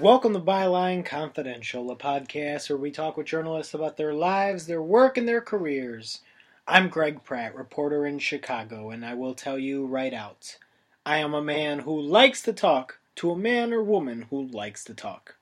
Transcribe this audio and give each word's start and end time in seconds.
Welcome 0.00 0.32
to 0.34 0.38
Byline 0.38 1.04
Confidential, 1.04 1.90
a 1.90 1.96
podcast 1.96 2.70
where 2.70 2.76
we 2.76 2.92
talk 2.92 3.16
with 3.16 3.26
journalists 3.26 3.74
about 3.74 3.96
their 3.96 4.14
lives, 4.14 4.68
their 4.68 4.80
work, 4.80 5.16
and 5.16 5.26
their 5.26 5.40
careers. 5.40 6.20
I'm 6.68 6.88
Greg 6.88 7.24
Pratt, 7.24 7.56
reporter 7.56 8.06
in 8.06 8.20
Chicago, 8.20 8.90
and 8.90 9.04
I 9.04 9.14
will 9.14 9.34
tell 9.34 9.58
you 9.58 9.86
right 9.86 10.14
out 10.14 10.56
I 11.04 11.16
am 11.16 11.34
a 11.34 11.42
man 11.42 11.80
who 11.80 12.00
likes 12.00 12.42
to 12.42 12.52
talk 12.52 13.00
to 13.16 13.32
a 13.32 13.36
man 13.36 13.72
or 13.72 13.82
woman 13.82 14.26
who 14.30 14.46
likes 14.46 14.84
to 14.84 14.94
talk. 14.94 15.34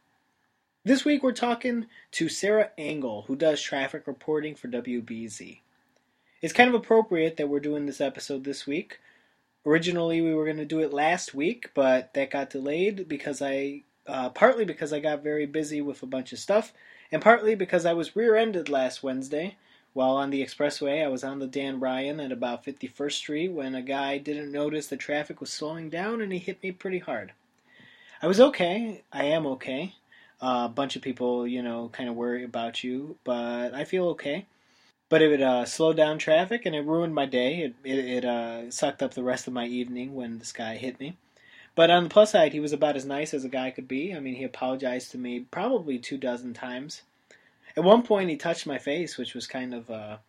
This 0.87 1.05
week 1.05 1.23
we're 1.23 1.33
talking 1.33 1.85
to 2.13 2.31
Sarah 2.31 2.71
Engel, 2.79 3.25
who 3.27 3.37
does 3.37 3.61
traffic 3.61 4.07
reporting 4.07 4.55
for 4.55 4.69
WBEZ. 4.69 5.59
It's 6.41 6.55
kind 6.55 6.71
of 6.71 6.75
appropriate 6.75 7.37
that 7.37 7.51
we're 7.51 7.61
doing 7.61 7.85
this 7.85 8.01
episode 8.01 8.45
this 8.45 8.67
week. 8.67 9.01
Originally, 9.67 10.23
we 10.23 10.33
were 10.33 10.47
going 10.47 10.57
to 10.57 10.65
do 10.65 10.81
it 10.81 10.95
last 10.95 11.35
week, 11.35 11.73
but 11.75 12.15
that 12.15 12.31
got 12.31 12.49
delayed 12.49 13.07
because 13.07 13.43
I, 13.43 13.83
uh, 14.07 14.31
partly 14.31 14.65
because 14.65 14.93
I 14.93 15.01
got 15.01 15.23
very 15.23 15.47
busy 15.47 15.81
with 15.81 16.03
a 16.03 16.07
bunch 16.07 16.33
of 16.33 16.39
stuff, 16.39 16.73
and 17.11 17.23
partly 17.23 17.55
because 17.55 17.87
I 17.87 17.93
was 17.93 18.17
rear 18.17 18.37
ended 18.37 18.69
last 18.69 19.03
Wednesday. 19.03 19.57
While 19.93 20.17
on 20.17 20.29
the 20.29 20.45
expressway, 20.45 21.03
I 21.03 21.09
was 21.09 21.25
on 21.25 21.39
the 21.39 21.47
Dan 21.47 21.81
Ryan 21.81 22.21
at 22.21 22.31
about 22.31 22.67
51st 22.67 23.13
Street 23.13 23.49
when 23.49 23.75
a 23.75 23.81
guy 23.81 24.19
didn't 24.19 24.53
notice 24.53 24.89
the 24.89 24.99
traffic 24.99 25.41
was 25.41 25.51
slowing 25.51 25.89
down 25.89 26.21
and 26.21 26.31
he 26.31 26.39
hit 26.39 26.63
me 26.63 26.71
pretty 26.71 26.99
hard. 26.99 27.33
I 28.21 28.27
was 28.27 28.39
okay. 28.39 29.03
I 29.11 29.25
am 29.25 29.47
okay. 29.47 29.95
Uh, 30.43 30.67
a 30.67 30.69
bunch 30.69 30.97
of 30.97 31.03
people, 31.03 31.47
you 31.47 31.63
know, 31.63 31.89
kind 31.89 32.11
of 32.11 32.15
worry 32.15 32.45
about 32.45 32.85
you, 32.85 33.17
but 33.25 33.73
I 33.73 33.85
feel 33.85 34.09
okay. 34.09 34.45
But 35.09 35.23
it 35.23 35.41
uh, 35.41 35.65
slowed 35.65 35.97
down 35.97 36.19
traffic 36.19 36.67
and 36.67 36.75
it 36.75 36.85
ruined 36.85 37.15
my 37.15 37.25
day. 37.25 37.61
It, 37.61 37.75
it, 37.83 37.99
it 37.99 38.25
uh, 38.27 38.71
sucked 38.71 39.03
up 39.03 39.15
the 39.15 39.23
rest 39.23 39.47
of 39.47 39.55
my 39.55 39.65
evening 39.65 40.15
when 40.15 40.39
this 40.39 40.53
guy 40.53 40.77
hit 40.77 41.01
me. 41.01 41.17
But 41.77 41.91
on 41.91 42.05
the 42.05 42.11
plus 42.11 42.33
side, 42.33 42.53
he 42.53 42.61
was 42.61 42.73
about 42.73 42.97
as 42.97 43.05
nice 43.05 43.33
as 43.35 43.45
a 43.45 43.51
guy 43.51 43.71
could 43.71 43.87
be. 43.87 44.15
I 44.15 44.19
mean, 44.19 44.35
he 44.35 44.45
apologized 44.45 45.13
to 45.13 45.19
me 45.19 45.41
probably 45.41 45.99
two 45.99 46.17
dozen 46.17 46.55
times. 46.55 47.03
At 47.77 47.85
one 47.85 48.03
point, 48.03 48.31
he 48.31 48.37
touched 48.37 48.67
my 48.67 48.79
face, 48.79 49.19
which 49.19 49.35
was 49.35 49.47
kind 49.47 49.75
of 49.75 49.91
a, 49.91 50.21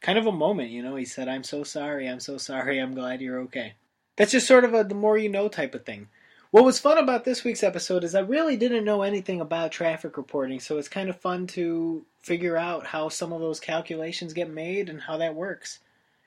kind 0.00 0.16
of 0.16 0.26
a 0.26 0.32
moment. 0.32 0.70
You 0.70 0.82
know, 0.82 0.94
he 0.94 1.04
said, 1.04 1.28
"I'm 1.28 1.42
so 1.42 1.64
sorry. 1.64 2.08
I'm 2.08 2.20
so 2.20 2.38
sorry. 2.38 2.78
I'm 2.78 2.94
glad 2.94 3.20
you're 3.20 3.40
okay." 3.40 3.74
That's 4.16 4.32
just 4.32 4.46
sort 4.46 4.64
of 4.64 4.72
a 4.74 4.84
the 4.84 4.94
more 4.94 5.18
you 5.18 5.28
know 5.28 5.48
type 5.48 5.74
of 5.74 5.84
thing. 5.84 6.08
What 6.52 6.64
was 6.64 6.78
fun 6.78 6.98
about 6.98 7.24
this 7.24 7.42
week's 7.42 7.64
episode 7.64 8.04
is 8.04 8.14
I 8.14 8.20
really 8.20 8.56
didn't 8.56 8.84
know 8.84 9.02
anything 9.02 9.40
about 9.40 9.72
traffic 9.72 10.16
reporting, 10.16 10.60
so 10.60 10.78
it's 10.78 10.88
kind 10.88 11.08
of 11.08 11.18
fun 11.18 11.46
to 11.48 12.04
figure 12.22 12.56
out 12.56 12.86
how 12.86 13.08
some 13.08 13.32
of 13.32 13.40
those 13.40 13.58
calculations 13.58 14.34
get 14.34 14.50
made 14.50 14.88
and 14.88 15.00
how 15.00 15.16
that 15.16 15.34
works. 15.34 15.80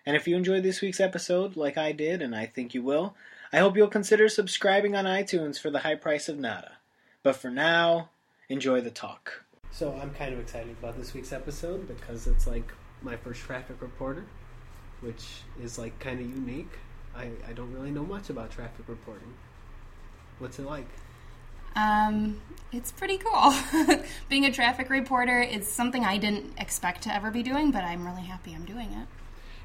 And 0.06 0.18
if 0.18 0.28
you 0.28 0.36
enjoyed 0.36 0.64
this 0.64 0.82
week's 0.82 1.00
episode, 1.00 1.56
like 1.56 1.78
I 1.78 1.92
did, 1.92 2.22
and 2.22 2.36
I 2.36 2.48
think 2.48 2.74
you 2.74 2.82
will, 2.82 3.16
I 3.54 3.60
hope 3.60 3.78
you'll 3.78 3.88
consider 3.88 4.28
subscribing 4.30 4.96
on 4.96 5.06
iTunes 5.06 5.60
for 5.60 5.70
the 5.70 5.80
high 5.80 5.96
price 5.96 6.28
of 6.30 6.38
nada. 6.38 6.74
But 7.24 7.36
for 7.36 7.50
now, 7.50 8.10
enjoy 8.50 8.82
the 8.82 8.92
talk. 8.92 9.44
So 9.72 9.98
I'm 10.02 10.14
kind 10.14 10.34
of 10.34 10.40
excited 10.40 10.76
about 10.80 10.98
this 10.98 11.14
week's 11.14 11.34
episode 11.34 11.88
because 11.88 12.28
it's 12.28 12.48
like 12.48 12.72
my 13.02 13.16
first 13.18 13.42
traffic 13.42 13.82
reporter, 13.82 14.26
which 15.02 15.26
is 15.62 15.78
like 15.78 16.00
kind 16.00 16.20
of 16.20 16.30
unique. 16.30 16.72
I, 17.16 17.30
I 17.48 17.54
don't 17.54 17.74
really 17.74 17.92
know 17.92 18.04
much 18.04 18.30
about 18.30 18.52
traffic 18.52 18.88
reporting. 18.88 19.34
What's 20.40 20.60
it 20.60 20.66
like? 20.66 20.88
Um, 21.76 22.42
it's 22.72 22.92
pretty 22.92 23.18
cool. 23.18 23.54
Being 24.30 24.46
a 24.46 24.52
traffic 24.52 24.90
reporter 24.90 25.42
is 25.42 25.68
something 25.68 26.06
I 26.06 26.18
didn't 26.18 26.54
expect 26.58 27.02
to 27.04 27.14
ever 27.14 27.32
be 27.32 27.44
doing, 27.44 27.72
but 27.72 27.84
I'm 27.84 28.06
really 28.06 28.22
happy 28.22 28.54
I'm 28.54 28.66
doing 28.66 28.92
it. 28.94 29.08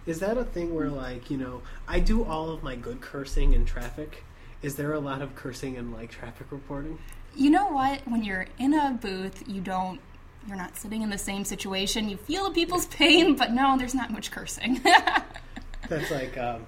Is 0.07 0.21
that 0.21 0.39
a 0.39 0.45
thing 0.45 0.75
where, 0.75 0.89
like, 0.89 1.31
you 1.31 1.37
know, 1.37 1.63
I 1.87 2.01
do 2.01 2.25
all 2.25 2.51
of 2.51 2.63
my 2.63 2.77
good 2.77 3.01
cursing 3.01 3.53
in 3.53 3.65
traffic? 3.65 4.25
Is 4.63 4.77
there 4.77 4.93
a 4.93 5.01
lot 5.01 5.23
of 5.23 5.35
cursing 5.35 5.77
in, 5.77 5.93
like, 5.93 6.11
traffic 6.11 6.47
reporting? 6.51 6.99
You 7.35 7.51
know 7.51 7.69
what? 7.69 8.01
When 8.07 8.25
you're 8.25 8.47
in 8.59 8.75
a 8.75 8.99
booth, 9.01 9.45
you 9.47 9.61
don't, 9.61 10.01
you're 10.47 10.57
not 10.57 10.77
sitting 10.77 11.03
in 11.03 11.11
the 11.11 11.19
same 11.19 11.45
situation. 11.45 12.09
You 12.09 12.17
feel 12.17 12.51
people's 12.51 12.87
pain, 12.87 13.37
but 13.37 13.53
no, 13.53 13.77
there's 13.79 13.95
not 13.95 14.11
much 14.11 14.31
cursing. 14.31 14.81
that's 15.89 16.11
like, 16.11 16.37
um, 16.39 16.67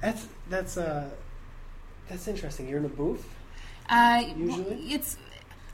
that's, 0.00 0.26
that's, 0.48 0.76
uh, 0.76 1.08
that's 2.08 2.28
interesting. 2.28 2.68
You're 2.68 2.78
in 2.78 2.84
a 2.84 2.88
booth? 2.88 3.26
Uh, 3.88 4.22
Usually? 4.36 4.92
It's, 4.92 5.16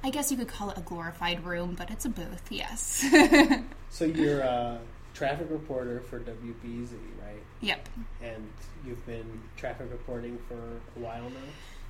I 0.03 0.11
guess 0.11 0.31
you 0.31 0.37
could 0.37 0.49
call 0.49 0.71
it 0.71 0.79
a 0.79 0.83
glorified 0.83 1.45
room, 1.45 1.75
but 1.77 1.91
it's 1.91 2.05
a 2.05 2.09
booth, 2.09 2.43
yes. 2.49 3.05
so 3.91 4.05
you're 4.05 4.41
a 4.41 4.79
traffic 5.17 5.47
reporter 5.51 6.01
for 6.01 6.21
WBEZ, 6.21 6.93
right? 7.25 7.43
Yep. 7.63 7.89
And 8.23 8.53
you've 8.85 9.05
been 9.07 9.41
traffic 9.57 9.89
reporting 9.91 10.39
for 10.47 10.55
a 10.55 11.03
while 11.03 11.31
now? 11.31 11.37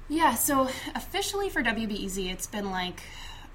Yeah, 0.09 0.35
so 0.35 0.69
officially 0.95 1.51
for 1.51 1.63
WBEZ, 1.63 2.31
it's 2.33 2.47
been 2.47 2.71
like, 2.71 3.03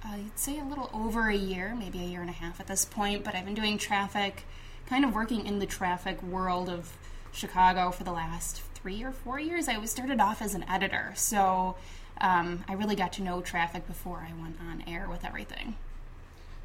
I'd 0.04 0.38
say 0.38 0.60
a 0.60 0.66
little 0.66 0.90
over 0.94 1.30
a 1.30 1.36
year, 1.36 1.74
maybe 1.78 2.00
a 2.00 2.06
year 2.06 2.20
and 2.20 2.30
a 2.30 2.34
half 2.34 2.60
at 2.60 2.68
this 2.68 2.84
point, 2.84 3.24
but 3.24 3.34
I've 3.34 3.46
been 3.46 3.56
doing 3.56 3.78
traffic, 3.78 4.44
kind 4.88 5.06
of 5.06 5.16
working 5.16 5.46
in 5.46 5.60
the 5.60 5.66
traffic 5.66 6.22
world 6.22 6.68
of 6.68 6.98
Chicago 7.32 7.92
for 7.92 8.04
the 8.04 8.12
last 8.12 8.62
three 8.74 9.04
or 9.04 9.14
four 9.14 9.40
years. 9.40 9.70
I 9.70 9.78
was 9.78 9.90
started 9.90 10.20
off 10.20 10.42
as 10.42 10.54
an 10.54 10.66
editor, 10.68 11.14
so 11.16 11.78
um, 12.20 12.66
I 12.68 12.74
really 12.74 12.98
got 12.98 13.14
to 13.14 13.24
know 13.24 13.40
traffic 13.40 13.88
before 13.88 14.28
I 14.30 14.34
went 14.42 14.58
on 14.60 14.84
air 14.86 15.08
with 15.10 15.24
everything. 15.24 15.78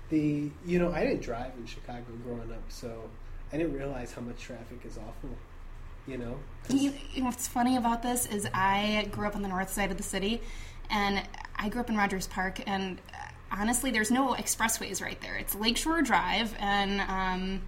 The 0.08 0.50
you 0.64 0.78
know 0.78 0.92
I 0.92 1.04
didn't 1.04 1.22
drive 1.22 1.52
in 1.58 1.66
Chicago 1.66 2.04
growing 2.24 2.52
up, 2.52 2.62
so 2.68 3.10
I 3.52 3.56
didn't 3.56 3.74
realize 3.74 4.12
how 4.12 4.22
much 4.22 4.40
traffic 4.40 4.78
is 4.84 4.98
awful. 4.98 5.30
You 6.06 6.18
know, 6.18 6.38
you, 6.68 6.92
you 7.12 7.22
know 7.22 7.26
what's 7.26 7.48
funny 7.48 7.76
about 7.76 8.02
this 8.02 8.26
is 8.26 8.46
I 8.54 9.08
grew 9.10 9.26
up 9.26 9.34
on 9.34 9.42
the 9.42 9.48
north 9.48 9.72
side 9.72 9.90
of 9.90 9.96
the 9.96 10.04
city, 10.04 10.40
and 10.88 11.22
I 11.56 11.68
grew 11.68 11.80
up 11.80 11.90
in 11.90 11.96
Rogers 11.96 12.28
Park, 12.28 12.60
and 12.66 13.00
honestly, 13.50 13.90
there's 13.90 14.10
no 14.10 14.34
expressways 14.34 15.02
right 15.02 15.20
there. 15.20 15.36
It's 15.36 15.54
Lakeshore 15.54 16.02
Drive, 16.02 16.54
and 16.60 17.00
um, 17.00 17.62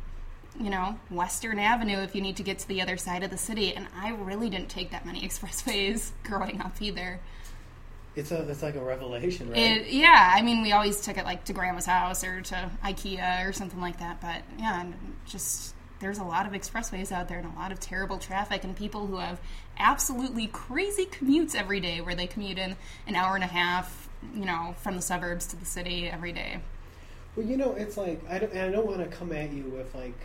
you 0.60 0.70
know, 0.70 0.98
Western 1.10 1.58
Avenue 1.58 1.98
if 1.98 2.14
you 2.14 2.20
need 2.20 2.36
to 2.36 2.42
get 2.42 2.58
to 2.60 2.68
the 2.68 2.82
other 2.82 2.96
side 2.96 3.22
of 3.22 3.30
the 3.30 3.38
city. 3.38 3.74
And 3.74 3.86
I 3.96 4.10
really 4.10 4.50
didn't 4.50 4.68
take 4.68 4.90
that 4.90 5.06
many 5.06 5.20
expressways 5.28 6.10
growing 6.24 6.60
up 6.60 6.80
either. 6.80 7.20
It's 8.18 8.32
a 8.32 8.48
it's 8.48 8.62
like 8.62 8.74
a 8.74 8.82
revelation, 8.82 9.50
right? 9.50 9.58
It, 9.58 9.90
yeah, 9.90 10.32
I 10.34 10.42
mean, 10.42 10.62
we 10.62 10.72
always 10.72 11.00
took 11.00 11.16
it 11.16 11.24
like 11.24 11.44
to 11.44 11.52
grandma's 11.52 11.86
house 11.86 12.24
or 12.24 12.40
to 12.40 12.70
IKEA 12.84 13.48
or 13.48 13.52
something 13.52 13.80
like 13.80 13.98
that. 14.00 14.20
But 14.20 14.42
yeah, 14.58 14.86
just 15.26 15.74
there's 16.00 16.18
a 16.18 16.24
lot 16.24 16.46
of 16.46 16.52
expressways 16.52 17.12
out 17.12 17.28
there 17.28 17.38
and 17.38 17.46
a 17.46 17.58
lot 17.58 17.72
of 17.72 17.80
terrible 17.80 18.18
traffic 18.18 18.64
and 18.64 18.76
people 18.76 19.06
who 19.06 19.16
have 19.16 19.40
absolutely 19.78 20.46
crazy 20.48 21.06
commutes 21.06 21.54
every 21.54 21.80
day, 21.80 22.00
where 22.00 22.14
they 22.14 22.26
commute 22.26 22.58
in 22.58 22.76
an 23.06 23.14
hour 23.14 23.34
and 23.34 23.44
a 23.44 23.48
half, 23.48 24.08
you 24.34 24.44
know, 24.44 24.74
from 24.78 24.96
the 24.96 25.02
suburbs 25.02 25.46
to 25.46 25.56
the 25.56 25.64
city 25.64 26.08
every 26.08 26.32
day. 26.32 26.58
Well, 27.36 27.46
you 27.46 27.56
know, 27.56 27.72
it's 27.74 27.96
like 27.96 28.20
I 28.28 28.38
don't, 28.38 28.54
I 28.56 28.68
don't 28.70 28.86
want 28.86 28.98
to 28.98 29.16
come 29.16 29.32
at 29.32 29.52
you 29.52 29.64
with 29.64 29.94
like 29.94 30.18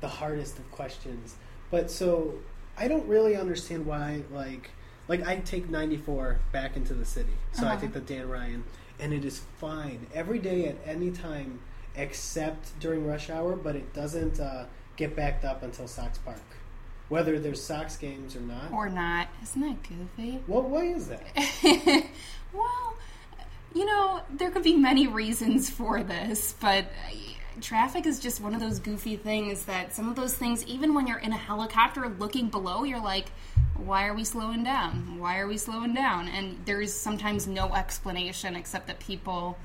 the 0.00 0.08
hardest 0.08 0.58
of 0.58 0.70
questions. 0.70 1.36
But 1.70 1.90
so 1.90 2.34
I 2.76 2.88
don't 2.88 3.06
really 3.08 3.36
understand 3.36 3.86
why 3.86 4.22
like 4.30 4.70
like 5.08 5.26
I 5.26 5.36
take 5.36 5.68
94 5.68 6.40
back 6.52 6.76
into 6.76 6.94
the 6.94 7.04
city. 7.04 7.32
So 7.52 7.64
uh-huh. 7.66 7.76
I 7.76 7.80
take 7.80 7.92
the 7.92 8.00
Dan 8.00 8.28
Ryan 8.28 8.64
and 8.98 9.12
it 9.12 9.24
is 9.24 9.42
fine 9.58 10.06
every 10.14 10.38
day 10.38 10.66
at 10.66 10.76
any 10.86 11.10
time 11.10 11.60
except 11.96 12.78
during 12.80 13.06
rush 13.06 13.30
hour, 13.30 13.54
but 13.56 13.76
it 13.76 13.92
doesn't 13.92 14.40
uh, 14.40 14.64
get 14.96 15.14
backed 15.14 15.44
up 15.44 15.62
until 15.62 15.86
Sox 15.86 16.18
Park. 16.18 16.40
Whether 17.08 17.38
there's 17.38 17.62
Sox 17.62 17.96
games 17.96 18.34
or 18.34 18.40
not. 18.40 18.72
Or 18.72 18.88
not. 18.88 19.28
Isn't 19.42 19.60
that 19.60 19.82
goofy? 19.82 20.40
What 20.46 20.64
why 20.64 20.84
is 20.84 21.08
that? 21.08 21.22
well, 22.52 22.96
you 23.74 23.84
know, 23.84 24.22
there 24.30 24.50
could 24.50 24.62
be 24.62 24.76
many 24.76 25.06
reasons 25.06 25.68
for 25.68 26.02
this, 26.02 26.54
but 26.60 26.86
traffic 27.60 28.06
is 28.06 28.20
just 28.20 28.40
one 28.40 28.54
of 28.54 28.60
those 28.60 28.78
goofy 28.78 29.16
things 29.16 29.64
that 29.64 29.94
some 29.94 30.08
of 30.08 30.16
those 30.16 30.34
things, 30.34 30.64
even 30.66 30.94
when 30.94 31.06
you're 31.06 31.18
in 31.18 31.32
a 31.32 31.36
helicopter 31.36 32.08
looking 32.18 32.48
below, 32.48 32.84
you're 32.84 33.02
like, 33.02 33.30
why 33.76 34.06
are 34.06 34.14
we 34.14 34.24
slowing 34.24 34.64
down? 34.64 35.18
Why 35.18 35.38
are 35.38 35.46
we 35.46 35.56
slowing 35.56 35.94
down? 35.94 36.28
And 36.28 36.58
there's 36.64 36.92
sometimes 36.92 37.46
no 37.46 37.74
explanation 37.74 38.56
except 38.56 38.86
that 38.86 39.00
people 39.00 39.58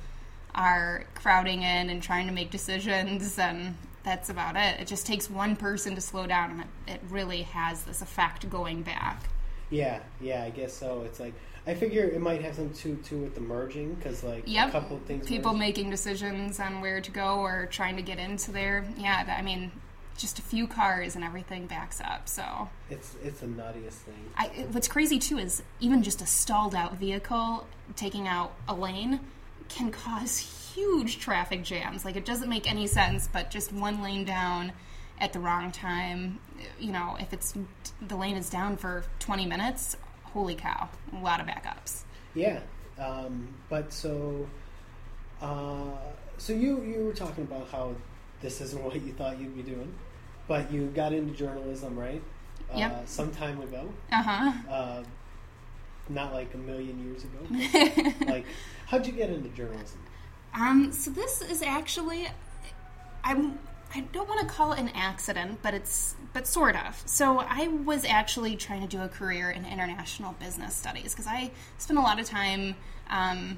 are 0.55 1.05
crowding 1.15 1.61
in 1.61 1.89
and 1.89 2.01
trying 2.01 2.27
to 2.27 2.33
make 2.33 2.49
decisions, 2.51 3.37
and 3.37 3.77
that's 4.03 4.29
about 4.29 4.55
it. 4.55 4.79
It 4.79 4.87
just 4.87 5.05
takes 5.05 5.29
one 5.29 5.55
person 5.55 5.95
to 5.95 6.01
slow 6.01 6.25
down, 6.25 6.51
and 6.51 6.61
it, 6.61 6.93
it 6.93 7.01
really 7.09 7.43
has 7.43 7.83
this 7.83 8.01
effect 8.01 8.49
going 8.49 8.81
back. 8.81 9.23
Yeah, 9.69 9.99
yeah, 10.19 10.43
I 10.43 10.49
guess 10.49 10.73
so. 10.73 11.03
It's 11.05 11.19
like 11.19 11.33
I 11.69 11.75
figure 11.75 12.03
it 12.03 12.19
might 12.19 12.41
have 12.41 12.55
something 12.55 12.73
to 12.73 13.09
do 13.09 13.17
with 13.19 13.35
the 13.35 13.41
merging 13.41 13.93
because 13.93 14.23
like 14.23 14.43
yep. 14.47 14.69
a 14.69 14.71
couple 14.71 14.99
things. 15.05 15.27
People 15.27 15.53
merge. 15.53 15.59
making 15.59 15.91
decisions 15.91 16.59
on 16.59 16.81
where 16.81 16.99
to 16.99 17.11
go 17.11 17.41
or 17.41 17.67
trying 17.67 17.95
to 17.97 18.01
get 18.01 18.17
into 18.17 18.51
there. 18.51 18.85
Yeah, 18.97 19.35
I 19.37 19.43
mean, 19.43 19.71
just 20.17 20.39
a 20.39 20.41
few 20.41 20.65
cars 20.65 21.15
and 21.15 21.23
everything 21.23 21.67
backs 21.67 22.01
up. 22.01 22.27
So 22.27 22.69
it's 22.89 23.15
it's 23.23 23.41
the 23.41 23.45
nuttiest 23.45 23.99
thing. 24.01 24.31
I, 24.35 24.47
what's 24.71 24.87
crazy 24.87 25.19
too 25.19 25.37
is 25.37 25.61
even 25.79 26.01
just 26.01 26.23
a 26.23 26.25
stalled 26.25 26.73
out 26.73 26.97
vehicle 26.97 27.67
taking 27.95 28.27
out 28.27 28.53
a 28.67 28.73
lane 28.73 29.19
can 29.67 29.91
cause 29.91 30.73
huge 30.73 31.19
traffic 31.19 31.63
jams. 31.63 32.03
Like 32.03 32.15
it 32.15 32.25
doesn't 32.25 32.49
make 32.49 32.67
any 32.67 32.87
sense, 32.87 33.29
but 33.31 33.51
just 33.51 33.71
one 33.71 34.01
lane 34.01 34.25
down 34.25 34.71
at 35.19 35.33
the 35.33 35.39
wrong 35.39 35.71
time. 35.71 36.39
You 36.79 36.93
know, 36.93 37.15
if 37.19 37.31
it's 37.31 37.53
the 38.01 38.15
lane 38.15 38.37
is 38.37 38.49
down 38.49 38.75
for 38.75 39.03
20 39.19 39.45
minutes, 39.45 39.95
holy 40.33 40.55
cow, 40.55 40.89
a 41.13 41.17
lot 41.17 41.39
of 41.39 41.47
backups. 41.47 42.03
Yeah. 42.33 42.59
Um, 42.97 43.47
but 43.69 43.91
so, 43.93 44.47
uh, 45.41 45.91
so 46.37 46.53
you 46.53 46.81
you 46.83 47.05
were 47.05 47.13
talking 47.13 47.43
about 47.43 47.69
how 47.69 47.95
this 48.41 48.61
isn't 48.61 48.83
what 48.83 48.95
you 48.95 49.13
thought 49.13 49.39
you'd 49.39 49.55
be 49.55 49.63
doing, 49.63 49.93
but 50.47 50.71
you 50.71 50.87
got 50.87 51.13
into 51.13 51.33
journalism, 51.33 51.97
right? 51.97 52.21
Yep. 52.75 52.91
Uh, 52.91 53.05
some 53.05 53.31
time 53.31 53.61
ago. 53.61 53.89
Uh-huh. 54.11 54.51
Uh, 54.71 55.03
not 56.09 56.33
like 56.33 56.53
a 56.53 56.57
million 56.57 57.03
years 57.03 57.23
ago. 57.23 58.13
like, 58.31 58.45
how'd 58.87 59.05
you 59.05 59.13
get 59.13 59.29
into 59.29 59.49
journalism? 59.49 59.99
Um, 60.53 60.91
so 60.91 61.11
this 61.11 61.41
is 61.41 61.61
actually, 61.61 62.27
I'm. 63.23 63.59
I 63.93 64.01
don't 64.01 64.29
want 64.29 64.41
to 64.41 64.45
call 64.45 64.73
it 64.73 64.79
an 64.79 64.89
accident, 64.89 65.59
but 65.61 65.73
it's 65.73 66.15
but 66.31 66.45
sort 66.45 66.75
of. 66.75 67.01
So 67.05 67.39
I 67.39 67.67
was 67.67 68.05
actually 68.05 68.55
trying 68.55 68.81
to 68.81 68.87
do 68.87 69.01
a 69.01 69.09
career 69.09 69.49
in 69.49 69.65
international 69.65 70.33
business 70.33 70.75
studies 70.75 71.13
because 71.13 71.25
I 71.27 71.51
spent 71.79 71.97
a 71.97 72.01
lot 72.03 72.19
of 72.19 72.27
time 72.27 72.75
um, 73.09 73.57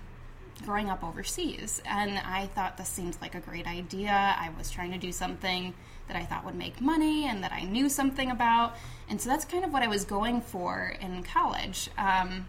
growing 0.63 0.89
up 0.89 1.03
overseas, 1.03 1.81
and 1.85 2.17
I 2.17 2.47
thought 2.47 2.77
this 2.77 2.87
seemed 2.87 3.17
like 3.21 3.35
a 3.35 3.41
great 3.41 3.67
idea. 3.67 4.11
I 4.11 4.51
was 4.57 4.71
trying 4.71 4.91
to 4.91 4.97
do 4.97 5.11
something 5.11 5.73
that 6.07 6.15
I 6.15 6.23
thought 6.23 6.45
would 6.45 6.55
make 6.55 6.79
money 6.79 7.25
and 7.25 7.43
that 7.43 7.51
I 7.51 7.63
knew 7.63 7.89
something 7.89 8.31
about, 8.31 8.75
and 9.09 9.19
so 9.19 9.29
that's 9.29 9.43
kind 9.43 9.65
of 9.65 9.73
what 9.73 9.83
I 9.83 9.87
was 9.87 10.05
going 10.05 10.41
for 10.41 10.95
in 11.01 11.23
college. 11.23 11.89
Um, 11.97 12.45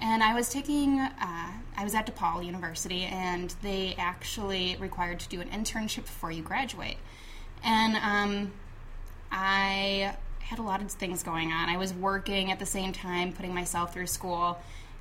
and 0.00 0.22
I 0.22 0.34
was 0.34 0.48
taking, 0.48 1.00
uh, 1.00 1.50
I 1.76 1.84
was 1.84 1.94
at 1.94 2.06
DePaul 2.06 2.44
University, 2.44 3.04
and 3.04 3.54
they 3.62 3.94
actually 3.98 4.76
required 4.78 5.20
to 5.20 5.28
do 5.28 5.40
an 5.40 5.48
internship 5.48 6.02
before 6.02 6.30
you 6.30 6.42
graduate. 6.42 6.96
And 7.62 7.96
um, 7.96 8.52
I 9.30 10.16
had 10.40 10.58
a 10.58 10.62
lot 10.62 10.82
of 10.82 10.90
things 10.90 11.22
going 11.22 11.52
on. 11.52 11.68
I 11.68 11.76
was 11.76 11.92
working 11.94 12.52
at 12.52 12.58
the 12.58 12.66
same 12.66 12.92
time, 12.92 13.32
putting 13.32 13.54
myself 13.54 13.94
through 13.94 14.06
school. 14.06 14.58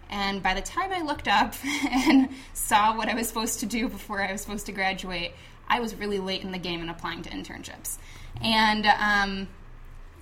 And 0.09 0.41
by 0.41 0.53
the 0.53 0.61
time 0.61 0.91
I 0.91 1.01
looked 1.01 1.27
up 1.27 1.53
and 1.91 2.29
saw 2.53 2.95
what 2.95 3.09
I 3.09 3.15
was 3.15 3.27
supposed 3.27 3.59
to 3.59 3.65
do 3.65 3.89
before 3.89 4.21
I 4.21 4.31
was 4.31 4.41
supposed 4.41 4.65
to 4.67 4.71
graduate, 4.71 5.33
I 5.67 5.79
was 5.79 5.95
really 5.95 6.19
late 6.19 6.43
in 6.43 6.51
the 6.51 6.57
game 6.57 6.81
in 6.81 6.89
applying 6.89 7.23
to 7.23 7.29
internships. 7.29 7.97
And 8.41 8.85
um, 8.85 9.47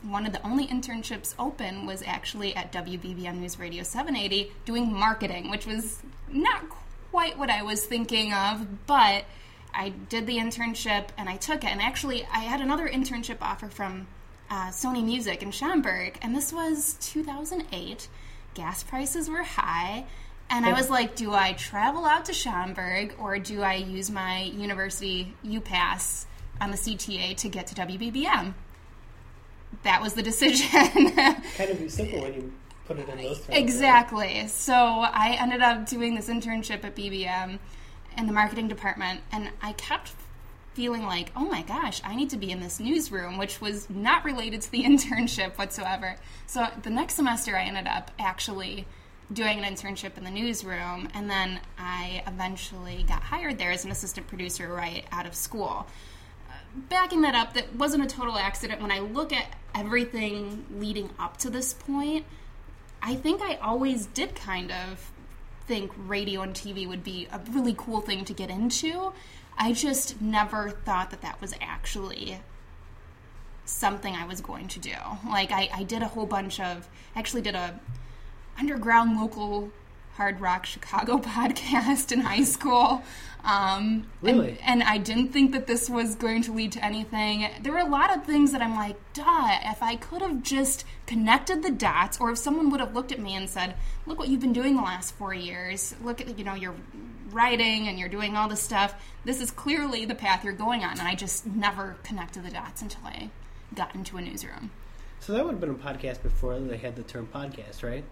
one 0.04 0.26
of 0.26 0.34
the 0.34 0.46
only 0.46 0.68
internships 0.68 1.34
open 1.38 1.86
was 1.86 2.02
actually 2.06 2.56
at 2.56 2.72
WBBM 2.72 3.36
News 3.36 3.60
Radio 3.60 3.84
780 3.84 4.52
doing 4.66 4.92
marketing, 4.92 5.50
which 5.50 5.66
was 5.66 6.02
not 6.30 6.66
quite 7.12 7.38
what 7.38 7.50
I 7.50 7.64
was 7.64 7.86
thinking 7.86 8.34
of, 8.34 8.88
but 8.88 9.26
I 9.74 9.90
did 9.90 10.28
the 10.28 10.38
internship 10.38 11.10
and 11.18 11.30
I 11.30 11.38
took 11.38 11.64
it. 11.64 11.70
And 11.70 11.82
actually, 11.82 12.26
I 12.26 12.40
had 12.40 12.62
another 12.62 12.88
internship 12.88 13.38
offer 13.42 13.68
from 13.68 14.08
uh, 14.50 14.70
Sony 14.70 15.04
Music 15.04 15.44
in 15.44 15.52
Schaumburg, 15.52 16.18
and 16.22 16.36
this 16.36 16.52
was 16.52 16.98
2008. 17.02 18.08
Gas 18.54 18.84
prices 18.84 19.30
were 19.30 19.44
high. 19.44 20.06
And 20.50 20.66
I 20.66 20.74
was 20.74 20.90
like, 20.90 21.16
do 21.16 21.34
I 21.34 21.54
travel 21.54 22.04
out 22.04 22.26
to 22.26 22.34
Schaumburg 22.34 23.16
or 23.18 23.40
do 23.40 23.62
I 23.62 23.76
use 23.76 24.12
my 24.12 24.42
university 24.42 25.34
UPass 25.46 26.26
on 26.60 26.72
the 26.72 26.78
CTA 26.78 27.38
to 27.38 27.48
get 27.48 27.68
to 27.68 27.76
WBBM? 27.76 28.54
That 29.84 30.02
was 30.02 30.14
the 30.14 30.24
decision. 30.24 31.12
kind 31.12 31.70
of 31.70 31.92
simple 31.92 32.22
when 32.22 32.34
you 32.34 32.54
put 32.86 33.00
it 33.00 33.10
in 33.10 33.18
those 33.18 33.38
terms. 33.38 33.50
Exactly. 33.50 34.48
So 34.48 34.74
I 34.74 35.38
ended 35.40 35.62
up 35.62 35.88
doing 35.88 36.16
this 36.16 36.30
internship 36.30 36.84
at 36.84 36.96
BBM 36.96 37.60
in 38.18 38.28
the 38.28 38.34
marketing 38.34 38.68
department, 38.68 39.22
and 39.32 39.50
I 39.62 39.74
kept 39.74 40.14
feeling 40.74 41.04
like, 41.04 41.32
oh 41.36 41.46
my 41.46 41.64
gosh, 41.64 42.02
I 42.04 42.16
need 42.16 42.30
to 42.30 42.38
be 42.38 42.52
in 42.52 42.62
this 42.62 42.80
newsroom, 42.80 43.38
which 43.38 43.60
was 43.60 43.90
not 43.90 44.24
related 44.24 44.62
to 44.62 44.72
the 44.72 44.84
internship 44.84 45.58
whatsoever. 45.58 46.16
So 46.48 46.68
the 46.84 46.90
next 46.90 47.16
semester, 47.16 47.56
I 47.56 47.64
ended 47.64 47.88
up 47.88 48.12
actually 48.20 48.86
doing 49.32 49.64
an 49.64 49.74
internship 49.74 50.18
in 50.18 50.24
the 50.24 50.32
newsroom, 50.32 51.08
and 51.14 51.30
then 51.30 51.60
I 51.78 52.24
eventually 52.28 53.06
got 53.08 53.24
hired 53.24 53.58
there 53.58 53.72
as 53.72 53.86
an 53.86 53.92
assistant 53.92 54.28
producer 54.28 54.68
right 54.74 55.06
out 55.12 55.26
of 55.26 55.36
school 55.36 55.88
backing 56.76 57.22
that 57.22 57.36
up, 57.36 57.54
that 57.54 57.76
wasn't 57.76 58.04
a 58.04 58.08
total 58.08 58.38
accident. 58.38 58.82
When 58.82 58.92
I 58.92 59.00
look 59.00 59.34
at 59.34 59.56
everything 59.76 60.66
leading 60.72 61.10
up 61.20 61.38
to 61.38 61.50
this 61.50 61.74
point, 61.74 62.26
I 63.02 63.16
think 63.16 63.42
I 63.42 63.56
always 63.56 64.06
did 64.06 64.36
kind 64.36 64.72
of 64.72 65.12
think 65.68 65.92
radio 65.98 66.42
and 66.42 66.54
TV 66.54 66.88
would 66.88 67.04
be 67.04 67.28
a 67.32 67.40
really 67.52 67.76
cool 67.78 68.02
thing 68.02 68.26
to 68.26 68.34
get 68.34 68.50
into. 68.50 69.14
I 69.58 69.74
just 69.74 70.22
never 70.22 70.70
thought 70.70 71.12
that 71.12 71.22
that 71.22 71.40
was 71.42 71.54
actually 71.62 72.42
something 73.66 74.16
I 74.16 74.26
was 74.26 74.42
going 74.42 74.68
to 74.70 74.80
do. 74.80 74.96
Like 75.28 75.52
I, 75.52 75.70
I 75.74 75.84
did 75.84 76.02
a 76.02 76.08
whole 76.08 76.26
bunch 76.26 76.60
of 76.60 76.88
actually 77.16 77.42
did 77.42 77.56
a 77.56 77.80
underground 78.58 79.20
local 79.20 79.72
hard 80.22 80.40
rock 80.40 80.68
Chicago 80.68 81.18
podcast 81.38 82.12
in 82.12 82.20
high 82.20 82.44
school. 82.44 83.02
Um, 83.44 84.06
really? 84.22 84.52
And, 84.62 84.82
and, 84.82 84.84
I 84.84 85.00
didn't 85.00 85.30
think 85.30 85.52
that 85.54 85.66
this 85.66 85.90
was 85.90 86.14
going 86.14 86.44
to 86.44 86.54
lead 86.54 86.74
to 86.74 86.86
anything. 86.86 87.50
There 87.64 87.72
were 87.72 87.80
a 87.80 87.90
lot 87.90 88.16
of 88.16 88.24
things 88.24 88.52
that 88.52 88.62
I'm 88.62 88.76
like, 88.76 88.98
duh, 89.14 89.58
if 89.66 89.82
I 89.82 89.96
could 89.96 90.22
have 90.22 90.44
just 90.44 90.86
connected 91.08 91.64
the 91.64 91.72
dots, 91.72 92.22
or 92.22 92.30
if 92.30 92.38
someone 92.38 92.70
would 92.70 92.80
have 92.80 92.94
looked 92.94 93.12
at 93.12 93.20
me 93.20 93.34
and 93.34 93.50
said, 93.50 93.74
look 94.06 94.20
what 94.20 94.28
you've 94.28 94.42
been 94.42 94.54
doing 94.54 94.76
the 94.76 94.84
last 94.84 95.16
four 95.16 95.34
years. 95.34 95.96
Look 96.04 96.22
at, 96.22 96.38
you 96.38 96.46
know, 96.46 96.54
you're 96.54 96.76
writing 97.32 97.88
and 97.88 97.98
you're 97.98 98.10
doing 98.10 98.38
all 98.38 98.48
this 98.48 98.62
stuff. 98.62 98.94
This 99.26 99.42
is 99.42 99.50
clearly 99.50 100.06
the 100.06 100.14
path 100.14 100.44
you're 100.44 100.54
going 100.54 100.84
on. 100.84 101.00
And 101.00 101.08
I 101.08 101.16
just 101.16 101.48
never 101.48 101.98
connected 102.04 102.46
the 102.46 102.52
dots 102.52 102.84
until 102.84 103.02
I 103.06 103.32
got 103.74 103.96
into 103.96 104.18
a 104.18 104.22
newsroom. 104.22 104.70
So 105.22 105.34
that 105.34 105.46
would 105.46 105.52
have 105.52 105.62
been 105.62 105.70
a 105.70 105.74
podcast 105.76 106.24
before 106.24 106.60
they 106.60 106.78
had 106.78 106.96
the 106.96 107.04
term 107.04 107.30
podcast, 107.32 107.84
right? 107.84 108.04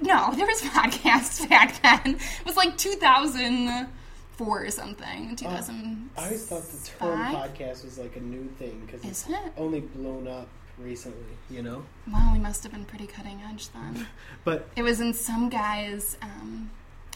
No, 0.00 0.32
there 0.34 0.46
was 0.46 0.60
podcasts 0.62 1.46
back 1.46 1.82
then. 1.82 2.14
It 2.14 2.46
was 2.46 2.56
like 2.56 2.78
2004 2.78 4.64
or 4.64 4.70
something. 4.70 5.36
2000. 5.36 6.10
Uh, 6.16 6.20
I 6.20 6.24
always 6.24 6.46
thought 6.46 6.62
the 6.62 6.90
term 6.98 7.18
podcast 7.34 7.84
was 7.84 7.98
like 7.98 8.16
a 8.16 8.20
new 8.20 8.48
thing 8.58 8.82
because 8.86 9.04
it's 9.04 9.28
it? 9.28 9.52
only 9.58 9.80
blown 9.80 10.26
up 10.26 10.48
recently. 10.78 11.36
You 11.50 11.62
know. 11.62 11.84
Well, 12.10 12.32
we 12.32 12.38
must 12.38 12.62
have 12.62 12.72
been 12.72 12.86
pretty 12.86 13.08
cutting 13.08 13.42
edge 13.46 13.68
then. 13.68 14.06
but 14.44 14.66
it 14.74 14.82
was 14.82 15.02
in 15.02 15.12
some 15.12 15.50
guy's 15.50 16.16
um, 16.22 16.70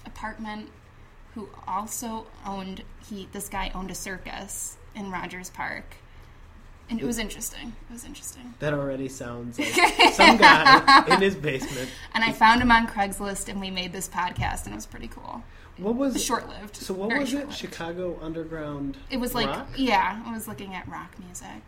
apartment 0.04 0.68
who 1.34 1.48
also 1.66 2.26
owned 2.44 2.82
he. 3.08 3.30
This 3.32 3.48
guy 3.48 3.72
owned 3.74 3.90
a 3.90 3.94
circus 3.94 4.76
in 4.94 5.10
Rogers 5.10 5.48
Park 5.48 5.96
and 6.90 7.00
it 7.00 7.04
was 7.04 7.18
interesting. 7.18 7.74
It 7.88 7.92
was 7.92 8.04
interesting. 8.04 8.54
That 8.60 8.72
already 8.72 9.08
sounds 9.08 9.58
like 9.58 9.68
some 10.14 10.36
guy 10.36 11.04
in 11.08 11.20
his 11.20 11.34
basement. 11.34 11.90
And 12.14 12.24
I 12.24 12.32
found 12.32 12.62
him 12.62 12.70
on 12.70 12.86
Craigslist, 12.86 13.48
and 13.48 13.60
we 13.60 13.70
made 13.70 13.92
this 13.92 14.08
podcast, 14.08 14.64
and 14.64 14.72
it 14.72 14.76
was 14.76 14.86
pretty 14.86 15.08
cool. 15.08 15.42
What 15.76 15.94
was 15.94 16.22
short 16.22 16.48
lived? 16.48 16.76
So 16.76 16.94
what 16.94 17.16
was 17.16 17.32
it? 17.32 17.52
Chicago 17.52 18.18
underground. 18.20 18.96
It 19.10 19.18
was 19.18 19.34
like 19.34 19.46
rock? 19.48 19.68
yeah, 19.76 20.20
I 20.26 20.32
was 20.32 20.48
looking 20.48 20.74
at 20.74 20.88
rock 20.88 21.14
music. 21.18 21.62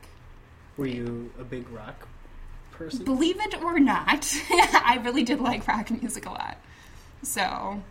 Were 0.76 0.86
you 0.86 1.30
a 1.38 1.44
big 1.44 1.68
rock 1.70 2.08
person? 2.72 3.04
Believe 3.04 3.36
it 3.40 3.62
or 3.62 3.78
not, 3.78 4.34
I 4.50 5.00
really 5.04 5.22
did 5.22 5.40
like 5.40 5.66
rock 5.68 5.90
music 5.90 6.26
a 6.26 6.30
lot. 6.30 6.58
So. 7.22 7.82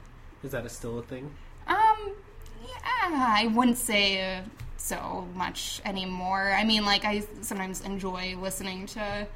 Is 0.44 0.52
that 0.52 0.66
a 0.66 0.70
still 0.70 1.00
a 1.00 1.04
thing? 1.04 1.32
Um. 1.68 2.14
Yeah, 2.62 3.34
I 3.36 3.52
wouldn't 3.54 3.78
say 3.78 4.42
so 4.90 5.28
much 5.36 5.82
anymore. 5.86 6.52
I 6.52 6.64
mean, 6.64 6.84
like 6.84 7.06
I 7.06 7.24
sometimes 7.42 7.82
enjoy 7.82 8.36
listening 8.36 8.88
to 8.88 9.28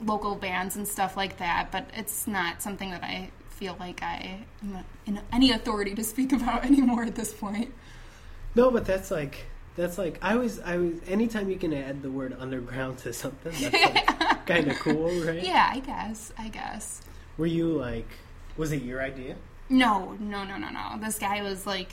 local 0.00 0.36
bands 0.36 0.76
and 0.76 0.86
stuff 0.86 1.16
like 1.16 1.38
that, 1.38 1.72
but 1.72 1.90
it's 1.94 2.28
not 2.28 2.62
something 2.62 2.90
that 2.92 3.02
I 3.02 3.30
feel 3.50 3.76
like 3.80 4.02
I 4.02 4.44
am 4.62 4.84
in 5.04 5.20
any 5.32 5.50
authority 5.50 5.96
to 5.96 6.04
speak 6.04 6.32
about 6.40 6.64
anymore 6.64 7.02
at 7.02 7.16
this 7.16 7.34
point. 7.34 7.74
No, 8.54 8.70
but 8.70 8.84
that's 8.84 9.10
like 9.10 9.46
that's 9.74 9.98
like 9.98 10.18
I 10.22 10.36
was 10.36 10.60
I 10.60 10.76
was 10.76 10.94
anytime 11.08 11.50
you 11.50 11.56
can 11.56 11.74
add 11.74 12.02
the 12.02 12.10
word 12.10 12.36
underground 12.38 12.98
to 12.98 13.12
something 13.12 13.52
that's 13.60 13.72
like 13.72 14.46
kind 14.46 14.70
of 14.70 14.78
cool, 14.78 15.10
right? 15.24 15.42
Yeah, 15.42 15.70
I 15.72 15.80
guess. 15.80 16.32
I 16.38 16.48
guess. 16.48 17.02
Were 17.36 17.46
you 17.46 17.66
like 17.76 18.08
was 18.56 18.70
it 18.70 18.82
your 18.82 19.02
idea? 19.02 19.34
No, 19.68 20.16
no, 20.20 20.44
no, 20.44 20.56
no, 20.56 20.68
no. 20.68 20.98
This 21.00 21.18
guy 21.18 21.42
was 21.42 21.66
like 21.66 21.90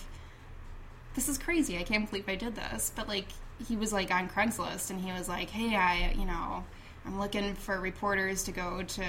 this 1.15 1.27
is 1.27 1.37
crazy. 1.37 1.77
I 1.77 1.83
can't 1.83 2.09
believe 2.09 2.27
I 2.27 2.35
did 2.35 2.55
this. 2.55 2.91
But 2.95 3.07
like 3.07 3.27
he 3.67 3.75
was 3.75 3.93
like 3.93 4.11
on 4.11 4.29
Craigslist 4.29 4.89
and 4.89 5.01
he 5.01 5.11
was 5.11 5.27
like, 5.27 5.49
"Hey, 5.49 5.75
I, 5.75 6.13
you 6.17 6.25
know, 6.25 6.63
I'm 7.05 7.19
looking 7.19 7.55
for 7.55 7.79
reporters 7.79 8.43
to 8.45 8.51
go 8.51 8.83
to 8.83 9.05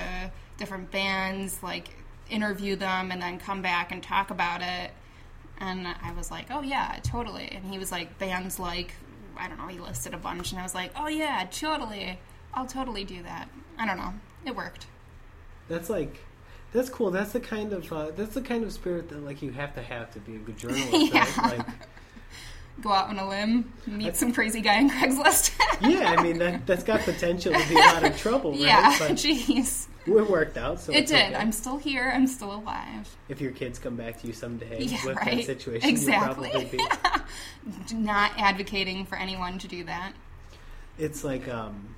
different 0.58 0.90
bands, 0.90 1.62
like 1.62 1.90
interview 2.30 2.76
them 2.76 3.10
and 3.10 3.20
then 3.20 3.38
come 3.38 3.62
back 3.62 3.92
and 3.92 4.02
talk 4.02 4.30
about 4.30 4.62
it." 4.62 4.90
And 5.58 5.86
I 5.86 6.12
was 6.16 6.30
like, 6.30 6.46
"Oh 6.50 6.62
yeah, 6.62 6.98
totally." 7.02 7.48
And 7.52 7.64
he 7.64 7.78
was 7.78 7.92
like, 7.92 8.18
"Bands 8.18 8.58
like 8.58 8.94
I 9.36 9.48
don't 9.48 9.58
know." 9.58 9.68
He 9.68 9.78
listed 9.78 10.14
a 10.14 10.18
bunch, 10.18 10.52
and 10.52 10.60
I 10.60 10.62
was 10.62 10.74
like, 10.74 10.92
"Oh 10.96 11.08
yeah, 11.08 11.46
totally. 11.50 12.18
I'll 12.54 12.66
totally 12.66 13.04
do 13.04 13.22
that." 13.22 13.48
I 13.78 13.86
don't 13.86 13.96
know. 13.96 14.14
It 14.44 14.56
worked. 14.56 14.86
That's 15.68 15.88
like 15.88 16.20
that's 16.72 16.88
cool. 16.88 17.10
That's 17.10 17.32
the 17.32 17.40
kind 17.40 17.72
of 17.72 17.92
uh, 17.92 18.10
that's 18.16 18.34
the 18.34 18.40
kind 18.40 18.64
of 18.64 18.72
spirit 18.72 19.08
that 19.10 19.24
like 19.24 19.42
you 19.42 19.52
have 19.52 19.74
to 19.74 19.82
have 19.82 20.10
to 20.12 20.20
be 20.20 20.36
a 20.36 20.38
good 20.38 20.56
journalist. 20.56 20.90
yeah. 21.14 21.26
Right? 21.40 21.58
Like 21.58 21.66
go 22.80 22.90
out 22.90 23.08
on 23.08 23.18
a 23.18 23.28
limb, 23.28 23.72
meet 23.86 24.16
some 24.16 24.32
crazy 24.32 24.60
guy 24.60 24.78
in 24.80 24.88
Craigslist. 24.90 25.52
yeah, 25.80 26.14
I 26.18 26.22
mean 26.22 26.38
that 26.38 26.66
that's 26.66 26.82
got 26.82 27.00
potential 27.00 27.52
to 27.52 27.68
be 27.68 27.74
a 27.74 27.78
lot 27.78 28.04
of 28.04 28.16
trouble, 28.16 28.50
right? 28.52 28.60
yeah, 28.60 28.96
But 28.98 29.12
jeez. 29.12 29.86
it 30.06 30.30
worked 30.30 30.56
out, 30.56 30.80
so 30.80 30.92
It 30.92 31.06
did. 31.06 31.26
okay. 31.26 31.34
I'm 31.36 31.52
still 31.52 31.76
here. 31.78 32.10
I'm 32.14 32.26
still 32.26 32.52
alive. 32.54 33.14
If 33.28 33.40
your 33.40 33.52
kids 33.52 33.78
come 33.78 33.94
back 33.96 34.20
to 34.22 34.26
you 34.26 34.32
someday 34.32 34.82
Yeah, 34.82 35.04
with 35.06 35.16
right. 35.16 35.36
that 35.36 35.44
situation, 35.46 35.88
Exactly. 35.88 36.50
you'll 36.52 36.60
probably 36.62 36.78
be. 36.78 37.94
Not 37.94 38.32
advocating 38.38 39.04
for 39.06 39.16
anyone 39.16 39.58
to 39.58 39.68
do 39.68 39.84
that. 39.84 40.12
It's 40.98 41.22
like 41.24 41.48
um, 41.48 41.94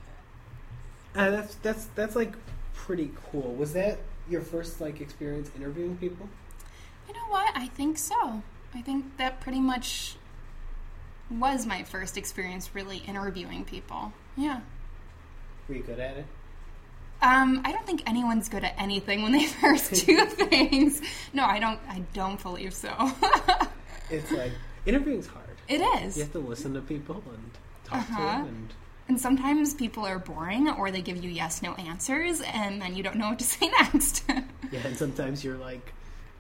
uh, 1.15 1.31
that's 1.31 1.55
that's 1.57 1.85
that's 1.95 2.15
like 2.17 2.33
pretty 2.75 3.11
cool. 3.31 3.55
Was 3.55 3.73
that 3.73 3.99
your 4.29 4.41
first 4.43 4.81
like 4.81 5.01
experience 5.01 5.51
interviewing 5.57 5.97
people? 5.97 6.29
You 7.09 7.15
know 7.15 7.27
what? 7.29 7.51
I 7.57 7.69
think 7.69 7.99
so. 7.99 8.43
I 8.75 8.83
think 8.83 9.17
that 9.19 9.41
pretty 9.41 9.61
much 9.61 10.17
was 11.31 11.67
my 11.67 11.83
first 11.83 12.17
experience 12.17 12.75
really 12.75 12.99
interviewing 12.99 13.65
people. 13.65 14.13
Yeah. 14.37 14.61
Were 15.69 15.75
you 15.77 15.83
good 15.83 15.99
at 16.01 16.17
it? 16.19 16.27
Um, 17.23 17.63
I 17.65 17.73
don't 17.73 17.87
think 17.87 18.03
anyone's 18.07 18.49
good 18.51 18.65
at 18.65 18.75
anything 18.77 19.23
when 19.23 19.33
they 19.33 19.47
first 19.61 20.05
do 20.07 20.25
things. 20.27 21.01
No, 21.33 21.45
I 21.45 21.59
don't. 21.59 21.81
I 21.89 22.01
don't 22.13 22.43
believe 22.43 22.75
so. 22.75 22.93
It's 24.11 24.31
like 24.31 24.53
interviewing's 24.85 25.27
hard. 25.27 25.57
it 25.67 25.81
is, 26.03 26.17
You 26.19 26.25
have 26.25 26.33
to 26.33 26.39
listen 26.39 26.75
to 26.75 26.83
people 26.83 27.23
and 27.27 27.51
talk 27.85 28.07
to 28.07 28.13
Uh-huh. 28.13 28.37
them, 28.43 28.47
and 28.47 28.75
and 29.09 29.21
sometimes 29.21 29.73
people 29.75 30.05
are 30.07 30.19
boring, 30.19 30.69
or 30.69 30.91
they 30.91 31.01
give 31.01 31.23
you 31.25 31.31
yes/no 31.31 31.73
answers, 31.75 32.43
and 32.43 32.83
then 32.83 32.95
you 32.95 33.03
don't 33.03 33.17
know 33.17 33.31
what 33.31 33.39
to 33.39 33.45
say 33.47 33.69
next. 33.81 34.25
yeah, 34.29 34.81
and 34.85 34.95
sometimes 34.97 35.43
you're 35.43 35.57
like 35.57 35.95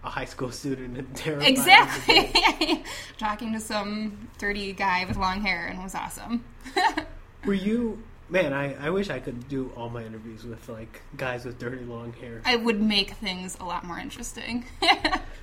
a 0.04 0.10
high 0.10 0.24
school 0.26 0.50
student 0.50 0.98
and 0.98 1.16
terrified. 1.24 1.48
exactly. 1.48 2.84
Talking 3.18 3.52
to 3.54 3.60
some 3.60 4.28
dirty 4.38 4.72
guy 4.72 5.04
with 5.06 5.16
long 5.16 5.40
hair, 5.40 5.66
and 5.66 5.78
it 5.78 5.82
was 5.82 5.94
awesome. 5.94 6.44
Were 7.46 7.54
you 7.54 8.02
man? 8.28 8.52
I, 8.52 8.74
I 8.86 8.90
wish 8.90 9.10
I 9.10 9.18
could 9.20 9.48
do 9.48 9.70
all 9.76 9.88
my 9.90 10.02
interviews 10.04 10.44
with 10.44 10.68
like 10.68 11.00
guys 11.16 11.44
with 11.44 11.58
dirty 11.58 11.84
long 11.84 12.12
hair. 12.14 12.42
I 12.44 12.56
would 12.56 12.80
make 12.80 13.12
things 13.12 13.56
a 13.60 13.64
lot 13.64 13.84
more 13.84 13.98
interesting. 13.98 14.64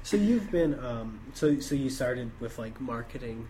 So 0.04 0.18
you've 0.18 0.50
been 0.52 0.80
um 0.84 1.20
so 1.34 1.60
so 1.60 1.76
you 1.76 1.90
started 1.90 2.32
with 2.40 2.58
like 2.58 2.80
marketing, 2.82 3.48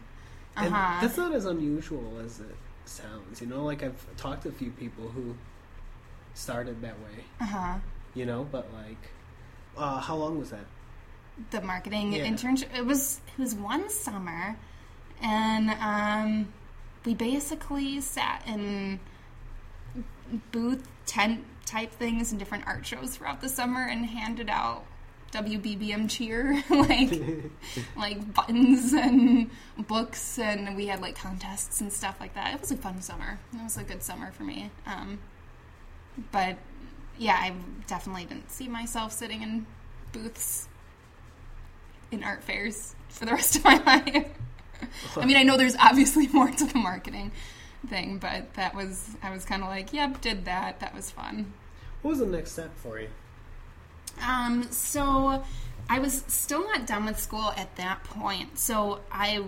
and 0.58 0.74
Uh-huh. 0.74 1.02
that's 1.02 1.18
not 1.18 1.34
as 1.34 1.46
unusual 1.46 2.20
as 2.24 2.40
it 2.42 2.56
sounds. 2.86 3.40
You 3.42 3.48
know, 3.48 3.64
like 3.64 3.84
I've 3.84 4.06
talked 4.18 4.44
to 4.44 4.50
a 4.50 4.52
few 4.54 4.72
people 4.72 5.10
who 5.10 5.36
started 6.34 6.82
that 6.82 6.98
way. 7.00 7.24
uh 7.40 7.46
huh. 7.46 7.74
You 8.14 8.26
know, 8.26 8.46
but 8.52 8.68
like, 8.74 9.12
uh, 9.78 10.00
how 10.02 10.16
long 10.18 10.38
was 10.38 10.50
that? 10.52 10.66
The 11.50 11.62
marketing 11.62 12.14
Yeah. 12.14 12.26
internship. 12.26 12.76
It 12.78 12.86
was 12.86 13.20
it 13.38 13.42
was 13.42 13.56
one 13.56 13.90
summer, 13.90 14.58
and 15.22 15.70
um, 15.72 16.54
we 17.06 17.14
basically 17.16 18.00
sat 18.02 18.44
in 18.48 19.00
booth 20.52 20.88
tent 21.06 21.46
type 21.66 21.92
things 21.92 22.32
and 22.32 22.40
different 22.40 22.66
art 22.68 22.86
shows 22.86 23.16
throughout 23.16 23.42
the 23.42 23.50
summer 23.50 23.86
and 23.86 24.06
handed 24.06 24.50
out 24.50 24.86
WBBM 25.34 26.10
cheer 26.10 26.62
like 26.70 27.12
like 27.96 28.34
buttons 28.34 28.94
and 28.94 29.50
books 29.88 30.38
and 30.40 30.76
we 30.76 30.88
had 30.88 31.02
like 31.02 31.16
contests 31.16 31.82
and 31.82 31.92
stuff 31.92 32.18
like 32.20 32.34
that. 32.36 32.54
It 32.54 32.62
was 32.62 32.72
a 32.72 32.78
fun 32.78 33.02
summer. 33.02 33.40
It 33.54 33.64
was 33.64 33.78
a 33.78 33.84
good 33.84 34.04
summer 34.04 34.32
for 34.32 34.44
me. 34.44 34.72
Um, 34.86 35.20
but 36.32 36.58
yeah, 37.18 37.36
I 37.36 37.54
definitely 37.88 38.26
didn't 38.26 38.52
see 38.52 38.68
myself 38.68 39.12
sitting 39.14 39.42
in 39.42 39.66
booths 40.12 40.68
in 42.12 42.24
art 42.24 42.44
fairs 42.44 42.96
for 43.10 43.26
the 43.26 43.32
rest 43.32 43.56
of 43.56 43.64
my 43.64 43.78
life. 43.86 44.28
I 45.16 45.26
mean, 45.26 45.38
I 45.38 45.44
know 45.44 45.58
there's 45.58 45.76
obviously 45.76 46.28
more 46.34 46.50
to 46.50 46.66
the 46.66 46.78
marketing 46.78 47.32
thing, 47.88 48.18
but 48.18 48.54
that 48.56 48.76
was 48.76 49.16
I 49.24 49.32
was 49.32 49.46
kind 49.46 49.64
of 49.64 49.70
like, 49.70 49.94
yep, 49.94 50.22
did 50.22 50.46
that. 50.46 50.80
That 50.80 50.94
was 50.94 51.10
fun. 51.10 51.54
What 52.02 52.12
was 52.12 52.20
the 52.20 52.26
next 52.26 52.54
step 52.54 52.76
for 52.78 53.00
you? 53.00 53.10
Um, 54.22 54.64
so 54.72 55.44
I 55.90 56.00
was 56.00 56.24
still 56.28 56.64
not 56.66 56.88
done 56.88 57.06
with 57.06 57.20
school 57.20 57.54
at 57.56 57.76
that 57.78 58.04
point. 58.04 58.58
So 58.58 59.02
I 59.12 59.44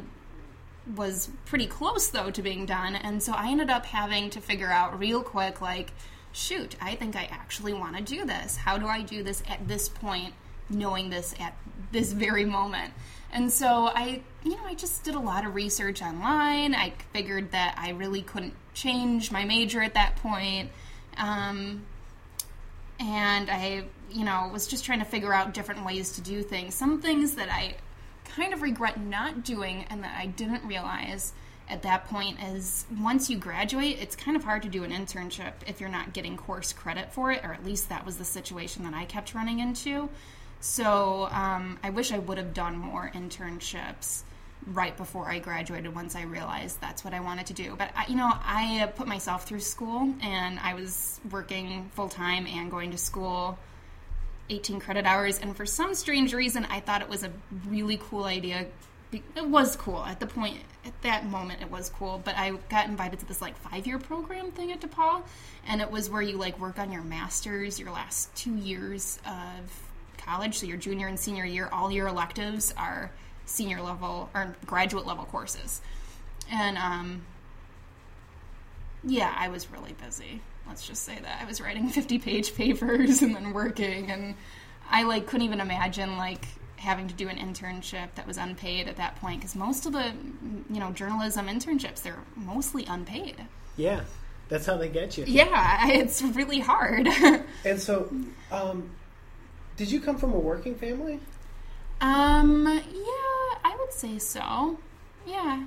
was 0.95 1.29
pretty 1.45 1.67
close 1.67 2.07
though 2.07 2.31
to 2.31 2.41
being 2.41 2.65
done, 2.65 2.95
and 2.95 3.21
so 3.21 3.33
I 3.33 3.49
ended 3.49 3.69
up 3.69 3.85
having 3.85 4.29
to 4.31 4.41
figure 4.41 4.69
out 4.69 4.99
real 4.99 5.23
quick, 5.23 5.61
like, 5.61 5.91
shoot, 6.31 6.75
I 6.81 6.95
think 6.95 7.15
I 7.15 7.25
actually 7.31 7.73
want 7.73 7.95
to 7.95 8.03
do 8.03 8.25
this. 8.25 8.57
How 8.57 8.77
do 8.77 8.87
I 8.87 9.01
do 9.01 9.23
this 9.23 9.43
at 9.47 9.67
this 9.67 9.87
point, 9.87 10.33
knowing 10.69 11.09
this 11.09 11.33
at 11.39 11.55
this 11.91 12.13
very 12.13 12.45
moment? 12.45 12.93
And 13.31 13.51
so 13.51 13.87
I, 13.87 14.21
you 14.43 14.51
know, 14.51 14.63
I 14.65 14.75
just 14.75 15.03
did 15.03 15.15
a 15.15 15.19
lot 15.19 15.45
of 15.45 15.55
research 15.55 16.01
online. 16.01 16.75
I 16.75 16.93
figured 17.11 17.51
that 17.51 17.75
I 17.77 17.89
really 17.89 18.21
couldn't 18.21 18.53
change 18.73 19.31
my 19.31 19.43
major 19.43 19.81
at 19.81 19.95
that 19.95 20.15
point. 20.17 20.69
Um, 21.17 21.83
and 22.99 23.49
I, 23.49 23.85
you 24.11 24.23
know, 24.23 24.49
was 24.53 24.67
just 24.67 24.85
trying 24.85 24.99
to 24.99 25.05
figure 25.05 25.33
out 25.33 25.53
different 25.53 25.83
ways 25.83 26.13
to 26.13 26.21
do 26.21 26.43
things. 26.43 26.75
Some 26.75 27.01
things 27.01 27.35
that 27.35 27.49
I 27.49 27.75
kind 28.25 28.53
of 28.53 28.61
regret 28.61 28.99
not 28.99 29.43
doing 29.43 29.85
and 29.89 30.03
that 30.03 30.15
I 30.17 30.27
didn't 30.27 30.63
realize 30.63 31.33
at 31.69 31.81
that 31.83 32.07
point 32.07 32.41
is 32.41 32.85
once 32.99 33.29
you 33.29 33.37
graduate, 33.37 33.97
it's 33.99 34.15
kind 34.15 34.35
of 34.35 34.43
hard 34.43 34.63
to 34.63 34.69
do 34.69 34.83
an 34.83 34.91
internship 34.91 35.53
if 35.65 35.79
you're 35.79 35.89
not 35.89 36.13
getting 36.13 36.37
course 36.37 36.73
credit 36.73 37.11
for 37.13 37.31
it, 37.31 37.43
or 37.43 37.53
at 37.53 37.65
least 37.65 37.89
that 37.89 38.05
was 38.05 38.17
the 38.17 38.25
situation 38.25 38.83
that 38.83 38.93
I 38.93 39.05
kept 39.05 39.33
running 39.33 39.59
into. 39.59 40.09
So 40.63 41.27
um, 41.29 41.77
I 41.83 41.89
wish 41.89 42.13
I 42.13 42.19
would 42.19 42.37
have 42.37 42.53
done 42.53 42.77
more 42.77 43.11
internships 43.13 44.21
right 44.65 44.95
before 44.95 45.29
I 45.29 45.39
graduated 45.39 45.93
once 45.93 46.15
I 46.15 46.21
realized 46.21 46.79
that's 46.79 47.03
what 47.03 47.13
I 47.13 47.19
wanted 47.19 47.47
to 47.47 47.53
do. 47.53 47.75
But, 47.77 47.91
I, 47.97 48.05
you 48.07 48.15
know, 48.15 48.31
I 48.31 48.79
uh, 48.79 48.87
put 48.87 49.05
myself 49.05 49.45
through 49.45 49.59
school 49.59 50.13
and 50.21 50.57
I 50.59 50.73
was 50.73 51.19
working 51.29 51.91
full 51.95 52.07
time 52.07 52.47
and 52.47 52.71
going 52.71 52.91
to 52.91 52.97
school 52.97 53.59
18 54.49 54.79
credit 54.79 55.05
hours. 55.05 55.37
And 55.37 55.53
for 55.53 55.65
some 55.65 55.93
strange 55.95 56.33
reason, 56.33 56.65
I 56.69 56.79
thought 56.79 57.01
it 57.01 57.09
was 57.09 57.25
a 57.25 57.31
really 57.67 57.99
cool 58.01 58.23
idea. 58.23 58.67
It 59.11 59.45
was 59.45 59.75
cool 59.75 59.99
at 60.05 60.21
the 60.21 60.27
point, 60.27 60.59
at 60.85 60.93
that 61.01 61.25
moment, 61.25 61.61
it 61.61 61.69
was 61.69 61.89
cool. 61.89 62.21
But 62.23 62.37
I 62.37 62.51
got 62.69 62.87
invited 62.87 63.19
to 63.19 63.25
this 63.25 63.41
like 63.41 63.57
five 63.57 63.85
year 63.85 63.99
program 63.99 64.51
thing 64.51 64.71
at 64.71 64.79
DePaul. 64.79 65.23
And 65.67 65.81
it 65.81 65.91
was 65.91 66.09
where 66.09 66.21
you 66.21 66.37
like 66.37 66.57
work 66.57 66.79
on 66.79 66.89
your 66.89 67.03
master's, 67.03 67.81
your 67.81 67.91
last 67.91 68.33
two 68.33 68.55
years 68.55 69.19
of 69.27 69.92
college. 70.25 70.57
So 70.57 70.65
your 70.65 70.77
junior 70.77 71.07
and 71.07 71.19
senior 71.19 71.45
year, 71.45 71.69
all 71.71 71.91
your 71.91 72.07
electives 72.07 72.73
are 72.77 73.11
senior 73.45 73.81
level 73.81 74.29
or 74.33 74.55
graduate 74.65 75.05
level 75.05 75.25
courses. 75.25 75.81
And 76.51 76.77
um, 76.77 77.23
yeah, 79.03 79.33
I 79.37 79.49
was 79.49 79.69
really 79.71 79.93
busy. 79.93 80.41
Let's 80.67 80.87
just 80.87 81.03
say 81.03 81.19
that 81.19 81.41
I 81.41 81.45
was 81.45 81.59
writing 81.61 81.89
50 81.89 82.19
page 82.19 82.55
papers 82.55 83.21
and 83.21 83.35
then 83.35 83.53
working 83.53 84.11
and 84.11 84.35
I 84.89 85.03
like 85.03 85.27
couldn't 85.27 85.45
even 85.45 85.59
imagine 85.59 86.17
like 86.17 86.45
having 86.77 87.07
to 87.07 87.13
do 87.13 87.29
an 87.29 87.37
internship 87.37 88.13
that 88.15 88.27
was 88.27 88.37
unpaid 88.37 88.87
at 88.89 88.97
that 88.97 89.15
point 89.15 89.39
because 89.39 89.55
most 89.55 89.85
of 89.85 89.93
the 89.93 90.13
you 90.69 90.79
know 90.79 90.91
journalism 90.91 91.47
internships 91.47 92.01
they're 92.01 92.23
mostly 92.35 92.85
unpaid. 92.85 93.35
Yeah, 93.77 94.01
that's 94.49 94.65
how 94.65 94.77
they 94.77 94.89
get 94.89 95.17
you. 95.17 95.23
Yeah, 95.25 95.87
it's 95.87 96.21
really 96.21 96.59
hard. 96.59 97.07
And 97.65 97.79
so, 97.79 98.13
um, 98.51 98.89
did 99.77 99.91
you 99.91 99.99
come 99.99 100.17
from 100.17 100.33
a 100.33 100.39
working 100.39 100.75
family? 100.75 101.19
um 102.01 102.65
yeah, 102.67 103.59
I 103.63 103.75
would 103.79 103.93
say 103.93 104.19
so. 104.19 104.77
Yeah. 105.25 105.65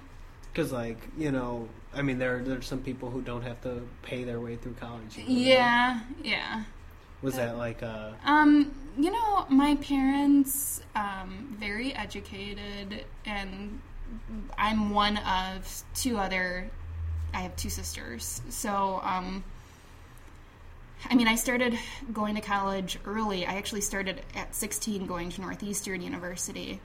Because, 0.53 0.73
like, 0.73 0.99
you 1.19 1.31
know, 1.33 1.69
I 1.95 2.03
mean, 2.03 2.19
there 2.19 2.43
there's 2.43 2.67
some 2.67 2.81
people 2.81 3.11
who 3.11 3.23
don't 3.23 3.43
have 3.43 3.61
to 3.63 3.87
pay 4.03 4.25
their 4.25 4.41
way 4.41 4.57
through 4.57 4.75
college. 4.75 5.17
you 5.17 5.25
know? 5.25 5.41
Yeah, 5.41 6.01
yeah. 6.23 6.65
Was 7.23 7.37
that 7.37 7.57
like 7.57 7.83
a? 7.83 8.15
Um, 8.25 8.75
you 8.99 9.11
know, 9.11 9.47
my 9.49 9.77
parents 9.77 10.83
um 10.95 11.57
very 11.59 11.95
educated 11.95 13.05
and 13.25 13.81
I'm 14.59 14.91
one 14.91 15.17
of 15.19 15.85
two 15.95 16.17
other 16.19 16.71
I 17.35 17.41
have 17.41 17.57
two 17.57 17.71
sisters. 17.71 18.43
So, 18.49 19.01
um 19.03 19.45
I 21.05 21.15
mean, 21.15 21.29
I 21.29 21.35
started 21.35 21.79
going 22.13 22.35
to 22.35 22.41
college 22.41 22.99
early. 23.05 23.47
I 23.47 23.55
actually 23.55 23.83
started 23.83 24.23
at 24.35 24.55
16 24.55 25.07
going 25.07 25.31
to 25.31 25.41
Northeastern 25.41 26.01
University. 26.01 26.81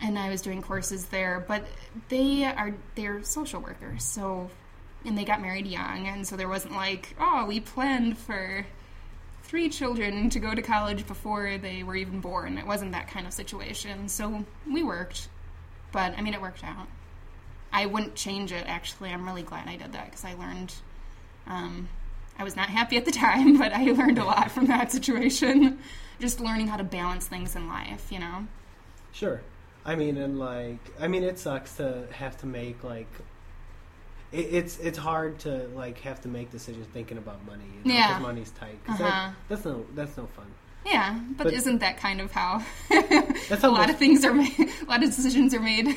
And 0.00 0.18
I 0.18 0.30
was 0.30 0.42
doing 0.42 0.62
courses 0.62 1.06
there, 1.06 1.44
but 1.46 1.64
they 2.08 2.44
are 2.44 2.74
they're 2.94 3.22
social 3.22 3.60
workers. 3.60 4.04
So, 4.04 4.50
and 5.04 5.16
they 5.16 5.24
got 5.24 5.40
married 5.40 5.66
young, 5.66 6.06
and 6.06 6.26
so 6.26 6.36
there 6.36 6.48
wasn't 6.48 6.74
like, 6.74 7.14
oh, 7.18 7.46
we 7.46 7.60
planned 7.60 8.18
for 8.18 8.66
three 9.44 9.70
children 9.70 10.28
to 10.30 10.40
go 10.40 10.54
to 10.54 10.60
college 10.60 11.06
before 11.06 11.56
they 11.56 11.82
were 11.82 11.96
even 11.96 12.20
born. 12.20 12.58
It 12.58 12.66
wasn't 12.66 12.92
that 12.92 13.08
kind 13.08 13.26
of 13.26 13.32
situation. 13.32 14.08
So 14.08 14.44
we 14.70 14.82
worked, 14.82 15.28
but 15.92 16.12
I 16.18 16.20
mean, 16.20 16.34
it 16.34 16.42
worked 16.42 16.64
out. 16.64 16.88
I 17.72 17.86
wouldn't 17.86 18.16
change 18.16 18.52
it, 18.52 18.64
actually. 18.66 19.10
I'm 19.10 19.24
really 19.24 19.42
glad 19.42 19.68
I 19.68 19.76
did 19.76 19.92
that 19.92 20.06
because 20.06 20.24
I 20.24 20.34
learned. 20.34 20.74
Um, 21.46 21.88
I 22.38 22.44
was 22.44 22.56
not 22.56 22.68
happy 22.68 22.96
at 22.96 23.04
the 23.04 23.10
time, 23.12 23.56
but 23.58 23.72
I 23.72 23.84
learned 23.84 24.18
a 24.18 24.24
lot 24.24 24.50
from 24.50 24.66
that 24.66 24.92
situation. 24.92 25.78
Just 26.20 26.40
learning 26.40 26.68
how 26.68 26.76
to 26.76 26.84
balance 26.84 27.26
things 27.26 27.56
in 27.56 27.68
life, 27.68 28.10
you 28.10 28.18
know? 28.18 28.46
sure? 29.12 29.40
I 29.84 29.94
mean, 29.94 30.16
and 30.18 30.38
like, 30.38 30.78
I 31.00 31.06
mean, 31.08 31.22
it 31.22 31.38
sucks 31.38 31.76
to 31.76 32.06
have 32.12 32.36
to 32.38 32.46
make 32.46 32.82
like. 32.82 33.06
It, 34.32 34.38
it's 34.52 34.78
it's 34.78 34.98
hard 34.98 35.38
to 35.40 35.68
like 35.74 36.00
have 36.00 36.20
to 36.22 36.28
make 36.28 36.50
decisions 36.50 36.86
thinking 36.92 37.16
about 37.18 37.44
money. 37.46 37.64
You 37.84 37.88
know, 37.92 37.94
Yeah. 37.98 38.12
'cause 38.14 38.22
money's 38.22 38.50
tight. 38.50 38.84
'Cause 38.84 39.00
Uh-huh. 39.00 39.08
that, 39.08 39.34
that's 39.48 39.64
no 39.64 39.86
that's 39.94 40.16
no 40.16 40.26
fun. 40.26 40.46
Yeah, 40.84 41.18
but, 41.36 41.44
But- 41.44 41.52
isn't 41.54 41.78
that 41.78 41.96
kind 41.98 42.20
of 42.20 42.30
how 42.32 42.62
That's 43.48 43.62
a 43.64 43.68
lot 43.68 43.88
of 43.90 43.96
things 43.96 44.24
are 44.24 44.32
made? 44.34 44.58
A 44.58 44.84
lot 44.86 45.02
of 45.02 45.10
decisions 45.10 45.54
are 45.54 45.60
made. 45.60 45.96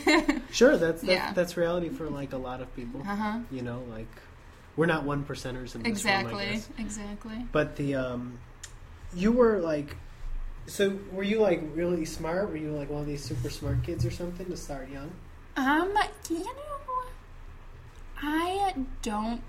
Sure, 0.52 0.78
that's 0.78 1.02
that's, 1.02 1.04
Yeah. 1.04 1.34
that's 1.34 1.58
reality 1.58 1.90
for 1.90 2.10
like 2.10 2.32
a 2.34 2.38
lot 2.38 2.62
of 2.62 2.74
people. 2.76 3.02
uh 3.02 3.16
huh. 3.16 3.40
You 3.52 3.64
know, 3.64 3.84
like 3.90 4.08
we're 4.80 4.86
not 4.86 5.04
one 5.04 5.26
percenters 5.26 5.76
in 5.76 5.84
this 5.84 6.06
room, 6.06 6.14
Exactly. 6.14 6.46
guess. 6.46 6.70
Exactly. 6.80 7.46
But 7.52 7.76
the 7.76 7.96
um, 7.96 8.40
you 9.14 9.34
were 9.34 9.60
like, 9.60 9.98
so 10.68 10.98
were 11.12 11.24
you 11.24 11.42
like 11.42 11.62
really 11.74 12.06
smart? 12.06 12.50
Were 12.50 12.56
you 12.56 12.72
like 12.72 12.90
one 12.90 13.02
of 13.02 13.06
these 13.08 13.22
super 13.22 13.50
smart 13.50 13.84
kids 13.84 14.06
or 14.06 14.12
something 14.12 14.46
to 14.46 14.56
start 14.56 14.90
young? 14.90 15.12
Um, 15.58 15.94
you 16.30 16.40
know, 16.40 17.04
I 18.22 18.74
don't 19.02 19.42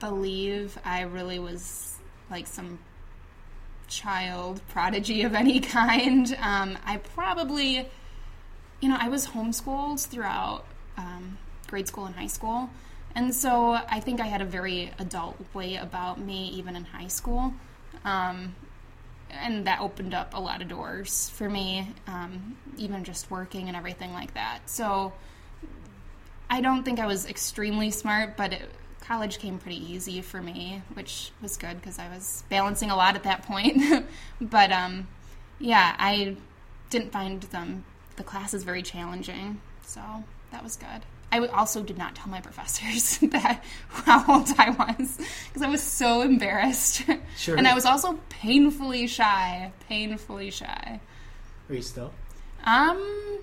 believe 0.00 0.76
I 0.84 1.02
really 1.02 1.38
was 1.38 1.96
like 2.28 2.48
some 2.48 2.80
child 3.86 4.60
prodigy 4.66 5.22
of 5.22 5.34
any 5.34 5.60
kind. 5.78 6.36
Um, 6.42 6.76
I 6.84 6.96
probably, 6.96 7.88
you 8.80 8.88
know, 8.88 8.96
I 8.98 9.08
was 9.08 9.28
homeschooled 9.28 10.04
throughout 10.04 10.64
um, 10.96 11.38
grade 11.68 11.86
school 11.86 12.06
and 12.06 12.16
high 12.16 12.26
school. 12.26 12.70
And 13.16 13.34
so 13.34 13.72
I 13.72 13.98
think 14.00 14.20
I 14.20 14.26
had 14.26 14.42
a 14.42 14.44
very 14.44 14.92
adult 14.98 15.38
way 15.54 15.76
about 15.76 16.20
me, 16.20 16.48
even 16.50 16.76
in 16.76 16.84
high 16.84 17.06
school. 17.06 17.54
Um, 18.04 18.54
and 19.30 19.66
that 19.66 19.80
opened 19.80 20.12
up 20.12 20.34
a 20.34 20.40
lot 20.40 20.60
of 20.60 20.68
doors 20.68 21.30
for 21.30 21.48
me, 21.48 21.94
um, 22.06 22.58
even 22.76 23.04
just 23.04 23.30
working 23.30 23.68
and 23.68 23.76
everything 23.76 24.12
like 24.12 24.34
that. 24.34 24.60
So 24.66 25.14
I 26.50 26.60
don't 26.60 26.84
think 26.84 27.00
I 27.00 27.06
was 27.06 27.26
extremely 27.26 27.90
smart, 27.90 28.36
but 28.36 28.52
it, 28.52 28.70
college 29.00 29.38
came 29.38 29.58
pretty 29.58 29.92
easy 29.92 30.20
for 30.20 30.42
me, 30.42 30.82
which 30.92 31.30
was 31.40 31.56
good 31.56 31.76
because 31.80 31.98
I 31.98 32.10
was 32.10 32.44
balancing 32.50 32.90
a 32.90 32.96
lot 32.96 33.16
at 33.16 33.22
that 33.22 33.44
point. 33.44 33.82
but 34.42 34.70
um, 34.70 35.08
yeah, 35.58 35.96
I 35.98 36.36
didn't 36.90 37.12
find 37.12 37.42
them 37.44 37.86
the 38.16 38.24
classes 38.24 38.62
very 38.62 38.82
challenging, 38.82 39.62
so 39.82 40.02
that 40.50 40.62
was 40.62 40.76
good. 40.76 41.02
I 41.32 41.46
also 41.48 41.82
did 41.82 41.98
not 41.98 42.14
tell 42.14 42.28
my 42.28 42.40
professors 42.40 43.18
that 43.30 43.62
how 43.88 44.24
old 44.32 44.48
I 44.58 44.70
was 44.70 45.18
because 45.48 45.62
I 45.62 45.68
was 45.68 45.82
so 45.82 46.22
embarrassed. 46.22 47.02
Sure. 47.36 47.56
And 47.56 47.66
I 47.66 47.74
was 47.74 47.84
also 47.84 48.18
painfully 48.28 49.06
shy, 49.06 49.72
painfully 49.88 50.50
shy. 50.50 51.00
Are 51.68 51.74
you 51.74 51.82
still? 51.82 52.12
Um, 52.64 53.40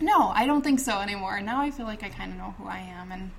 no, 0.00 0.28
I 0.28 0.46
don't 0.46 0.62
think 0.62 0.80
so 0.80 1.00
anymore. 1.00 1.40
Now 1.40 1.60
I 1.60 1.70
feel 1.70 1.86
like 1.86 2.02
I 2.02 2.08
kind 2.08 2.32
of 2.32 2.38
know 2.38 2.54
who 2.58 2.66
I 2.66 2.78
am, 2.78 3.12
and 3.12 3.30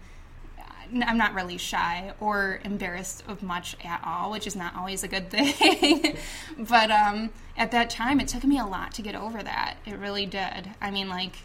uh, 0.58 1.06
I'm 1.06 1.18
not 1.18 1.34
really 1.34 1.58
shy 1.58 2.14
or 2.20 2.60
embarrassed 2.64 3.24
of 3.28 3.44
much 3.44 3.76
at 3.84 4.02
all, 4.06 4.32
which 4.32 4.48
is 4.48 4.56
not 4.56 4.76
always 4.76 5.04
a 5.04 5.08
good 5.08 5.30
thing. 5.32 6.18
but 6.58 6.90
um, 6.92 7.30
at 7.58 7.72
that 7.72 7.90
time, 7.90 8.20
it 8.20 8.28
took 8.28 8.44
me 8.44 8.58
a 8.60 8.66
lot 8.66 8.94
to 8.94 9.02
get 9.02 9.16
over 9.16 9.42
that. 9.44 9.76
It 9.86 9.98
really 9.98 10.26
did. 10.26 10.70
I 10.82 10.92
mean, 10.92 11.10
like, 11.10 11.38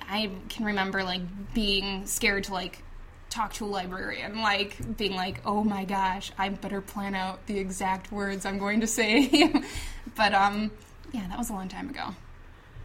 I 0.00 0.30
can 0.48 0.64
remember 0.64 1.04
like 1.04 1.22
being 1.54 2.06
scared 2.06 2.44
to 2.44 2.52
like 2.52 2.82
talk 3.30 3.54
to 3.54 3.64
a 3.64 3.66
librarian, 3.66 4.40
like 4.42 4.96
being 4.96 5.14
like, 5.14 5.40
"Oh 5.46 5.64
my 5.64 5.84
gosh, 5.84 6.32
I 6.38 6.48
better 6.50 6.80
plan 6.80 7.14
out 7.14 7.46
the 7.46 7.58
exact 7.58 8.12
words 8.12 8.44
I'm 8.44 8.58
going 8.58 8.80
to 8.80 8.86
say." 8.86 9.52
but 10.16 10.34
um, 10.34 10.70
yeah, 11.12 11.26
that 11.28 11.38
was 11.38 11.50
a 11.50 11.52
long 11.52 11.68
time 11.68 11.88
ago. 11.88 12.14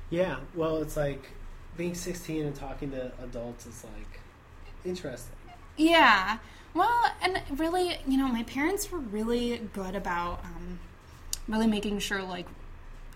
Yeah. 0.09 0.37
Well, 0.55 0.77
it's 0.77 0.95
like 0.95 1.29
being 1.75 1.93
16 1.93 2.45
and 2.45 2.55
talking 2.55 2.91
to 2.91 3.11
adults 3.21 3.65
is 3.65 3.83
like 3.83 4.19
interesting. 4.85 5.35
Yeah. 5.77 6.37
Well, 6.73 7.05
and 7.21 7.41
really, 7.59 7.97
you 8.07 8.17
know, 8.17 8.27
my 8.27 8.43
parents 8.43 8.91
were 8.91 8.99
really 8.99 9.57
good 9.73 9.95
about 9.95 10.43
um, 10.43 10.79
really 11.47 11.67
making 11.67 11.99
sure, 11.99 12.21
like, 12.21 12.45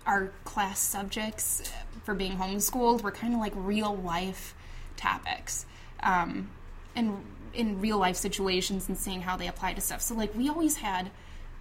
our 0.04 0.32
class 0.44 0.80
subjects 0.80 1.70
for 2.04 2.14
being 2.14 2.36
homeschooled 2.36 3.02
were 3.02 3.10
kind 3.10 3.34
of 3.34 3.40
like 3.40 3.52
real 3.54 3.94
life 3.94 4.54
topics 4.96 5.66
um, 6.00 6.50
and 6.94 7.24
in 7.54 7.80
real 7.80 7.98
life 7.98 8.16
situations 8.16 8.88
and 8.88 8.96
seeing 8.96 9.22
how 9.22 9.36
they 9.36 9.46
apply 9.46 9.74
to 9.74 9.80
stuff. 9.80 10.00
So, 10.00 10.14
like, 10.14 10.34
we 10.34 10.48
always 10.48 10.76
had. 10.76 11.10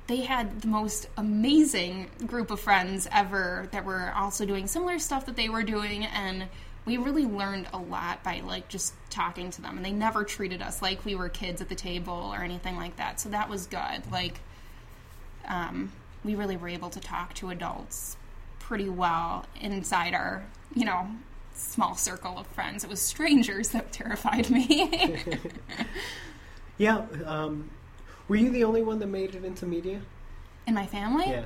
They 0.08 0.21
had 0.21 0.62
the 0.62 0.67
most 0.67 1.08
amazing 1.15 2.10
group 2.25 2.51
of 2.51 2.60
friends 2.60 3.08
ever 3.13 3.69
that 3.71 3.86
were 3.86 4.12
also 4.13 4.45
doing 4.45 4.67
similar 4.67 4.99
stuff 4.99 5.25
that 5.27 5.38
they 5.38 5.47
were 5.47 5.63
doing, 5.63 6.06
and 6.06 6.47
we 6.86 6.97
really 6.97 7.25
learned 7.25 7.67
a 7.73 7.77
lot 7.77 8.23
by 8.23 8.41
like 8.45 8.67
just 8.67 8.93
talking 9.10 9.51
to 9.51 9.62
them 9.62 9.77
and 9.77 9.86
they 9.86 9.91
never 9.91 10.23
treated 10.23 10.62
us 10.62 10.82
like 10.82 11.06
we 11.06 11.15
were 11.15 11.30
kids 11.30 11.62
at 11.62 11.69
the 11.69 11.75
table 11.75 12.32
or 12.34 12.43
anything 12.43 12.75
like 12.75 12.95
that 12.95 13.19
so 13.19 13.30
that 13.30 13.49
was 13.49 13.67
good 13.67 14.01
like 14.12 14.39
um, 15.47 15.91
we 16.23 16.36
really 16.36 16.58
were 16.58 16.69
able 16.69 16.89
to 16.89 16.99
talk 16.99 17.34
to 17.34 17.49
adults 17.49 18.17
pretty 18.71 18.88
well 18.88 19.45
inside 19.60 20.13
our 20.13 20.41
you 20.73 20.86
know 20.86 21.05
small 21.53 21.93
circle 21.93 22.38
of 22.38 22.47
friends 22.47 22.86
it 22.86 22.89
was 22.89 23.01
strangers 23.01 23.67
that 23.71 23.91
terrified 23.91 24.49
me 24.49 25.19
Yeah. 26.77 27.05
Um, 27.25 27.69
were 28.27 28.38
you 28.38 28.49
the 28.49 28.63
only 28.63 28.81
one 28.81 28.97
that 28.99 29.07
made 29.07 29.36
it 29.36 29.43
into 29.45 29.65
media? 29.65 30.01
in 30.65 30.73
my 30.73 30.86
family 30.86 31.25
Yeah. 31.27 31.45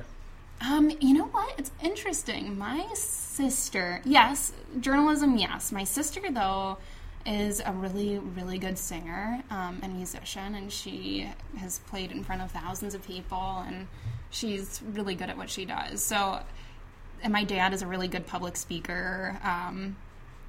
Um, 0.60 0.90
you 1.00 1.12
know 1.12 1.26
what? 1.26 1.52
It's 1.58 1.70
interesting. 1.82 2.56
My 2.56 2.86
sister, 2.94 4.00
yes, 4.06 4.54
journalism, 4.80 5.36
yes. 5.36 5.70
My 5.70 5.84
sister, 5.84 6.22
though, 6.30 6.78
is 7.26 7.60
a 7.66 7.72
really, 7.72 8.18
really 8.18 8.56
good 8.56 8.78
singer 8.78 9.42
um, 9.50 9.80
and 9.82 9.94
musician, 9.94 10.54
and 10.54 10.72
she 10.72 11.28
has 11.58 11.80
played 11.80 12.10
in 12.10 12.24
front 12.24 12.40
of 12.40 12.50
thousands 12.52 12.94
of 12.94 13.04
people, 13.06 13.64
and 13.66 13.86
she's 14.30 14.80
really 14.94 15.14
good 15.14 15.28
at 15.28 15.36
what 15.36 15.50
she 15.50 15.66
does. 15.66 16.02
So, 16.02 16.40
and 17.22 17.32
my 17.32 17.44
dad 17.44 17.72
is 17.72 17.82
a 17.82 17.86
really 17.86 18.08
good 18.08 18.26
public 18.26 18.56
speaker. 18.56 19.38
Um, 19.42 19.96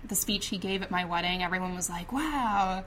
the 0.07 0.15
speech 0.15 0.47
he 0.47 0.57
gave 0.57 0.81
at 0.83 0.91
my 0.91 1.05
wedding, 1.05 1.43
everyone 1.43 1.75
was 1.75 1.89
like, 1.89 2.11
wow. 2.11 2.83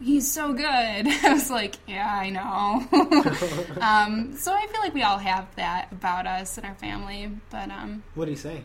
He's 0.00 0.30
so 0.30 0.52
good. 0.52 0.64
I 0.66 1.32
was 1.32 1.50
like, 1.50 1.76
yeah, 1.86 2.08
I 2.08 2.30
know. 2.30 2.86
um, 3.80 4.36
so 4.36 4.52
I 4.52 4.66
feel 4.66 4.80
like 4.80 4.94
we 4.94 5.02
all 5.02 5.18
have 5.18 5.54
that 5.56 5.88
about 5.92 6.26
us 6.26 6.56
and 6.56 6.66
our 6.66 6.74
family. 6.74 7.30
But 7.50 7.70
um, 7.70 8.02
What 8.14 8.26
did 8.26 8.32
he 8.32 8.36
say? 8.36 8.62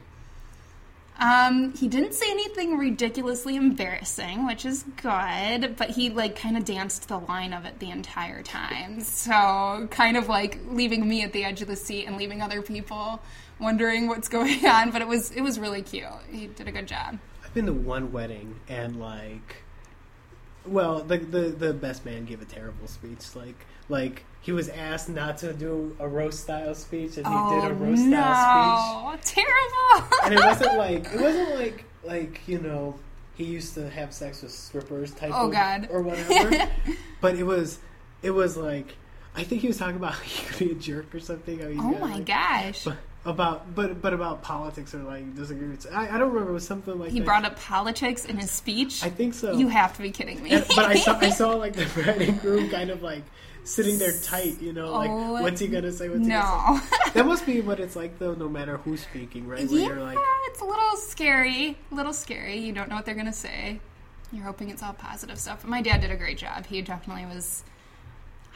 um, 1.17 1.73
he 1.75 1.88
didn't 1.88 2.13
say 2.13 2.30
anything 2.30 2.78
ridiculously 2.78 3.56
embarrassing, 3.56 4.45
which 4.45 4.65
is 4.65 4.84
good. 5.01 5.78
But 5.78 5.91
he 5.91 6.10
like 6.10 6.36
kind 6.38 6.58
of 6.58 6.65
danced 6.65 7.08
the 7.08 7.17
line 7.19 7.54
of 7.54 7.65
it 7.65 7.80
the 7.80 7.89
entire 7.89 8.43
time. 8.43 8.99
So 9.01 9.88
kind 9.91 10.17
of 10.17 10.28
like 10.28 10.60
leaving 10.67 11.08
me 11.08 11.23
at 11.23 11.32
the 11.34 11.43
edge 11.45 11.62
of 11.62 11.67
the 11.69 11.75
seat 11.78 12.06
and 12.06 12.17
leaving 12.17 12.41
other 12.41 12.62
people 12.62 13.21
wondering 13.59 14.07
what's 14.07 14.27
going 14.27 14.65
on. 14.67 14.91
But 14.91 15.01
it 15.01 15.07
was 15.07 15.31
it 15.31 15.41
was 15.41 15.59
really 15.59 15.81
cute. 15.81 16.05
He 16.31 16.47
did 16.47 16.67
a 16.67 16.71
good 16.71 16.87
job. 16.87 17.19
I've 17.43 17.53
been 17.53 17.65
to 17.67 17.73
one 17.73 18.11
wedding 18.11 18.59
and 18.67 18.99
like, 18.99 19.63
well, 20.65 20.99
the 21.03 21.17
the 21.17 21.41
the 21.49 21.73
best 21.73 22.05
man 22.05 22.25
gave 22.25 22.41
a 22.41 22.45
terrible 22.45 22.87
speech. 22.87 23.35
Like 23.35 23.65
like 23.89 24.25
he 24.41 24.51
was 24.51 24.69
asked 24.69 25.09
not 25.09 25.37
to 25.39 25.53
do 25.53 25.95
a 25.99 26.07
roast 26.07 26.41
style 26.41 26.75
speech 26.75 27.17
and 27.17 27.25
he 27.27 27.33
did 27.33 27.63
a 27.63 27.67
oh, 27.67 27.73
roast 27.73 28.05
style 28.05 29.17
speech. 29.19 29.35
no, 29.35 29.41
terrible. 29.41 30.15
And 30.25 30.33
it 30.33 30.39
wasn't 30.45 30.77
like 30.77 31.05
it 31.13 31.21
wasn't 31.21 31.55
like 31.55 31.85
like 32.03 32.41
you 32.47 32.59
know 32.59 32.95
he 33.35 33.43
used 33.43 33.73
to 33.73 33.89
have 33.89 34.13
sex 34.13 34.41
with 34.41 34.51
strippers 34.51 35.11
type 35.11 35.31
Oh, 35.33 35.47
of 35.47 35.51
God. 35.51 35.87
or 35.91 36.01
whatever. 36.01 36.69
but 37.21 37.35
it 37.35 37.43
was 37.43 37.79
it 38.21 38.31
was 38.31 38.55
like 38.57 38.95
I 39.35 39.43
think 39.43 39.61
he 39.61 39.67
was 39.67 39.77
talking 39.77 39.97
about 39.97 40.13
how 40.13 40.23
he 40.23 40.45
could 40.45 40.59
be 40.59 40.71
a 40.71 40.75
jerk 40.75 41.13
or 41.13 41.19
something. 41.19 41.59
how 41.59 41.67
he's 41.67 41.79
oh 41.79 41.91
got, 41.91 41.99
my 42.01 42.13
like, 42.15 42.25
gosh. 42.25 42.83
But 42.85 42.97
about 43.25 43.73
but 43.75 44.01
but 44.01 44.13
about 44.13 44.41
politics 44.43 44.93
or 44.93 44.99
like 44.99 45.35
disagreements. 45.35 45.88
I, 45.91 46.09
I 46.09 46.17
don't 46.17 46.29
remember. 46.31 46.51
It 46.51 46.53
was 46.53 46.67
something 46.67 46.97
like 46.99 47.11
He 47.11 47.19
that. 47.19 47.25
brought 47.25 47.45
up 47.45 47.59
politics 47.59 48.25
in 48.25 48.38
his 48.38 48.51
speech. 48.51 49.03
I 49.03 49.09
think 49.09 49.33
so. 49.33 49.53
You 49.57 49.67
have 49.69 49.95
to 49.95 50.01
be 50.01 50.11
kidding 50.11 50.41
me. 50.43 50.51
And- 50.51 50.65
but 50.75 50.85
I 50.85 50.95
saw 50.95 51.17
I 51.19 51.29
saw 51.41 51.49
like 51.55 51.73
the 51.73 51.85
bride 51.88 52.21
and 52.21 52.39
groom 52.39 52.69
kind 52.69 52.89
of 52.91 53.01
like 53.01 53.23
sitting 53.63 53.97
there 53.97 54.13
tight. 54.23 54.61
You 54.61 54.73
know, 54.73 54.91
like 54.93 55.09
Oh, 55.09 55.41
what's 55.41 55.59
he 55.59 55.67
gonna 55.67 55.91
say? 55.91 56.07
What's 56.09 56.25
he 56.25 56.29
gonna 56.31 56.79
say? 56.81 56.88
no. 56.88 56.99
That 57.13 57.25
must 57.25 57.45
be 57.45 57.61
what 57.61 57.79
it's 57.79 57.95
like 57.95 58.19
though. 58.19 58.33
No 58.35 58.47
matter 58.49 58.77
who's 58.77 59.01
speaking, 59.01 59.47
right? 59.47 59.67
Where 59.69 59.79
yeah, 59.79 59.88
you're 59.88 60.01
like, 60.01 60.17
it's 60.47 60.61
a 60.61 60.65
little 60.65 60.95
scary. 60.97 61.77
A 61.91 61.95
little 61.95 62.13
scary. 62.13 62.57
You 62.57 62.73
don't 62.73 62.89
know 62.89 62.95
what 62.95 63.05
they're 63.05 63.15
gonna 63.15 63.33
say. 63.33 63.79
You're 64.31 64.43
hoping 64.43 64.69
it's 64.69 64.83
all 64.83 64.93
positive 64.93 65.39
stuff. 65.39 65.61
But 65.61 65.69
my 65.71 65.81
dad 65.81 66.01
did 66.01 66.11
a 66.11 66.15
great 66.17 66.38
job. 66.38 66.65
He 66.67 66.81
definitely 66.81 67.25
was 67.25 67.63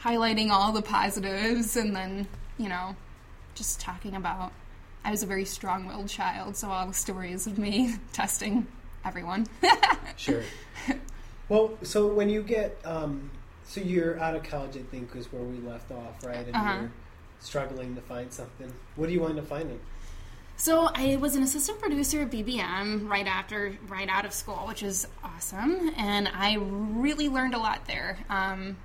highlighting 0.02 0.50
all 0.50 0.72
the 0.72 0.82
positives 0.82 1.76
and 1.76 1.94
then, 1.94 2.26
you 2.58 2.68
know, 2.68 2.96
just 3.54 3.80
talking 3.80 4.14
about 4.16 4.52
I 5.04 5.10
was 5.10 5.22
a 5.22 5.26
very 5.26 5.44
strong 5.44 5.86
willed 5.86 6.08
child, 6.08 6.56
so 6.56 6.68
all 6.70 6.86
the 6.86 6.94
stories 6.94 7.46
of 7.46 7.58
me 7.58 7.94
testing 8.12 8.66
everyone. 9.04 9.46
Sure. 10.16 10.42
well, 11.48 11.78
so 11.82 12.06
when 12.06 12.28
you 12.28 12.42
get, 12.42 12.76
um, 12.84 13.30
so 13.64 13.80
you're 13.80 14.20
out 14.20 14.34
of 14.36 14.42
college, 14.42 14.76
I 14.76 14.82
think, 14.82 15.16
is 15.16 15.32
where 15.32 15.40
we 15.42 15.56
left 15.66 15.90
off, 15.90 16.22
right? 16.22 16.46
And 16.46 16.54
Uh-huh. 16.54 16.74
you're 16.80 16.90
struggling 17.38 17.94
to 17.94 18.02
find 18.02 18.30
something. 18.30 18.70
What 18.96 19.06
do 19.06 19.14
you 19.14 19.20
wind 19.20 19.38
up 19.38 19.46
finding? 19.46 19.80
So 20.58 20.90
I 20.94 21.16
was 21.16 21.36
an 21.36 21.42
assistant 21.42 21.80
producer 21.80 22.20
at 22.20 22.30
BBM 22.30 23.08
right 23.08 23.26
after, 23.26 23.78
right 23.88 24.10
out 24.10 24.26
of 24.26 24.34
school, 24.34 24.64
which 24.68 24.82
is 24.82 25.06
awesome, 25.24 25.90
and 25.96 26.28
I 26.28 26.56
really 26.56 27.30
learned 27.30 27.54
a 27.54 27.58
lot 27.58 27.86
there. 27.86 28.18
Um, 28.28 28.76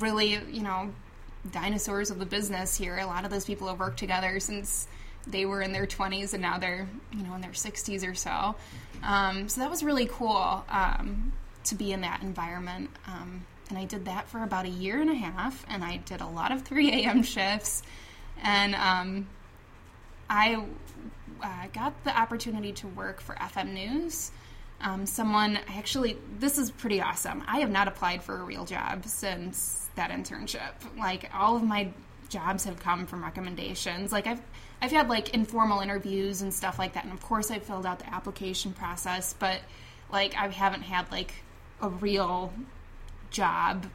really, 0.00 0.32
you 0.50 0.62
know, 0.64 0.92
dinosaurs 1.52 2.10
of 2.10 2.18
the 2.18 2.26
business 2.26 2.74
here. 2.76 2.98
A 2.98 3.06
lot 3.06 3.24
of 3.24 3.30
those 3.30 3.44
people 3.44 3.68
have 3.68 3.78
worked 3.78 4.00
together 4.00 4.40
since 4.40 4.88
they 5.26 5.46
were 5.46 5.62
in 5.62 5.72
their 5.72 5.86
20s 5.86 6.32
and 6.32 6.42
now 6.42 6.58
they're, 6.58 6.88
you 7.12 7.22
know, 7.22 7.34
in 7.34 7.40
their 7.40 7.52
60s 7.52 8.08
or 8.08 8.14
so. 8.14 8.54
Um, 9.02 9.48
so 9.48 9.60
that 9.60 9.70
was 9.70 9.82
really 9.82 10.06
cool 10.06 10.64
um, 10.68 11.32
to 11.64 11.74
be 11.74 11.92
in 11.92 12.02
that 12.02 12.22
environment. 12.22 12.90
Um, 13.06 13.46
and 13.68 13.78
I 13.78 13.84
did 13.84 14.04
that 14.06 14.28
for 14.28 14.42
about 14.42 14.66
a 14.66 14.70
year 14.70 15.00
and 15.00 15.10
a 15.10 15.14
half, 15.14 15.64
and 15.68 15.82
I 15.82 15.96
did 15.98 16.20
a 16.20 16.26
lot 16.26 16.52
of 16.52 16.62
3 16.62 16.90
a.m. 17.04 17.22
shifts. 17.22 17.82
And 18.42 18.74
um, 18.74 19.26
I 20.28 20.62
uh, 21.42 21.66
got 21.72 22.04
the 22.04 22.16
opportunity 22.16 22.72
to 22.72 22.88
work 22.88 23.20
for 23.20 23.34
FM 23.34 23.72
News. 23.72 24.30
Um, 24.80 25.06
someone 25.06 25.58
actually, 25.68 26.18
this 26.38 26.58
is 26.58 26.70
pretty 26.70 27.00
awesome. 27.00 27.42
I 27.46 27.60
have 27.60 27.70
not 27.70 27.88
applied 27.88 28.22
for 28.22 28.36
a 28.36 28.44
real 28.44 28.64
job 28.64 29.06
since 29.06 29.88
that 29.94 30.10
internship. 30.10 30.72
Like 30.98 31.30
all 31.32 31.56
of 31.56 31.62
my 31.62 31.90
jobs 32.28 32.64
have 32.64 32.80
come 32.80 33.06
from 33.06 33.22
recommendations. 33.22 34.12
Like 34.12 34.26
I've 34.26 34.42
I've 34.84 34.92
had 34.92 35.08
like 35.08 35.30
informal 35.30 35.80
interviews 35.80 36.42
and 36.42 36.52
stuff 36.52 36.78
like 36.78 36.92
that, 36.92 37.04
and 37.04 37.12
of 37.14 37.22
course 37.22 37.50
I 37.50 37.58
filled 37.58 37.86
out 37.86 38.00
the 38.00 38.12
application 38.12 38.74
process, 38.74 39.34
but 39.38 39.60
like 40.12 40.36
I 40.36 40.46
haven't 40.48 40.82
had 40.82 41.10
like 41.10 41.32
a 41.80 41.88
real 41.88 42.52
job 43.30 43.86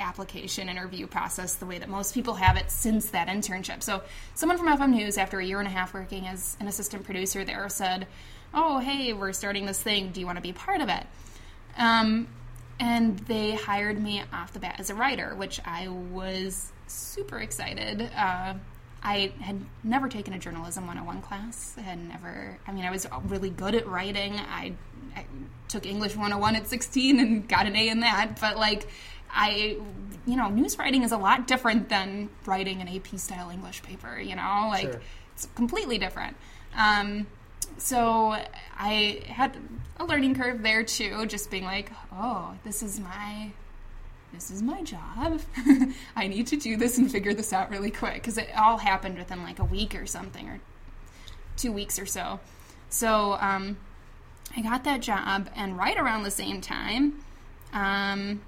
application 0.00 0.70
interview 0.70 1.06
process 1.06 1.56
the 1.56 1.66
way 1.66 1.76
that 1.78 1.90
most 1.90 2.14
people 2.14 2.32
have 2.32 2.56
it 2.56 2.70
since 2.70 3.10
that 3.10 3.28
internship. 3.28 3.82
So, 3.82 4.00
someone 4.34 4.56
from 4.56 4.68
FM 4.68 4.90
News, 4.92 5.18
after 5.18 5.38
a 5.38 5.44
year 5.44 5.58
and 5.58 5.68
a 5.68 5.70
half 5.70 5.92
working 5.92 6.26
as 6.26 6.56
an 6.60 6.66
assistant 6.66 7.04
producer 7.04 7.44
there, 7.44 7.68
said, 7.68 8.06
Oh, 8.54 8.78
hey, 8.78 9.12
we're 9.12 9.34
starting 9.34 9.66
this 9.66 9.82
thing. 9.82 10.12
Do 10.12 10.20
you 10.20 10.24
want 10.24 10.36
to 10.36 10.42
be 10.42 10.54
part 10.54 10.80
of 10.80 10.88
it? 10.88 11.04
Um, 11.76 12.26
and 12.80 13.18
they 13.18 13.54
hired 13.54 14.02
me 14.02 14.22
off 14.32 14.54
the 14.54 14.60
bat 14.60 14.76
as 14.78 14.88
a 14.88 14.94
writer, 14.94 15.34
which 15.34 15.60
I 15.66 15.88
was 15.88 16.72
super 16.86 17.38
excited. 17.38 18.08
Uh, 18.16 18.54
I 19.02 19.32
had 19.40 19.60
never 19.84 20.08
taken 20.08 20.34
a 20.34 20.38
journalism 20.38 20.86
101 20.86 21.22
class. 21.22 21.74
I 21.78 21.82
had 21.82 21.98
never, 22.08 22.58
I 22.66 22.72
mean, 22.72 22.84
I 22.84 22.90
was 22.90 23.06
really 23.26 23.50
good 23.50 23.74
at 23.74 23.86
writing. 23.86 24.34
I, 24.34 24.74
I 25.16 25.24
took 25.68 25.86
English 25.86 26.16
101 26.16 26.56
at 26.56 26.66
16 26.66 27.20
and 27.20 27.48
got 27.48 27.66
an 27.66 27.76
A 27.76 27.88
in 27.88 28.00
that, 28.00 28.38
but 28.40 28.56
like, 28.56 28.88
I, 29.30 29.76
you 30.26 30.36
know, 30.36 30.48
news 30.48 30.78
writing 30.78 31.02
is 31.02 31.12
a 31.12 31.16
lot 31.18 31.46
different 31.46 31.88
than 31.88 32.28
writing 32.46 32.80
an 32.80 32.88
AP 32.88 33.18
style 33.18 33.50
English 33.50 33.82
paper, 33.82 34.18
you 34.20 34.34
know, 34.34 34.68
like 34.70 34.90
Sure. 34.92 35.00
it's 35.34 35.48
completely 35.54 35.98
different. 35.98 36.36
Um, 36.76 37.26
so 37.76 38.36
I 38.76 39.22
had 39.26 39.56
a 39.98 40.04
learning 40.04 40.34
curve 40.34 40.62
there 40.62 40.82
too, 40.82 41.26
just 41.26 41.50
being 41.50 41.64
like, 41.64 41.92
oh, 42.12 42.54
this 42.64 42.82
is 42.82 42.98
my. 43.00 43.52
This 44.32 44.50
is 44.50 44.62
my 44.62 44.82
job. 44.82 45.40
I 46.16 46.26
need 46.28 46.46
to 46.48 46.56
do 46.56 46.76
this 46.76 46.98
and 46.98 47.10
figure 47.10 47.34
this 47.34 47.52
out 47.52 47.70
really 47.70 47.90
quick 47.90 48.14
because 48.14 48.38
it 48.38 48.50
all 48.56 48.78
happened 48.78 49.18
within 49.18 49.42
like 49.42 49.58
a 49.58 49.64
week 49.64 49.94
or 49.94 50.06
something, 50.06 50.48
or 50.48 50.60
two 51.56 51.72
weeks 51.72 51.98
or 51.98 52.06
so. 52.06 52.40
So 52.90 53.38
um, 53.40 53.78
I 54.56 54.62
got 54.62 54.84
that 54.84 55.00
job, 55.00 55.50
and 55.54 55.76
right 55.76 55.96
around 55.96 56.22
the 56.22 56.30
same 56.30 56.60
time, 56.60 57.22
um, 57.72 58.42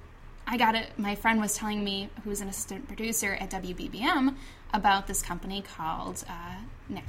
I 0.47 0.57
got 0.57 0.75
it. 0.75 0.99
My 0.99 1.15
friend 1.15 1.41
was 1.41 1.55
telling 1.55 1.85
me, 1.85 2.11
who's 2.25 2.41
an 2.41 2.49
assistant 2.49 2.87
producer 2.87 3.35
at 3.35 3.51
WBBM, 3.51 4.37
about 4.73 5.07
this 5.07 5.23
company 5.23 5.63
called 5.63 6.25
uh, 6.29 6.57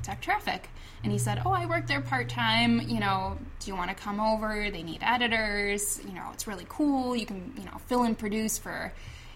Tech 0.04 0.22
Traffic. 0.22 0.70
And 1.04 1.12
he 1.12 1.18
said, 1.18 1.42
Oh, 1.46 1.52
I 1.52 1.66
work 1.66 1.88
there 1.88 2.02
part 2.02 2.30
time. 2.30 2.82
You 2.88 3.00
know, 3.00 3.38
do 3.60 3.68
you 3.70 3.76
want 3.76 3.90
to 3.90 3.96
come 3.96 4.20
over? 4.20 4.70
They 4.70 4.84
need 4.84 5.00
editors. 5.02 6.00
You 6.06 6.14
know, 6.14 6.30
it's 6.34 6.48
really 6.48 6.66
cool. 6.70 7.16
You 7.16 7.26
can, 7.26 7.54
you 7.58 7.66
know, 7.66 7.78
fill 7.88 8.04
and 8.04 8.18
produce 8.18 8.58
for 8.58 8.94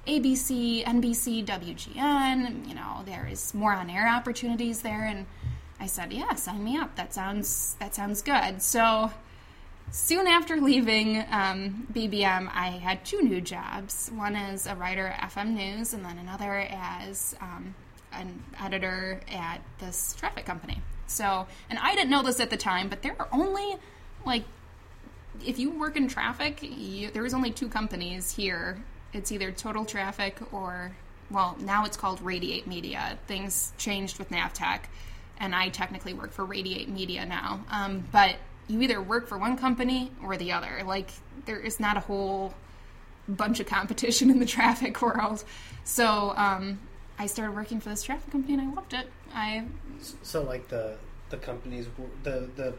ABC, 0.08 0.84
NBC, 0.86 1.46
WGN. 1.46 2.68
You 2.68 2.76
know, 2.76 3.02
there 3.06 3.28
is 3.30 3.54
more 3.54 3.74
on 3.74 3.90
air 3.90 4.08
opportunities 4.08 4.82
there. 4.82 5.04
And 5.06 5.26
I 5.80 5.88
said, 5.88 6.14
Yeah, 6.14 6.34
sign 6.36 6.64
me 6.64 6.78
up. 6.78 6.96
That 6.96 7.14
sounds 7.14 7.76
that 7.80 7.96
sounds 7.96 8.22
good. 8.22 8.62
So 8.62 9.12
soon 9.92 10.28
after 10.28 10.58
leaving 10.58 11.26
um, 11.32 11.88
BBM, 11.94 12.50
I 12.54 12.80
had 12.82 13.06
two 13.06 13.22
new 13.22 13.42
jobs. 13.42 14.12
One 14.14 14.36
as 14.36 14.68
a 14.68 14.76
writer 14.76 15.08
at 15.08 15.32
FM 15.32 15.54
News, 15.54 15.94
and 15.94 16.04
then 16.04 16.18
another 16.18 16.68
as 16.70 17.36
um, 17.42 17.76
an 18.16 18.44
editor 18.60 19.22
at 19.32 19.62
this 19.80 20.16
traffic 20.18 20.46
company. 20.46 20.82
So, 21.08 21.48
and 21.70 21.80
I 21.80 21.96
didn't 21.96 22.10
know 22.10 22.24
this 22.24 22.40
at 22.40 22.50
the 22.50 22.58
time, 22.58 22.90
but 22.90 23.02
there 23.02 23.16
are 23.20 23.28
only 23.32 23.78
like, 24.26 24.44
if 25.46 25.60
you 25.60 25.72
work 25.72 25.96
in 25.98 26.08
traffic, 26.08 26.60
you, 26.62 27.12
only 27.34 27.52
two 27.52 27.68
companies 27.68 28.32
here. 28.32 28.82
It's 29.14 29.32
either 29.32 29.52
Total 29.52 29.86
Traffic 29.86 30.38
or, 30.52 30.96
well, 31.30 31.56
now 31.60 31.86
it's 31.86 31.98
called 31.98 32.22
Radiate 32.22 32.68
Media. 32.68 33.18
Things 33.28 33.74
changed 33.78 34.20
with 34.20 34.30
Navteq, 34.30 34.82
and 35.40 35.56
I 35.56 35.70
technically 35.70 36.14
work 36.14 36.32
for 36.32 36.46
Radiate 36.46 36.90
Media 36.90 37.26
now. 37.26 37.64
Um, 37.70 38.04
but 38.12 38.36
you 38.68 38.82
either 38.82 39.02
work 39.02 39.28
for 39.28 39.38
one 39.38 39.58
company 39.58 40.12
or 40.24 40.38
the 40.38 40.52
other. 40.52 40.82
Like, 40.86 41.12
there 41.46 41.60
is 41.60 41.80
not 41.80 41.98
a 41.98 42.02
whole 42.02 42.54
bunch 43.28 43.60
of 43.60 43.68
competition 43.68 44.30
in 44.30 44.40
the 44.40 44.46
traffic 44.58 45.02
world. 45.02 45.44
So, 45.84 46.34
um, 46.36 46.80
I 47.18 47.28
started 47.28 47.56
working 47.56 47.80
for 47.80 47.90
this 47.90 48.04
traffic 48.04 48.32
company 48.32 48.54
and 48.54 48.62
I 48.62 48.74
loved 48.74 48.94
it. 48.94 49.10
I 49.34 49.66
So 50.22 50.42
like 50.44 50.68
the 50.68 50.98
the 51.30 51.38
companies, 51.38 51.88
the 52.24 52.50
the 52.56 52.74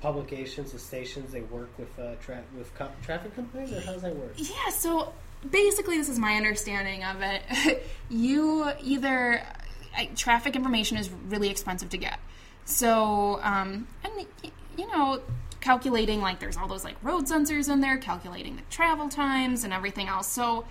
publications, 0.00 0.72
the 0.72 0.78
stations, 0.78 1.32
they 1.32 1.40
work 1.40 1.70
with 1.78 1.98
uh, 1.98 2.14
tra- 2.20 2.44
with 2.56 2.74
co- 2.74 2.90
traffic 3.02 3.34
companies, 3.34 3.72
or 3.72 3.80
how 3.80 3.92
does 3.92 4.02
that 4.02 4.14
work? 4.14 4.34
Yeah, 4.36 4.70
so 4.70 5.12
basically, 5.50 5.96
this 5.98 6.08
is 6.08 6.18
my 6.18 6.36
understanding 6.36 7.04
of 7.04 7.22
it. 7.22 7.82
you 8.10 8.70
either 8.82 9.42
I, 9.96 10.06
traffic 10.14 10.56
information 10.56 10.96
is 10.96 11.10
really 11.28 11.48
expensive 11.48 11.88
to 11.90 11.98
get, 11.98 12.18
so 12.64 13.40
um, 13.42 13.86
and 14.04 14.26
you 14.76 14.86
know 14.88 15.20
calculating 15.60 16.20
like 16.20 16.38
there's 16.40 16.58
all 16.58 16.68
those 16.68 16.84
like 16.84 16.96
road 17.02 17.24
sensors 17.24 17.72
in 17.72 17.80
there, 17.80 17.96
calculating 17.96 18.56
the 18.56 18.62
travel 18.70 19.08
times 19.08 19.64
and 19.64 19.72
everything 19.72 20.08
else. 20.08 20.28
So 20.28 20.66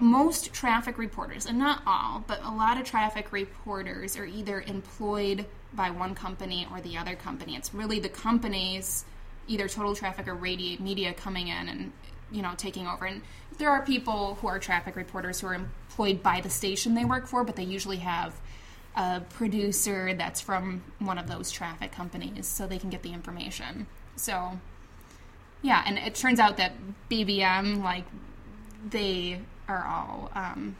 most 0.00 0.52
traffic 0.52 0.98
reporters, 0.98 1.46
and 1.46 1.58
not 1.58 1.82
all, 1.86 2.24
but 2.26 2.42
a 2.42 2.50
lot 2.50 2.78
of 2.78 2.84
traffic 2.84 3.32
reporters 3.32 4.16
are 4.16 4.24
either 4.24 4.62
employed 4.62 5.44
by 5.74 5.90
one 5.90 6.14
company 6.14 6.66
or 6.70 6.80
the 6.80 6.96
other 6.96 7.14
company. 7.14 7.56
It's 7.56 7.74
really 7.74 8.00
the 8.00 8.08
companies, 8.08 9.04
either 9.48 9.68
Total 9.68 9.94
Traffic 9.94 10.28
or 10.28 10.34
Radiate 10.34 10.80
Media, 10.80 11.12
coming 11.12 11.48
in 11.48 11.68
and 11.68 11.92
you 12.30 12.42
know 12.42 12.52
taking 12.56 12.86
over. 12.86 13.04
And 13.04 13.22
there 13.58 13.70
are 13.70 13.84
people 13.84 14.36
who 14.40 14.48
are 14.48 14.58
traffic 14.58 14.96
reporters 14.96 15.40
who 15.40 15.48
are 15.48 15.54
employed 15.54 16.22
by 16.22 16.40
the 16.40 16.50
station 16.50 16.94
they 16.94 17.04
work 17.04 17.26
for, 17.26 17.44
but 17.44 17.56
they 17.56 17.64
usually 17.64 17.98
have 17.98 18.34
a 18.96 19.20
producer 19.20 20.14
that's 20.14 20.40
from 20.40 20.82
one 20.98 21.18
of 21.18 21.26
those 21.26 21.50
traffic 21.50 21.92
companies, 21.92 22.46
so 22.46 22.66
they 22.66 22.78
can 22.78 22.90
get 22.90 23.02
the 23.02 23.12
information. 23.12 23.86
So 24.16 24.58
yeah, 25.62 25.82
and 25.86 25.98
it 25.98 26.14
turns 26.14 26.40
out 26.40 26.56
that 26.56 26.72
BBM 27.10 27.82
like 27.82 28.04
they 28.88 29.40
are 29.76 29.84
all 29.86 30.30
um, 30.34 30.76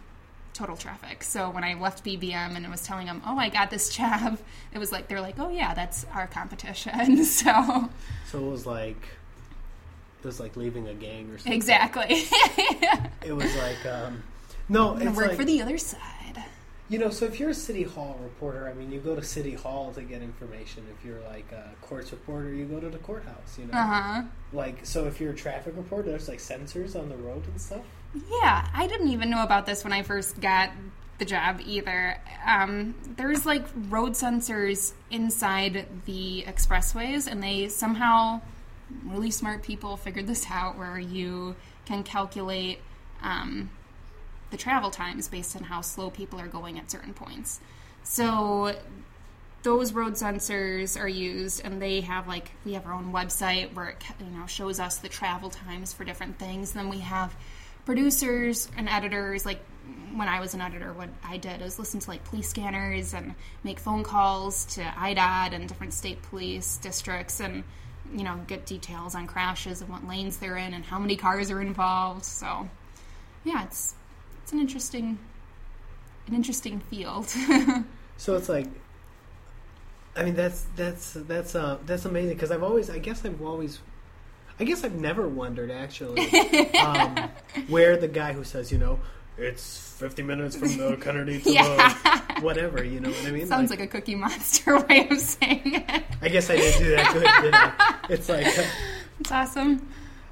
total 0.55 0.77
traffic. 0.77 1.23
So 1.23 1.51
when 1.51 1.65
I 1.65 1.75
left 1.75 2.05
BBM 2.05 2.57
and 2.57 2.67
I 2.67 2.71
was 2.71 2.83
telling 2.83 3.07
them, 3.07 3.23
"Oh, 3.27 3.39
I 3.39 3.49
got 3.49 3.71
this 3.71 3.95
job," 3.95 4.39
it 4.75 4.79
was 4.79 4.93
like 4.93 5.09
they're 5.09 5.21
like, 5.21 5.39
"Oh 5.39 5.49
yeah, 5.51 5.75
that's 5.75 6.05
our 6.15 6.27
competition." 6.27 7.25
so 7.41 7.89
So 8.27 8.39
it 8.47 8.51
was 8.51 8.67
like 8.67 9.03
it 10.23 10.27
was 10.27 10.39
like 10.41 10.57
leaving 10.57 10.87
a 10.89 10.95
gang 10.95 11.31
or 11.31 11.39
something. 11.39 11.53
exactly, 11.53 12.15
It 13.25 13.33
was 13.33 13.55
like 13.57 13.85
um, 13.87 14.23
no, 14.69 14.95
and 14.95 15.09
it's 15.09 15.17
work 15.17 15.29
like 15.29 15.37
for 15.37 15.45
the 15.45 15.61
other 15.63 15.79
side. 15.79 16.45
you 16.89 16.99
know. 16.99 17.11
So 17.11 17.25
if 17.27 17.41
you're 17.41 17.51
a 17.51 17.55
city 17.55 17.83
hall 17.83 18.19
reporter, 18.23 18.69
I 18.69 18.75
mean, 18.75 18.93
you 18.93 19.01
go 19.01 19.17
to 19.17 19.23
city 19.23 19.55
hall 19.55 19.93
to 19.95 20.03
get 20.03 20.23
information. 20.23 20.85
If 20.97 21.05
you're 21.05 21.21
like 21.29 21.51
a 21.53 21.71
courts 21.85 22.13
reporter, 22.13 22.53
you 22.55 22.67
go 22.67 22.79
to 22.81 22.89
the 22.89 22.99
courthouse. 22.99 23.59
You 23.59 23.67
know, 23.67 23.79
Uh 23.79 23.87
huh. 23.87 24.23
like 24.53 24.85
so. 24.87 25.07
If 25.07 25.21
you're 25.21 25.33
a 25.33 25.37
traffic 25.37 25.75
reporter, 25.77 26.11
there's 26.11 26.29
like 26.29 26.39
sensors 26.39 26.95
on 26.95 27.09
the 27.09 27.17
road 27.17 27.45
and 27.47 27.61
stuff. 27.61 27.85
Yeah, 28.15 28.69
I 28.75 28.87
didn't 28.87 29.09
even 29.09 29.31
know 29.31 29.43
about 29.43 29.67
this 29.67 29.85
when 29.85 29.93
I 29.93 30.03
first 30.03 30.41
got 30.41 30.71
the 31.19 31.25
job 31.25 31.61
either. 31.65 32.19
Um, 32.47 32.95
there's 33.17 33.47
like 33.47 33.65
road 33.89 34.13
sensors 34.13 34.93
inside 35.11 35.87
the 36.05 36.45
expressways, 36.47 37.31
and 37.31 37.43
they 37.43 37.69
somehow, 37.69 38.41
really 39.05 39.31
smart 39.31 39.63
people 39.63 39.97
figured 39.97 40.27
this 40.27 40.47
out 40.51 40.77
where 40.77 40.99
you 40.99 41.57
can 41.87 42.03
calculate 42.03 42.81
um, 43.23 43.71
the 44.51 44.57
travel 44.57 44.91
times 44.91 45.29
based 45.29 45.57
on 45.57 45.65
how 45.65 45.81
slow 45.81 46.11
people 46.11 46.39
are 46.39 46.49
going 46.49 46.79
at 46.79 46.91
certain 46.91 47.15
points. 47.15 47.61
So 48.03 48.75
those 49.63 49.93
road 49.93 50.15
sensors 50.15 51.01
are 51.01 51.09
used 51.09 51.65
and 51.65 51.81
they 51.81 52.01
have 52.01 52.27
like 52.27 52.51
we 52.65 52.73
have 52.73 52.85
our 52.85 52.93
own 52.93 53.13
website 53.13 53.73
where 53.75 53.91
it 53.91 54.05
you 54.19 54.37
know 54.37 54.47
shows 54.47 54.81
us 54.81 54.99
the 54.99 55.09
travel 55.09 55.51
times 55.51 55.93
for 55.93 56.03
different 56.03 56.37
things 56.37 56.73
then 56.73 56.89
we 56.89 56.99
have 56.99 57.37
producers 57.85 58.69
and 58.77 58.89
editors 58.89 59.45
like 59.45 59.59
when 60.15 60.29
I 60.29 60.41
was 60.41 60.55
an 60.55 60.61
editor, 60.61 60.93
what 60.93 61.09
I 61.25 61.37
did 61.37 61.63
is 61.63 61.79
listen 61.79 62.01
to 62.01 62.11
like 62.11 62.25
police 62.25 62.49
scanners 62.49 63.15
and 63.15 63.35
make 63.65 63.79
phone 63.79 64.03
calls 64.03 64.65
to 64.67 64.83
IDOT 64.83 65.53
and 65.53 65.69
different 65.69 65.95
state 65.95 66.21
police 66.23 66.77
districts 66.79 67.41
and 67.41 67.65
you 68.15 68.25
know 68.25 68.39
get 68.47 68.67
details 68.67 69.15
on 69.15 69.27
crashes 69.27 69.81
and 69.81 69.91
what 69.91 70.07
lanes 70.07 70.37
they're 70.37 70.57
in 70.57 70.75
and 70.75 70.85
how 70.85 70.99
many 70.99 71.17
cars 71.17 71.51
are 71.51 71.61
involved. 71.61 72.25
So 72.25 72.69
yeah, 73.45 73.65
it's 73.65 73.95
it's 74.43 74.53
an 74.53 74.61
interesting 74.61 75.19
an 76.27 76.35
interesting 76.35 76.81
field. 76.81 77.29
so 78.17 78.37
it's 78.37 78.49
like 78.49 78.69
I 80.15 80.25
mean 80.25 80.35
that's 80.35 80.67
that's 80.77 81.13
that's 81.15 81.55
uh 81.55 81.79
that's 81.87 82.05
amazing 82.05 82.35
because 82.35 82.51
I've 82.51 82.63
always 82.63 82.91
I 82.91 82.99
guess 82.99 83.25
I've 83.25 83.41
always 83.43 83.81
I 84.61 84.65
guess 84.65 84.85
I've 84.85 84.95
never 84.95 85.29
wondered 85.29 85.71
actually 85.71 86.23
um, 86.79 87.31
where 87.69 87.97
the 87.97 88.09
guy 88.09 88.33
who 88.33 88.45
says 88.45 88.71
you 88.71 88.79
know 88.79 89.01
it's 89.39 89.93
50 89.99 90.23
minutes 90.23 90.57
from 90.57 90.77
the 90.77 90.97
Kennedy 91.01 91.41
to 91.41 91.53
yeah. 91.53 92.21
the 92.35 92.41
whatever, 92.43 92.85
you 92.85 93.01
know 93.01 93.11
what 93.11 93.27
I 93.27 93.31
mean? 93.31 93.47
Sounds 93.47 93.71
like, 93.71 93.81
like, 93.81 93.89
a 93.89 93.99
Cookie 93.99 94.15
Monster 94.15 94.79
way 94.89 95.09
of 95.09 95.19
saying 95.19 95.63
it. 95.65 96.05
I 96.21 96.29
guess 96.29 96.51
I 96.51 96.57
didn't 96.57 96.83
do 96.83 96.91
that 96.97 98.03
good. 98.09 98.15
It's 98.15 98.29
like. 98.29 98.47
Uh, 98.47 98.65
it's 99.21 99.33
awesome. 99.33 99.89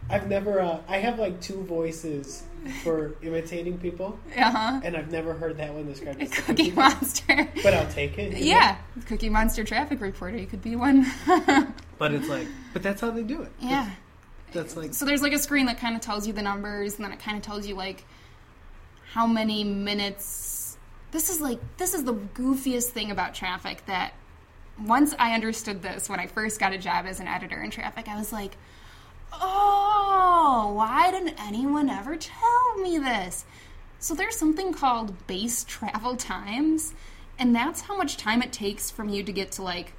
I've 0.09 0.29
never, 0.29 0.61
uh, 0.61 0.81
I 0.89 0.99
have 0.99 1.19
like 1.19 1.41
two 1.41 1.63
voices 1.63 2.43
for 2.83 3.15
imitating 3.23 3.79
people. 3.79 4.19
Uh-huh. 4.37 4.81
And 4.83 4.97
I've 4.97 5.13
never 5.13 5.35
heard 5.35 5.57
that 5.59 5.73
one 5.73 5.87
described 5.87 6.21
as 6.21 6.31
Cookie, 6.31 6.65
cookie 6.65 6.71
Monster. 6.73 7.49
But 7.63 7.75
I'll 7.75 7.89
take 7.91 8.19
it. 8.19 8.37
Yeah. 8.37 8.77
Know? 8.97 9.03
Cookie 9.07 9.29
Monster 9.29 9.63
traffic 9.63 10.01
reporter. 10.01 10.37
You 10.37 10.47
could 10.47 10.63
be 10.63 10.75
one. 10.75 11.07
but 11.97 12.13
it's 12.13 12.29
like, 12.29 12.49
but 12.73 12.83
that's 12.83 13.01
how 13.01 13.13
they 13.13 13.23
do 13.23 13.43
it. 13.43 13.53
Yeah. 13.61 13.89
That's, 14.53 14.77
like. 14.77 14.95
So 14.95 15.05
there's 15.05 15.23
like 15.23 15.33
a 15.33 15.39
screen 15.39 15.67
that 15.67 15.79
kind 15.79 15.95
of 15.95 16.01
tells 16.01 16.27
you 16.27 16.33
the 16.33 16.43
numbers, 16.43 16.97
and 16.97 17.05
then 17.05 17.13
it 17.13 17.21
kind 17.21 17.37
of 17.37 17.43
tells 17.43 17.67
you 17.67 17.75
like 17.75 18.05
how 19.13 19.27
many 19.27 19.65
minutes. 19.65 20.77
This 21.11 21.31
is 21.31 21.41
like 21.41 21.59
this 21.77 21.95
is 21.95 22.05
the 22.05 22.15
goofiest 22.15 22.89
thing 22.89 23.11
about 23.11 23.35
traffic 23.35 23.85
that 23.87 24.15
once 24.79 25.15
I 25.19 25.35
understood 25.35 25.83
this 25.83 26.09
when 26.09 26.21
I 26.21 26.27
first 26.27 26.61
got 26.61 26.73
a 26.73 26.79
job 26.79 27.07
as 27.07 27.21
an 27.21 27.29
editor 27.29 27.61
in 27.63 27.71
traffic, 27.71 28.09
I 28.09 28.17
was 28.17 28.33
like, 28.33 28.57
"Oh, 29.33 30.73
why 30.75 31.11
didn't 31.11 31.41
anyone 31.41 31.91
ever 31.91 32.17
tell 32.17 32.77
me 32.79 32.99
this?" 32.99 33.45
So 33.99 34.15
there's 34.15 34.37
something 34.37 34.73
called 34.73 35.27
base 35.27 35.65
travel 35.65 36.17
times, 36.17 36.95
and 37.39 37.55
that's 37.55 37.83
how 37.83 37.97
much 37.97 38.17
time 38.17 38.43
it 38.43 38.53
takes 38.53 38.91
from 38.91 39.09
you 39.09 39.23
to 39.23 39.33
get 39.33 39.53
to 39.53 39.63
like 39.63 39.93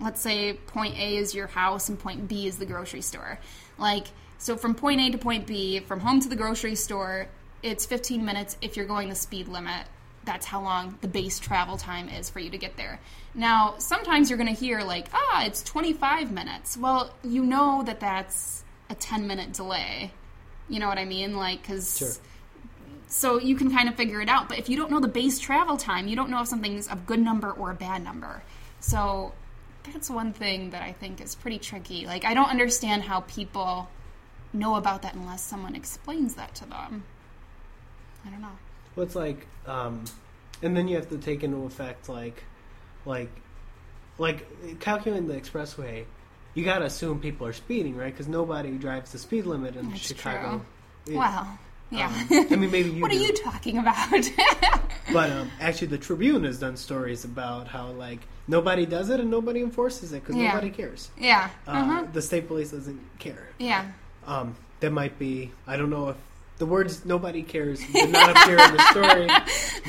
let's 0.00 0.20
say 0.20 0.54
point 0.54 0.96
A 0.96 1.16
is 1.16 1.34
your 1.34 1.48
house 1.48 1.88
and 1.88 1.98
point 1.98 2.28
B 2.28 2.46
is 2.46 2.58
the 2.58 2.66
grocery 2.66 3.00
store. 3.00 3.38
Like 3.78 4.08
so 4.38 4.56
from 4.56 4.74
point 4.74 5.00
A 5.00 5.10
to 5.10 5.18
point 5.18 5.46
B, 5.46 5.80
from 5.80 6.00
home 6.00 6.20
to 6.20 6.28
the 6.28 6.36
grocery 6.36 6.76
store, 6.76 7.26
it's 7.62 7.84
15 7.84 8.24
minutes 8.24 8.56
if 8.62 8.76
you're 8.76 8.86
going 8.86 9.08
the 9.08 9.16
speed 9.16 9.48
limit. 9.48 9.86
That's 10.24 10.46
how 10.46 10.62
long 10.62 10.96
the 11.00 11.08
base 11.08 11.40
travel 11.40 11.76
time 11.76 12.08
is 12.08 12.30
for 12.30 12.38
you 12.38 12.50
to 12.50 12.58
get 12.58 12.76
there. 12.76 13.00
Now, 13.34 13.74
sometimes 13.78 14.30
you're 14.30 14.36
going 14.36 14.54
to 14.54 14.58
hear, 14.58 14.82
like, 14.82 15.08
ah, 15.12 15.44
it's 15.44 15.62
25 15.62 16.30
minutes. 16.30 16.76
Well, 16.76 17.14
you 17.24 17.44
know 17.44 17.82
that 17.86 17.98
that's 17.98 18.62
a 18.90 18.94
10 18.94 19.26
minute 19.26 19.52
delay. 19.52 20.12
You 20.68 20.80
know 20.80 20.88
what 20.88 20.98
I 20.98 21.04
mean? 21.04 21.36
Like, 21.36 21.62
because. 21.62 21.98
Sure. 21.98 22.12
So 23.10 23.40
you 23.40 23.56
can 23.56 23.70
kind 23.70 23.88
of 23.88 23.94
figure 23.94 24.20
it 24.20 24.28
out. 24.28 24.50
But 24.50 24.58
if 24.58 24.68
you 24.68 24.76
don't 24.76 24.90
know 24.90 25.00
the 25.00 25.08
base 25.08 25.38
travel 25.38 25.78
time, 25.78 26.08
you 26.08 26.14
don't 26.14 26.28
know 26.28 26.42
if 26.42 26.48
something's 26.48 26.88
a 26.88 26.96
good 26.96 27.20
number 27.20 27.50
or 27.50 27.70
a 27.70 27.74
bad 27.74 28.04
number. 28.04 28.42
So 28.80 29.32
that's 29.92 30.10
one 30.10 30.32
thing 30.32 30.70
that 30.70 30.82
I 30.82 30.92
think 30.92 31.20
is 31.20 31.34
pretty 31.34 31.58
tricky. 31.58 32.06
Like, 32.06 32.24
I 32.24 32.34
don't 32.34 32.48
understand 32.48 33.02
how 33.02 33.20
people 33.20 33.88
know 34.52 34.76
about 34.76 35.02
that 35.02 35.14
unless 35.14 35.42
someone 35.42 35.74
explains 35.74 36.34
that 36.34 36.54
to 36.56 36.66
them. 36.66 37.04
I 38.26 38.30
don't 38.30 38.40
know. 38.40 38.58
Well, 38.96 39.06
it's 39.06 39.14
like, 39.14 39.46
um, 39.66 40.04
and 40.62 40.76
then 40.76 40.88
you 40.88 40.96
have 40.96 41.08
to 41.10 41.18
take 41.18 41.44
into 41.44 41.64
effect 41.64 42.08
like, 42.08 42.44
like, 43.04 43.30
like 44.18 44.80
calculating 44.80 45.28
the 45.28 45.34
expressway. 45.34 46.04
You 46.54 46.64
got 46.64 46.78
to 46.78 46.86
assume 46.86 47.20
people 47.20 47.46
are 47.46 47.52
speeding, 47.52 47.96
right? 47.96 48.12
Because 48.12 48.26
nobody 48.26 48.72
drives 48.72 49.12
the 49.12 49.18
speed 49.18 49.46
limit 49.46 49.76
in 49.76 49.90
That's 49.90 50.00
Chicago. 50.00 50.62
True. 51.04 51.14
It, 51.14 51.16
wow. 51.16 51.58
Yeah. 51.90 52.06
Um, 52.08 52.46
I 52.50 52.56
mean, 52.56 52.70
maybe 52.70 52.90
you. 52.90 53.02
what 53.02 53.10
do. 53.10 53.18
are 53.18 53.22
you 53.22 53.32
talking 53.32 53.78
about? 53.78 54.10
but 55.12 55.30
um, 55.30 55.50
actually, 55.60 55.88
the 55.88 55.98
Tribune 55.98 56.44
has 56.44 56.58
done 56.58 56.76
stories 56.76 57.24
about 57.24 57.68
how 57.68 57.88
like 57.92 58.20
nobody 58.48 58.86
does 58.86 59.10
it 59.10 59.20
and 59.20 59.30
nobody 59.30 59.60
enforces 59.60 60.12
it 60.12 60.22
because 60.22 60.36
yeah. 60.36 60.48
nobody 60.48 60.70
cares. 60.70 61.10
Yeah. 61.16 61.50
Uh, 61.66 61.70
uh-huh. 61.70 62.06
The 62.12 62.22
state 62.22 62.48
police 62.48 62.72
doesn't 62.72 63.00
care. 63.18 63.48
Yeah. 63.58 63.86
Um, 64.26 64.56
that 64.80 64.90
might 64.90 65.18
be. 65.18 65.52
I 65.66 65.76
don't 65.76 65.90
know 65.90 66.08
if 66.08 66.16
the 66.58 66.66
words 66.66 67.04
"nobody 67.04 67.42
cares" 67.42 67.80
did 67.92 68.10
not 68.10 68.30
appear 68.30 68.58
in 68.58 68.76
the 68.76 68.90
story, 68.90 69.28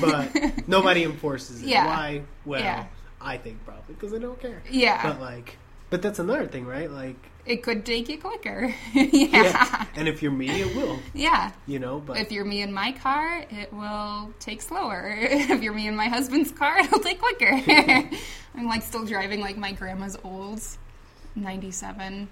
but 0.00 0.68
nobody 0.68 1.04
enforces 1.04 1.62
it. 1.62 1.68
Yeah. 1.68 1.86
Why? 1.86 2.22
Well, 2.44 2.60
yeah. 2.60 2.86
I 3.20 3.36
think 3.36 3.64
probably 3.64 3.94
because 3.94 4.12
they 4.12 4.18
don't 4.18 4.40
care. 4.40 4.62
Yeah. 4.70 5.02
But 5.02 5.20
like, 5.20 5.58
but 5.90 6.02
that's 6.02 6.18
another 6.18 6.46
thing, 6.46 6.66
right? 6.66 6.90
Like, 6.90 7.16
it 7.50 7.64
could 7.64 7.84
take 7.84 8.08
you 8.08 8.16
quicker. 8.16 8.72
yeah. 8.94 9.08
yeah. 9.12 9.86
And 9.96 10.06
if 10.06 10.22
you're 10.22 10.30
me, 10.30 10.48
it 10.60 10.76
will. 10.76 11.00
Yeah. 11.12 11.50
You 11.66 11.80
know, 11.80 11.98
but 11.98 12.16
if 12.16 12.30
you're 12.30 12.44
me 12.44 12.62
in 12.62 12.72
my 12.72 12.92
car, 12.92 13.44
it 13.50 13.72
will 13.72 14.32
take 14.38 14.62
slower. 14.62 15.12
if 15.20 15.60
you're 15.60 15.74
me 15.74 15.88
in 15.88 15.96
my 15.96 16.06
husband's 16.06 16.52
car, 16.52 16.78
it'll 16.80 17.00
take 17.00 17.20
quicker. 17.20 17.60
I'm 18.54 18.66
like 18.66 18.82
still 18.82 19.04
driving 19.04 19.40
like 19.40 19.56
my 19.56 19.72
grandma's 19.72 20.16
old 20.22 20.62
97 21.34 22.28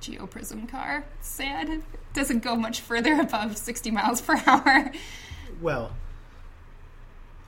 Geo 0.00 0.26
Prizm 0.26 0.66
car. 0.66 1.04
It's 1.18 1.28
sad. 1.28 1.68
It 1.68 1.82
doesn't 2.14 2.42
go 2.42 2.56
much 2.56 2.80
further 2.80 3.20
above 3.20 3.58
60 3.58 3.90
miles 3.90 4.22
per 4.22 4.42
hour. 4.46 4.90
Well, 5.60 5.92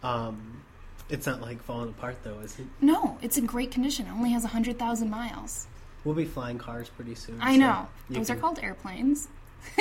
um, 0.02 0.62
it's 1.08 1.26
not 1.26 1.40
like 1.40 1.62
falling 1.62 1.88
apart 1.88 2.18
though, 2.22 2.40
is 2.40 2.58
it? 2.58 2.66
No, 2.82 3.16
it's 3.22 3.38
in 3.38 3.46
great 3.46 3.70
condition. 3.70 4.06
It 4.06 4.12
only 4.12 4.32
has 4.32 4.42
100,000 4.42 5.08
miles. 5.08 5.68
We'll 6.04 6.14
be 6.14 6.24
flying 6.24 6.58
cars 6.58 6.88
pretty 6.88 7.14
soon. 7.14 7.40
I 7.40 7.54
so 7.54 7.60
know. 7.60 7.88
Those 8.10 8.26
can... 8.26 8.36
are 8.36 8.40
called 8.40 8.58
airplanes. 8.58 9.28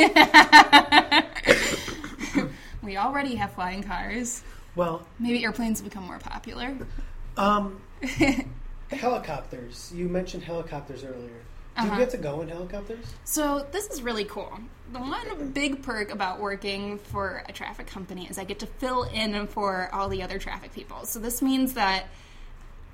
we 2.83 2.97
already 2.97 3.35
have 3.35 3.51
flying 3.53 3.83
cars. 3.83 4.43
Well, 4.75 5.05
maybe 5.19 5.43
airplanes 5.43 5.81
become 5.81 6.03
more 6.05 6.19
popular. 6.19 6.77
Um, 7.37 7.81
helicopters. 8.91 9.91
You 9.93 10.07
mentioned 10.07 10.43
helicopters 10.43 11.03
earlier. 11.03 11.41
Do 11.75 11.83
uh-huh. 11.83 11.93
you 11.93 11.99
get 11.99 12.09
to 12.11 12.17
go 12.17 12.41
in 12.41 12.49
helicopters? 12.49 13.05
So 13.23 13.65
this 13.71 13.87
is 13.87 14.01
really 14.01 14.25
cool. 14.25 14.59
The 14.91 14.99
one 14.99 15.51
big 15.51 15.81
perk 15.81 16.11
about 16.11 16.39
working 16.39 16.97
for 16.99 17.43
a 17.47 17.53
traffic 17.53 17.87
company 17.87 18.27
is 18.29 18.37
I 18.37 18.43
get 18.43 18.59
to 18.59 18.65
fill 18.65 19.03
in 19.03 19.47
for 19.47 19.89
all 19.93 20.09
the 20.09 20.21
other 20.21 20.37
traffic 20.37 20.73
people. 20.73 21.05
So 21.05 21.19
this 21.19 21.41
means 21.41 21.73
that 21.75 22.07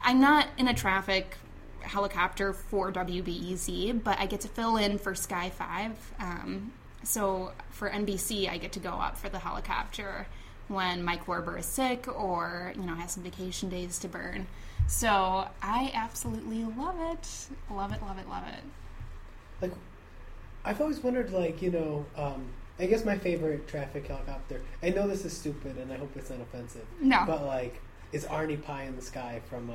I'm 0.01 0.21
not 0.21 0.47
in 0.59 0.67
a 0.67 0.75
traffic 0.75 1.37
helicopter 1.81 2.53
for 2.53 2.91
WBEZ, 2.91 4.03
but 4.03 4.19
I 4.19 4.25
get 4.25 4.41
to 4.41 4.47
fill 4.47 4.77
in 4.77 4.97
for 4.97 5.15
Sky 5.15 5.49
Five. 5.49 5.97
Um, 6.19 6.73
so 7.03 7.51
for 7.69 7.89
NBC, 7.89 8.49
I 8.49 8.57
get 8.57 8.71
to 8.73 8.79
go 8.79 8.91
up 8.91 9.17
for 9.17 9.29
the 9.29 9.39
helicopter 9.39 10.27
when 10.67 11.03
Mike 11.03 11.27
Warber 11.27 11.57
is 11.57 11.65
sick 11.65 12.07
or 12.07 12.73
you 12.75 12.83
know 12.83 12.95
has 12.95 13.11
some 13.11 13.23
vacation 13.23 13.69
days 13.69 13.99
to 13.99 14.07
burn. 14.07 14.47
So 14.87 15.47
I 15.61 15.91
absolutely 15.93 16.63
love 16.63 16.95
it. 17.11 17.27
Love 17.69 17.91
it, 17.91 18.01
love 18.01 18.17
it, 18.17 18.29
love 18.29 18.43
it. 18.47 18.63
Like, 19.61 19.71
I've 20.63 20.79
always 20.79 20.99
wondered, 20.99 21.31
like, 21.31 21.61
you 21.61 21.71
know, 21.71 22.05
um, 22.15 22.47
I 22.79 22.85
guess 22.85 23.03
my 23.03 23.17
favorite 23.17 23.67
traffic 23.67 24.07
helicopter, 24.07 24.61
I 24.81 24.89
know 24.89 25.07
this 25.07 25.25
is 25.25 25.35
stupid 25.35 25.77
and 25.77 25.91
I 25.91 25.97
hope 25.97 26.11
it's 26.15 26.29
not 26.29 26.39
offensive. 26.39 26.85
No. 27.01 27.23
But, 27.27 27.45
like, 27.45 27.81
is 28.11 28.25
Arnie 28.25 28.61
Pye 28.61 28.83
in 28.83 28.95
the 28.95 29.01
Sky 29.01 29.41
from 29.49 29.69
uh, 29.69 29.73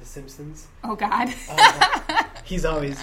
The 0.00 0.06
Simpsons. 0.06 0.68
Oh, 0.84 0.96
God. 0.96 1.32
uh, 1.50 2.24
he's 2.44 2.64
always, 2.64 3.00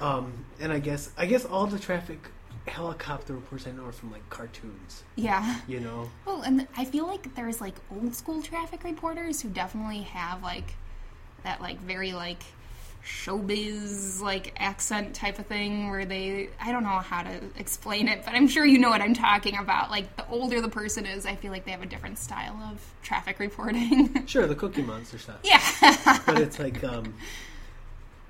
um, 0.00 0.44
and 0.60 0.72
I 0.72 0.78
guess, 0.78 1.10
I 1.16 1.26
guess 1.26 1.44
all 1.44 1.66
the 1.66 1.78
traffic 1.78 2.28
helicopter 2.66 3.32
reports 3.32 3.66
I 3.66 3.72
know 3.72 3.86
are 3.86 3.92
from 3.92 4.12
like 4.12 4.28
cartoons. 4.30 5.02
Yeah. 5.16 5.60
You 5.66 5.80
know? 5.80 6.10
Well, 6.26 6.42
and 6.42 6.68
I 6.76 6.84
feel 6.84 7.06
like 7.06 7.34
there's 7.34 7.60
like 7.60 7.74
old 7.90 8.14
school 8.14 8.42
traffic 8.42 8.84
reporters 8.84 9.40
who 9.40 9.48
definitely 9.48 10.02
have 10.02 10.42
like 10.42 10.74
that 11.42 11.60
like 11.60 11.80
very 11.80 12.12
like 12.12 12.42
showbiz 13.04 14.20
like 14.20 14.54
accent 14.58 15.14
type 15.14 15.38
of 15.38 15.46
thing 15.46 15.90
where 15.90 16.04
they 16.04 16.50
I 16.60 16.72
don't 16.72 16.82
know 16.82 16.98
how 16.98 17.22
to 17.22 17.40
explain 17.56 18.08
it, 18.08 18.24
but 18.24 18.34
I'm 18.34 18.48
sure 18.48 18.64
you 18.64 18.78
know 18.78 18.90
what 18.90 19.00
I'm 19.00 19.14
talking 19.14 19.56
about. 19.56 19.90
Like 19.90 20.16
the 20.16 20.26
older 20.28 20.60
the 20.60 20.68
person 20.68 21.06
is, 21.06 21.26
I 21.26 21.36
feel 21.36 21.50
like 21.50 21.64
they 21.64 21.70
have 21.70 21.82
a 21.82 21.86
different 21.86 22.18
style 22.18 22.56
of 22.70 22.80
traffic 23.02 23.38
reporting. 23.38 24.24
sure, 24.26 24.46
the 24.46 24.54
Cookie 24.54 24.82
Monster 24.82 25.18
stuff. 25.18 25.38
Yeah. 25.42 25.60
but 26.26 26.38
it's 26.40 26.58
like 26.58 26.82
um 26.84 27.14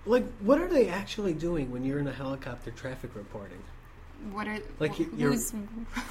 like 0.07 0.25
what 0.41 0.61
are 0.61 0.69
they 0.69 0.89
actually 0.89 1.33
doing 1.33 1.71
when 1.71 1.85
you're 1.85 1.99
in 1.99 2.07
a 2.07 2.13
helicopter 2.13 2.71
traffic 2.71 3.15
reporting? 3.15 3.63
What 4.33 4.47
are 4.49 4.59
like 4.79 4.99
you're 5.17 5.35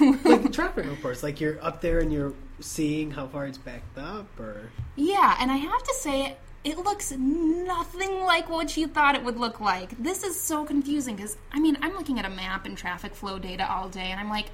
like 0.24 0.52
traffic 0.52 0.86
reports? 0.86 1.22
Like 1.22 1.40
you're 1.40 1.62
up 1.64 1.80
there 1.80 2.00
and 2.00 2.12
you're 2.12 2.34
seeing 2.60 3.10
how 3.10 3.26
far 3.28 3.46
it's 3.46 3.58
backed 3.58 3.98
up, 3.98 4.26
or 4.38 4.70
yeah. 4.96 5.36
And 5.40 5.50
I 5.50 5.56
have 5.56 5.82
to 5.82 5.94
say, 5.94 6.36
it 6.62 6.76
looks 6.78 7.10
nothing 7.12 8.20
like 8.20 8.50
what 8.50 8.76
you 8.76 8.86
thought 8.86 9.14
it 9.14 9.24
would 9.24 9.38
look 9.38 9.60
like. 9.60 9.96
This 10.02 10.22
is 10.22 10.38
so 10.38 10.64
confusing 10.64 11.16
because, 11.16 11.36
I 11.52 11.58
mean, 11.60 11.78
I'm 11.80 11.94
looking 11.94 12.18
at 12.18 12.24
a 12.26 12.30
map 12.30 12.66
and 12.66 12.76
traffic 12.76 13.14
flow 13.14 13.38
data 13.38 13.70
all 13.70 13.88
day, 13.88 14.10
and 14.10 14.20
I'm 14.20 14.28
like, 14.28 14.46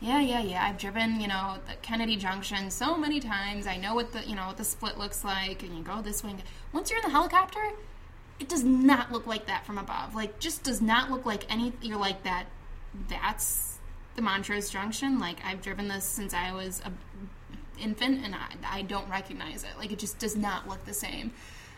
Yeah, 0.00 0.20
yeah, 0.20 0.40
yeah. 0.40 0.64
I've 0.64 0.76
driven, 0.76 1.20
you 1.20 1.28
know, 1.28 1.56
the 1.66 1.76
Kennedy 1.76 2.16
Junction 2.16 2.70
so 2.70 2.96
many 2.96 3.20
times. 3.20 3.66
I 3.66 3.76
know 3.78 3.94
what 3.94 4.12
the, 4.12 4.22
you 4.26 4.34
know, 4.34 4.48
what 4.48 4.58
the 4.58 4.64
split 4.64 4.98
looks 4.98 5.24
like, 5.24 5.62
and 5.62 5.74
you 5.76 5.82
go 5.82 6.02
this 6.02 6.22
way. 6.22 6.34
Once 6.72 6.90
you're 6.90 6.98
in 6.98 7.04
the 7.04 7.10
helicopter, 7.10 7.70
it 8.38 8.48
does 8.48 8.64
not 8.64 9.12
look 9.12 9.26
like 9.26 9.46
that 9.46 9.64
from 9.64 9.78
above. 9.78 10.14
Like, 10.14 10.38
just 10.40 10.62
does 10.62 10.82
not 10.82 11.10
look 11.10 11.24
like 11.24 11.50
any. 11.50 11.72
You're 11.80 11.98
like 11.98 12.22
that. 12.24 12.46
That's 13.08 13.78
the 14.16 14.22
Montrose 14.22 14.68
Junction. 14.68 15.18
Like, 15.18 15.38
I've 15.44 15.62
driven 15.62 15.88
this 15.88 16.04
since 16.04 16.34
I 16.34 16.52
was 16.52 16.82
a 16.84 16.92
infant, 17.78 18.24
and 18.24 18.34
I, 18.34 18.78
I 18.78 18.82
don't 18.82 19.08
recognize 19.08 19.64
it. 19.64 19.70
Like, 19.78 19.92
it 19.92 19.98
just 19.98 20.18
does 20.18 20.36
not 20.36 20.68
look 20.68 20.84
the 20.84 20.94
same. 20.94 21.32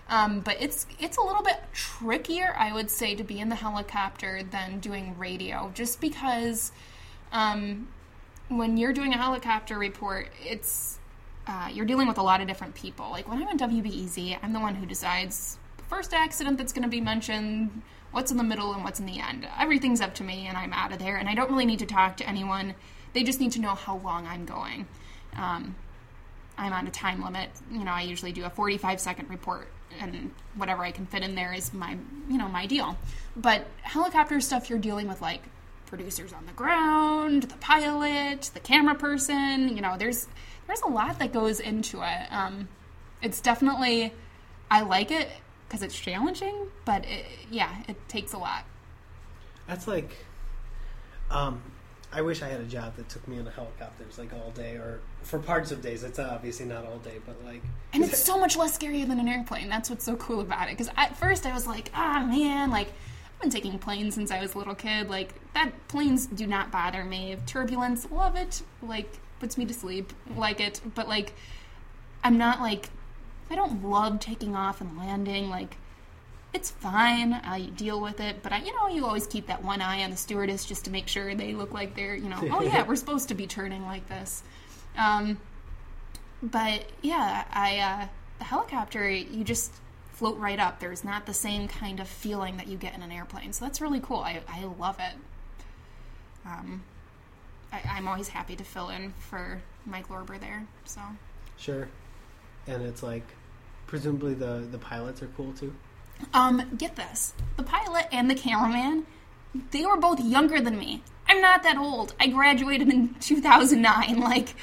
Um, 0.08 0.40
but 0.40 0.56
it's 0.60 0.86
it's 1.00 1.16
a 1.16 1.20
little 1.20 1.42
bit 1.42 1.60
trickier, 1.72 2.54
I 2.56 2.72
would 2.72 2.90
say, 2.90 3.16
to 3.16 3.24
be 3.24 3.40
in 3.40 3.48
the 3.48 3.56
helicopter 3.56 4.42
than 4.44 4.78
doing 4.78 5.18
radio, 5.18 5.72
just 5.74 6.00
because 6.00 6.70
um, 7.32 7.88
when 8.48 8.76
you're 8.76 8.92
doing 8.92 9.12
a 9.12 9.16
helicopter 9.16 9.76
report, 9.78 10.28
it's 10.44 10.98
uh, 11.46 11.68
you're 11.72 11.86
dealing 11.86 12.06
with 12.06 12.18
a 12.18 12.22
lot 12.22 12.40
of 12.40 12.46
different 12.46 12.74
people. 12.74 13.10
Like 13.10 13.28
when 13.28 13.42
I'm 13.42 13.48
on 13.48 13.58
WBEZ, 13.58 14.38
I'm 14.42 14.52
the 14.52 14.60
one 14.60 14.76
who 14.76 14.86
decides 14.86 15.58
the 15.76 15.84
first 15.84 16.12
accident 16.12 16.58
that's 16.58 16.72
going 16.72 16.82
to 16.84 16.88
be 16.88 17.00
mentioned, 17.00 17.82
what's 18.12 18.30
in 18.30 18.36
the 18.36 18.44
middle, 18.44 18.72
and 18.74 18.84
what's 18.84 19.00
in 19.00 19.06
the 19.06 19.20
end. 19.20 19.48
Everything's 19.58 20.00
up 20.00 20.14
to 20.14 20.24
me, 20.24 20.46
and 20.46 20.56
I'm 20.56 20.72
out 20.72 20.92
of 20.92 20.98
there. 20.98 21.16
And 21.16 21.28
I 21.28 21.34
don't 21.34 21.50
really 21.50 21.66
need 21.66 21.80
to 21.80 21.86
talk 21.86 22.16
to 22.18 22.28
anyone. 22.28 22.74
They 23.12 23.24
just 23.24 23.40
need 23.40 23.52
to 23.52 23.60
know 23.60 23.74
how 23.74 23.98
long 23.98 24.26
I'm 24.26 24.44
going. 24.44 24.86
Um, 25.36 25.74
I'm 26.58 26.72
on 26.72 26.86
a 26.86 26.90
time 26.90 27.22
limit. 27.22 27.50
You 27.70 27.84
know, 27.84 27.92
I 27.92 28.02
usually 28.02 28.32
do 28.32 28.44
a 28.44 28.50
45 28.50 29.00
second 29.00 29.30
report, 29.30 29.68
and 30.00 30.30
whatever 30.54 30.82
I 30.84 30.90
can 30.90 31.06
fit 31.06 31.22
in 31.22 31.34
there 31.34 31.52
is 31.52 31.72
my, 31.72 31.96
you 32.28 32.38
know, 32.38 32.48
my 32.48 32.66
deal. 32.66 32.96
But 33.36 33.66
helicopter 33.82 34.40
stuff, 34.40 34.70
you're 34.70 34.78
dealing 34.78 35.08
with 35.08 35.20
like 35.20 35.42
producers 35.86 36.32
on 36.32 36.46
the 36.46 36.52
ground, 36.52 37.44
the 37.44 37.56
pilot, 37.58 38.50
the 38.54 38.60
camera 38.60 38.94
person. 38.94 39.74
You 39.74 39.82
know, 39.82 39.96
there's 39.98 40.26
there's 40.66 40.82
a 40.82 40.88
lot 40.88 41.18
that 41.18 41.32
goes 41.32 41.60
into 41.60 42.02
it. 42.02 42.32
Um, 42.32 42.68
it's 43.22 43.40
definitely 43.40 44.12
I 44.70 44.82
like 44.82 45.10
it 45.10 45.28
because 45.66 45.82
it's 45.82 45.98
challenging, 45.98 46.54
but 46.84 47.04
it, 47.04 47.24
yeah, 47.50 47.70
it 47.88 47.96
takes 48.08 48.32
a 48.32 48.38
lot. 48.38 48.64
That's 49.66 49.88
like, 49.88 50.16
um, 51.30 51.60
I 52.12 52.22
wish 52.22 52.42
I 52.42 52.48
had 52.48 52.60
a 52.60 52.64
job 52.64 52.96
that 52.96 53.08
took 53.08 53.26
me 53.28 53.38
in 53.38 53.46
a 53.46 53.50
helicopters 53.50 54.18
like 54.18 54.32
all 54.32 54.50
day, 54.52 54.76
or 54.76 55.00
for 55.22 55.38
parts 55.38 55.70
of 55.70 55.82
days. 55.82 56.02
It's 56.02 56.18
obviously 56.18 56.66
not 56.66 56.86
all 56.86 56.98
day, 56.98 57.18
but 57.26 57.36
like, 57.44 57.62
and 57.92 58.04
it's 58.04 58.22
so 58.22 58.38
much 58.38 58.56
less 58.56 58.74
scary 58.74 59.04
than 59.04 59.20
an 59.20 59.28
airplane. 59.28 59.68
That's 59.68 59.90
what's 59.90 60.04
so 60.04 60.16
cool 60.16 60.40
about 60.40 60.68
it. 60.68 60.78
Because 60.78 60.92
at 60.96 61.16
first 61.16 61.46
I 61.46 61.52
was 61.52 61.66
like, 61.66 61.90
ah, 61.94 62.22
oh, 62.22 62.26
man, 62.26 62.70
like 62.70 62.88
I've 62.88 63.42
been 63.42 63.50
taking 63.50 63.78
planes 63.78 64.14
since 64.14 64.30
I 64.30 64.40
was 64.40 64.54
a 64.54 64.58
little 64.58 64.74
kid. 64.74 65.10
Like 65.10 65.34
that 65.54 65.72
planes 65.88 66.26
do 66.26 66.46
not 66.46 66.70
bother 66.70 67.04
me. 67.04 67.36
Turbulence, 67.46 68.10
love 68.10 68.36
it. 68.36 68.62
Like 68.82 69.12
puts 69.40 69.58
me 69.58 69.66
to 69.66 69.74
sleep. 69.74 70.12
Like 70.36 70.60
it. 70.60 70.80
But 70.94 71.08
like 71.08 71.34
I'm 72.24 72.38
not 72.38 72.60
like 72.60 72.88
I 73.50 73.56
don't 73.56 73.84
love 73.84 74.20
taking 74.20 74.56
off 74.56 74.80
and 74.80 74.96
landing. 74.96 75.50
Like 75.50 75.76
it's 76.56 76.70
fine. 76.70 77.34
I 77.34 77.66
deal 77.76 78.00
with 78.00 78.18
it. 78.18 78.42
But 78.42 78.52
I, 78.52 78.62
you 78.62 78.74
know, 78.74 78.88
you 78.88 79.04
always 79.04 79.26
keep 79.26 79.46
that 79.46 79.62
one 79.62 79.82
eye 79.82 80.02
on 80.02 80.10
the 80.10 80.16
stewardess 80.16 80.64
just 80.64 80.86
to 80.86 80.90
make 80.90 81.06
sure 81.06 81.34
they 81.34 81.52
look 81.52 81.72
like 81.72 81.94
they're, 81.94 82.16
you 82.16 82.30
know, 82.30 82.40
oh 82.50 82.62
yeah, 82.62 82.82
we're 82.88 82.96
supposed 82.96 83.28
to 83.28 83.34
be 83.34 83.46
turning 83.46 83.84
like 83.84 84.08
this. 84.08 84.42
Um, 84.96 85.38
but 86.42 86.86
yeah, 87.02 87.44
I 87.52 87.78
uh, 87.78 88.06
the 88.38 88.44
helicopter. 88.44 89.08
You 89.08 89.44
just 89.44 89.72
float 90.12 90.38
right 90.38 90.58
up. 90.58 90.80
There's 90.80 91.04
not 91.04 91.26
the 91.26 91.34
same 91.34 91.68
kind 91.68 92.00
of 92.00 92.08
feeling 92.08 92.56
that 92.56 92.68
you 92.68 92.78
get 92.78 92.94
in 92.94 93.02
an 93.02 93.12
airplane. 93.12 93.52
So 93.52 93.66
that's 93.66 93.82
really 93.82 94.00
cool. 94.00 94.20
I, 94.20 94.40
I 94.48 94.64
love 94.64 94.98
it. 94.98 95.14
Um, 96.46 96.82
I, 97.70 97.98
am 97.98 98.08
always 98.08 98.28
happy 98.28 98.56
to 98.56 98.64
fill 98.64 98.88
in 98.88 99.12
for 99.12 99.60
Mike 99.84 100.08
Lorber 100.08 100.40
there. 100.40 100.66
So 100.86 101.00
sure, 101.58 101.88
and 102.66 102.82
it's 102.82 103.02
like 103.02 103.26
presumably 103.86 104.32
the 104.32 104.66
the 104.70 104.78
pilots 104.78 105.22
are 105.22 105.28
cool 105.36 105.52
too. 105.52 105.74
Um, 106.32 106.70
get 106.76 106.96
this: 106.96 107.34
the 107.56 107.62
pilot 107.62 108.06
and 108.12 108.30
the 108.30 108.34
cameraman, 108.34 109.06
they 109.70 109.84
were 109.84 109.96
both 109.96 110.20
younger 110.20 110.60
than 110.60 110.78
me. 110.78 111.02
I'm 111.28 111.40
not 111.40 111.62
that 111.64 111.76
old. 111.76 112.14
I 112.20 112.28
graduated 112.28 112.88
in 112.88 113.14
2009. 113.20 114.20
Like 114.20 114.54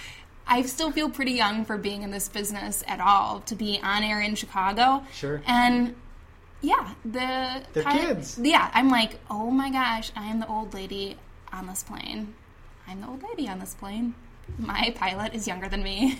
I 0.48 0.62
still 0.64 0.92
feel 0.92 1.10
pretty 1.10 1.32
young 1.32 1.66
for 1.66 1.78
being 1.78 2.04
in 2.04 2.12
this 2.12 2.30
business 2.30 2.84
at 2.88 3.00
all 3.00 3.42
to 3.42 3.56
be 3.56 3.80
on 3.82 4.04
air 4.04 4.22
in 4.22 4.36
Chicago. 4.36 5.04
Sure. 5.14 5.42
And 5.46 5.96
yeah, 6.62 6.94
the 7.04 7.64
They're 7.74 7.84
kids. 7.84 8.40
Yeah, 8.42 8.70
I'm 8.74 8.90
like, 8.90 9.20
oh 9.30 9.52
my 9.52 9.70
gosh, 9.70 10.12
I 10.16 10.26
am 10.26 10.40
the 10.40 10.48
old 10.48 10.74
lady 10.74 11.18
on 11.52 11.68
this 11.68 11.84
plane. 11.84 12.34
I'm 12.88 13.02
the 13.02 13.08
old 13.08 13.24
lady 13.24 13.48
on 13.48 13.60
this 13.60 13.74
plane. 13.74 14.16
My 14.58 14.94
pilot 14.96 15.34
is 15.34 15.48
younger 15.48 15.68
than 15.68 15.84
me. 15.84 16.16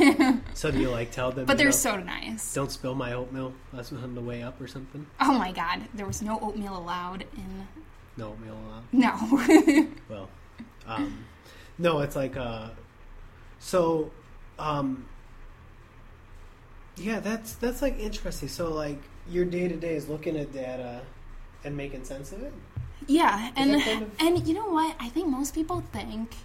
so 0.54 0.72
do 0.72 0.80
you 0.80 0.90
like 0.90 1.12
tell 1.12 1.32
them? 1.32 1.46
But 1.46 1.58
they're 1.58 1.68
know, 1.68 1.72
so 1.72 1.98
nice. 1.98 2.54
Don't 2.54 2.72
spill 2.72 2.96
my 2.96 3.14
oatmeal. 3.14 3.54
On 3.74 4.16
the 4.16 4.22
way 4.22 4.42
up 4.42 4.60
or 4.60 4.68
something. 4.68 5.06
Oh 5.20 5.38
my 5.38 5.52
god, 5.52 5.82
there 5.94 6.06
was 6.06 6.22
no 6.22 6.40
oatmeal 6.40 6.78
allowed 6.78 7.26
in. 7.36 7.68
No 8.18 8.30
oatmeal 8.30 8.58
allowed. 8.68 8.84
No. 8.92 9.88
well, 10.10 10.30
um, 10.88 11.26
no, 11.78 12.00
it's 12.00 12.16
like 12.16 12.38
uh, 12.38 12.70
so, 13.64 14.12
um, 14.60 15.06
yeah, 16.98 17.22
that's 17.22 17.54
that's 17.54 17.82
like 17.82 17.98
interesting. 17.98 18.50
So, 18.50 18.74
like, 18.74 19.02
your 19.30 19.46
day 19.46 19.70
to 19.70 19.76
day 19.78 19.96
is 19.96 20.10
looking 20.10 20.36
at 20.38 20.52
data 20.52 21.02
and 21.64 21.76
making 21.76 22.04
sense 22.04 22.34
of 22.34 22.44
it. 22.44 22.54
Yeah, 23.08 23.52
and 23.56 23.82
kind 23.82 24.04
of... 24.04 24.12
and 24.20 24.46
you 24.46 24.54
know 24.54 24.68
what? 24.68 24.98
I 25.00 25.08
think 25.08 25.30
most 25.30 25.56
people 25.56 25.82
think 25.94 26.36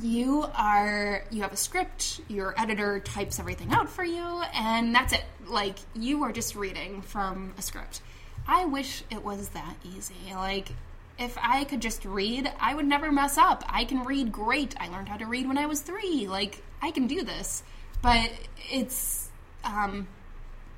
you 0.00 0.46
are 0.54 1.24
you 1.30 1.42
have 1.42 1.52
a 1.52 1.56
script, 1.56 2.20
your 2.28 2.54
editor 2.58 3.00
types 3.00 3.38
everything 3.38 3.72
out 3.72 3.88
for 3.88 4.04
you, 4.04 4.42
and 4.54 4.94
that's 4.94 5.12
it. 5.12 5.24
Like 5.46 5.76
you 5.94 6.24
are 6.24 6.32
just 6.32 6.56
reading 6.56 7.02
from 7.02 7.52
a 7.58 7.62
script. 7.62 8.00
I 8.46 8.64
wish 8.64 9.04
it 9.10 9.22
was 9.22 9.50
that 9.50 9.76
easy. 9.84 10.34
Like 10.34 10.72
if 11.18 11.36
I 11.40 11.64
could 11.64 11.80
just 11.80 12.04
read, 12.04 12.50
I 12.58 12.74
would 12.74 12.86
never 12.86 13.12
mess 13.12 13.38
up. 13.38 13.64
I 13.68 13.84
can 13.84 14.04
read 14.04 14.32
great. 14.32 14.74
I 14.80 14.88
learned 14.88 15.08
how 15.08 15.16
to 15.16 15.26
read 15.26 15.46
when 15.46 15.58
I 15.58 15.66
was 15.66 15.80
three. 15.80 16.26
Like, 16.26 16.62
I 16.80 16.90
can 16.90 17.06
do 17.06 17.22
this. 17.22 17.62
But 18.00 18.30
it's 18.70 19.28
um, 19.64 20.08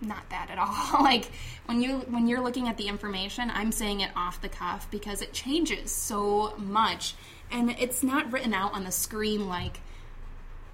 not 0.01 0.29
that 0.31 0.51
at 0.51 0.59
all. 0.59 1.03
like 1.03 1.31
when 1.67 1.81
you 1.81 1.99
when 2.09 2.29
you're 2.29 2.43
looking 2.43 2.69
at 2.69 2.77
the 2.77 2.89
information, 2.89 3.51
I'm 3.51 3.73
saying 3.73 4.01
it 4.01 4.11
off 4.15 4.41
the 4.43 4.49
cuff 4.49 4.91
because 4.91 5.23
it 5.23 5.33
changes 5.33 5.91
so 5.91 6.55
much, 6.59 7.15
and 7.55 7.71
it's 7.79 8.03
not 8.03 8.31
written 8.31 8.53
out 8.53 8.75
on 8.75 8.85
the 8.85 8.91
screen 8.91 9.49
like 9.49 9.81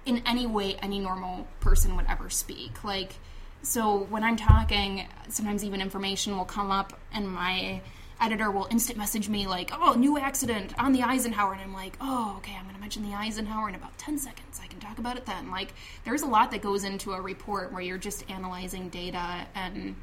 in 0.05 0.21
any 0.25 0.47
way 0.47 0.75
any 0.81 0.99
normal 0.99 1.47
person 1.59 1.95
would 1.95 2.07
ever 2.09 2.29
speak. 2.29 2.83
Like, 2.83 3.13
so 3.61 3.95
when 3.95 4.23
I'm 4.23 4.35
talking, 4.35 5.07
sometimes 5.29 5.63
even 5.63 5.79
information 5.79 6.35
will 6.35 6.45
come 6.45 6.71
up, 6.71 6.99
and 7.13 7.29
my 7.29 7.81
editor 8.19 8.49
will 8.49 8.67
instant 8.71 8.97
message 8.97 9.29
me 9.29 9.47
like, 9.47 9.71
"Oh, 9.73 9.93
new 9.93 10.17
accident 10.17 10.73
on 10.79 10.91
the 10.91 11.03
Eisenhower," 11.03 11.53
and 11.53 11.61
I'm 11.61 11.73
like, 11.73 11.97
"Oh, 12.01 12.35
okay, 12.37 12.55
I'm 12.55 12.63
going 12.63 12.75
to 12.75 12.81
mention 12.81 13.03
the 13.03 13.15
Eisenhower 13.15 13.69
in 13.69 13.75
about 13.75 13.95
10 13.99 14.17
seconds. 14.17 14.59
I 14.61 14.67
can 14.67 14.79
talk 14.79 14.97
about 14.97 15.17
it 15.17 15.27
then." 15.27 15.51
Like, 15.51 15.73
there's 16.03 16.23
a 16.23 16.27
lot 16.27 16.49
that 16.51 16.63
goes 16.63 16.83
into 16.83 17.13
a 17.13 17.21
report 17.21 17.71
where 17.71 17.81
you're 17.81 17.99
just 17.99 18.27
analyzing 18.29 18.89
data 18.89 19.45
and 19.53 19.95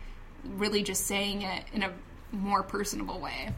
really 0.45 0.85
just 0.85 1.07
saying 1.07 1.43
it 1.43 1.65
in 1.73 1.83
a 1.83 1.93
more 2.31 2.63
personable 2.63 3.19
way. 3.19 3.53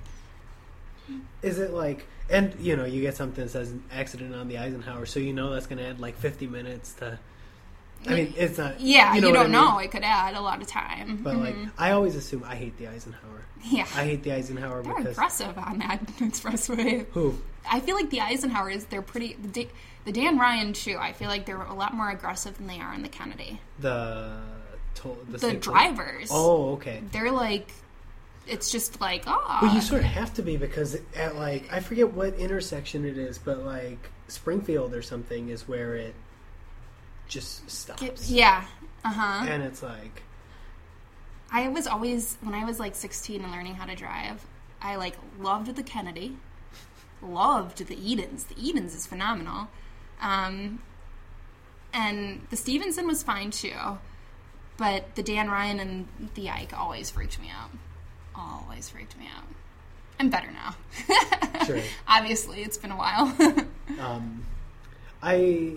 Is 1.43 1.59
it 1.59 1.73
like, 1.73 2.07
and 2.31 2.55
you 2.61 2.77
know, 2.77 2.85
you 2.85 3.01
get 3.01 3.17
something 3.17 3.45
that 3.45 3.51
says 3.51 3.73
accident 3.93 4.35
on 4.35 4.49
the 4.49 4.59
Eisenhower, 4.59 5.07
so 5.07 5.21
you 5.21 5.33
know 5.33 5.51
that's 5.51 5.67
going 5.67 5.79
to 5.79 5.85
add 5.85 6.01
like 6.01 6.17
50 6.17 6.47
minutes 6.47 6.95
to 6.95 7.19
I 8.07 8.15
mean, 8.15 8.35
it's 8.37 8.57
not. 8.57 8.81
Yeah, 8.81 9.15
you, 9.15 9.21
know 9.21 9.29
you 9.29 9.35
don't 9.35 9.43
I 9.43 9.49
mean? 9.49 9.53
know. 9.53 9.79
It 9.79 9.91
could 9.91 10.05
add 10.05 10.35
a 10.35 10.41
lot 10.41 10.63
of 10.63 10.67
time. 10.67 11.19
But 11.23 11.35
mm-hmm. 11.35 11.65
like, 11.65 11.71
I 11.79 11.91
always 11.93 12.17
assume 12.17 12.45
I 12.45 12.55
hate 12.55 12.77
the 12.79 12.89
Eisenhower. 12.89 13.45
Yeah, 13.63 13.83
I 13.95 14.05
hate 14.05 14.23
the 14.23 14.33
Eisenhower 14.33 14.83
they're 14.83 14.95
because 14.95 15.11
impressive 15.11 15.59
on 15.59 15.79
that 15.81 16.07
expressway. 16.19 17.07
Who? 17.13 17.39
I 17.71 17.81
feel 17.81 17.95
like 17.95 18.09
the 18.09 18.19
Eisenhowers. 18.19 18.89
They're 18.89 19.03
pretty. 19.03 19.35
The, 19.35 19.69
the 20.07 20.13
Dan 20.13 20.39
Ryan 20.39 20.73
too. 20.73 20.97
I 20.99 21.13
feel 21.13 21.29
like 21.29 21.45
they're 21.45 21.61
a 21.61 21.75
lot 21.75 21.93
more 21.93 22.09
aggressive 22.09 22.57
than 22.57 22.67
they 22.69 22.81
are 22.81 22.95
in 22.95 23.03
the 23.03 23.09
Kennedy. 23.09 23.61
The 23.81 24.41
to, 24.97 25.19
the, 25.29 25.39
the 25.39 25.55
drivers. 25.55 26.31
Oh, 26.31 26.73
okay. 26.75 27.03
They're 27.13 27.31
like. 27.31 27.71
It's 28.47 28.71
just 28.71 29.01
like 29.01 29.25
oh. 29.27 29.59
Well, 29.63 29.75
you 29.75 29.81
sort 29.81 30.01
of 30.01 30.09
have 30.09 30.35
to 30.35 30.43
be 30.43 30.57
because 30.57 30.97
at 31.15 31.37
like 31.37 31.73
I 31.73 31.81
forget 31.81 32.13
what 32.13 32.35
intersection 32.35 33.05
it 33.05 33.19
is, 33.19 33.39
but 33.39 33.65
like 33.65 34.11
Springfield 34.29 34.95
or 34.95 35.03
something 35.03 35.49
is 35.49 35.69
where 35.69 35.95
it 35.95 36.15
just 37.29 37.71
stops. 37.71 38.31
Yeah. 38.31 38.65
Uh 39.05 39.13
huh. 39.13 39.47
And 39.49 39.63
it's 39.63 39.83
like. 39.83 40.23
I 41.53 41.69
was 41.69 41.87
always 41.87 42.37
when 42.43 42.55
I 42.55 42.65
was 42.65 42.79
like 42.79 42.95
16 42.95 43.43
and 43.43 43.51
learning 43.51 43.75
how 43.75 43.87
to 43.87 43.97
drive, 43.97 44.45
I 44.81 44.97
like 44.97 45.17
loved 45.39 45.75
the 45.75 45.83
Kennedy, 45.83 46.37
loved 47.21 47.87
the 47.87 47.97
Edens. 47.97 48.45
The 48.45 48.55
Edens 48.57 48.95
is 48.95 49.07
phenomenal, 49.07 49.69
um, 50.21 50.81
and 51.93 52.47
the 52.51 52.57
Stevenson 52.57 53.07
was 53.07 53.23
fine 53.25 53.51
too, 53.51 53.99
but 54.77 55.15
the 55.17 55.25
Dan 55.25 55.51
Ryan 55.51 55.81
and 55.81 56.09
the 56.35 56.51
Ike 56.51 56.73
always 56.73 57.11
freaked 57.11 57.41
me 57.41 57.51
out. 57.51 57.71
Always 58.35 58.89
freaked 58.89 59.17
me 59.19 59.27
out. 59.37 59.45
I'm 60.19 60.31
better 60.31 60.51
now. 60.53 60.77
sure. 61.67 61.81
Obviously, 62.07 62.63
it's 62.63 62.77
been 62.77 62.91
a 62.91 62.97
while. 62.97 63.35
um, 64.01 64.45
I 65.23 65.75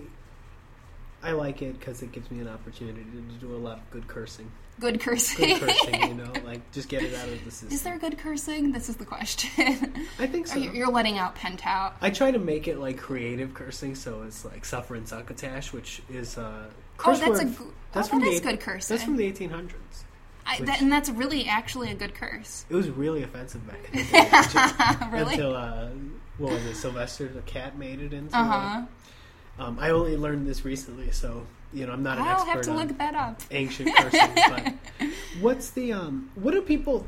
I 1.22 1.32
like 1.32 1.62
it 1.62 1.78
because 1.78 2.02
it 2.02 2.12
gives 2.12 2.30
me 2.30 2.40
an 2.40 2.48
opportunity 2.48 3.00
to 3.02 3.20
do 3.46 3.54
a 3.54 3.56
lot 3.56 3.78
of 3.78 3.90
good 3.90 4.06
cursing. 4.06 4.50
Good 4.80 5.00
cursing. 5.00 5.58
Good 5.58 5.60
cursing, 5.60 6.08
you 6.08 6.14
know, 6.24 6.32
like 6.44 6.70
just 6.72 6.88
get 6.88 7.02
it 7.02 7.14
out 7.14 7.28
of 7.28 7.42
the 7.44 7.50
system. 7.50 7.70
Is 7.72 7.82
there 7.82 7.96
good 7.98 8.18
cursing? 8.18 8.72
This 8.72 8.88
is 8.88 8.96
the 8.96 9.04
question. 9.06 9.94
I 10.18 10.26
think 10.26 10.46
so. 10.46 10.58
You- 10.58 10.72
You're 10.72 10.90
letting 10.90 11.16
out 11.18 11.34
pent 11.36 11.66
out. 11.66 11.96
I 12.02 12.10
try 12.10 12.30
to 12.30 12.38
make 12.38 12.68
it 12.68 12.78
like 12.78 12.98
creative 12.98 13.54
cursing, 13.54 13.94
so 13.94 14.22
it's 14.26 14.44
like 14.44 14.64
suffer 14.64 14.94
and 14.94 15.08
succotash, 15.08 15.72
which 15.72 16.02
is 16.10 16.36
uh, 16.36 16.64
Oh, 17.04 17.16
that's 17.16 17.22
a 17.22 17.30
word- 17.30 17.56
g- 17.58 17.64
that's 17.92 18.08
oh, 18.08 18.10
from 18.10 18.20
that 18.20 18.26
the 18.26 18.32
is 18.32 18.40
good 18.40 18.60
cursing. 18.60 18.94
That's 18.94 19.04
from 19.04 19.16
the 19.16 19.32
1800s. 19.32 19.70
I, 20.46 20.60
that, 20.64 20.80
and 20.82 20.92
that's 20.92 21.08
really 21.10 21.46
actually 21.46 21.90
a 21.90 21.94
good 21.94 22.14
curse. 22.14 22.66
It 22.68 22.74
was 22.74 22.90
really 22.90 23.22
offensive 23.22 23.66
back 23.66 23.78
in 23.92 23.98
the 23.98 24.04
day. 24.12 24.28
until- 24.32 25.08
really? 25.10 25.34
Until 25.34 25.54
uh, 25.56 25.88
what 26.38 26.52
was 26.52 26.64
it? 26.66 26.74
Sylvester 26.76 27.28
the 27.28 27.40
cat 27.42 27.78
made 27.78 28.00
it 28.00 28.12
into. 28.12 28.36
Uh 28.36 28.40
uh, 28.40 28.44
huh. 28.44 28.82
Um, 29.58 29.78
I 29.80 29.90
only 29.90 30.16
learned 30.16 30.46
this 30.46 30.64
recently, 30.64 31.10
so 31.12 31.46
you 31.72 31.86
know 31.86 31.92
I'm 31.92 32.02
not 32.02 32.18
an 32.18 32.24
I'll 32.24 32.32
expert 32.32 32.50
have 32.50 32.62
to 32.62 32.70
on 32.72 32.76
look 32.88 32.98
that 32.98 33.14
up. 33.14 33.40
ancient 33.50 33.94
cursing. 33.96 34.34
but 34.48 34.74
what's 35.40 35.70
the 35.70 35.92
um? 35.92 36.30
What 36.34 36.52
do 36.52 36.60
people 36.62 37.06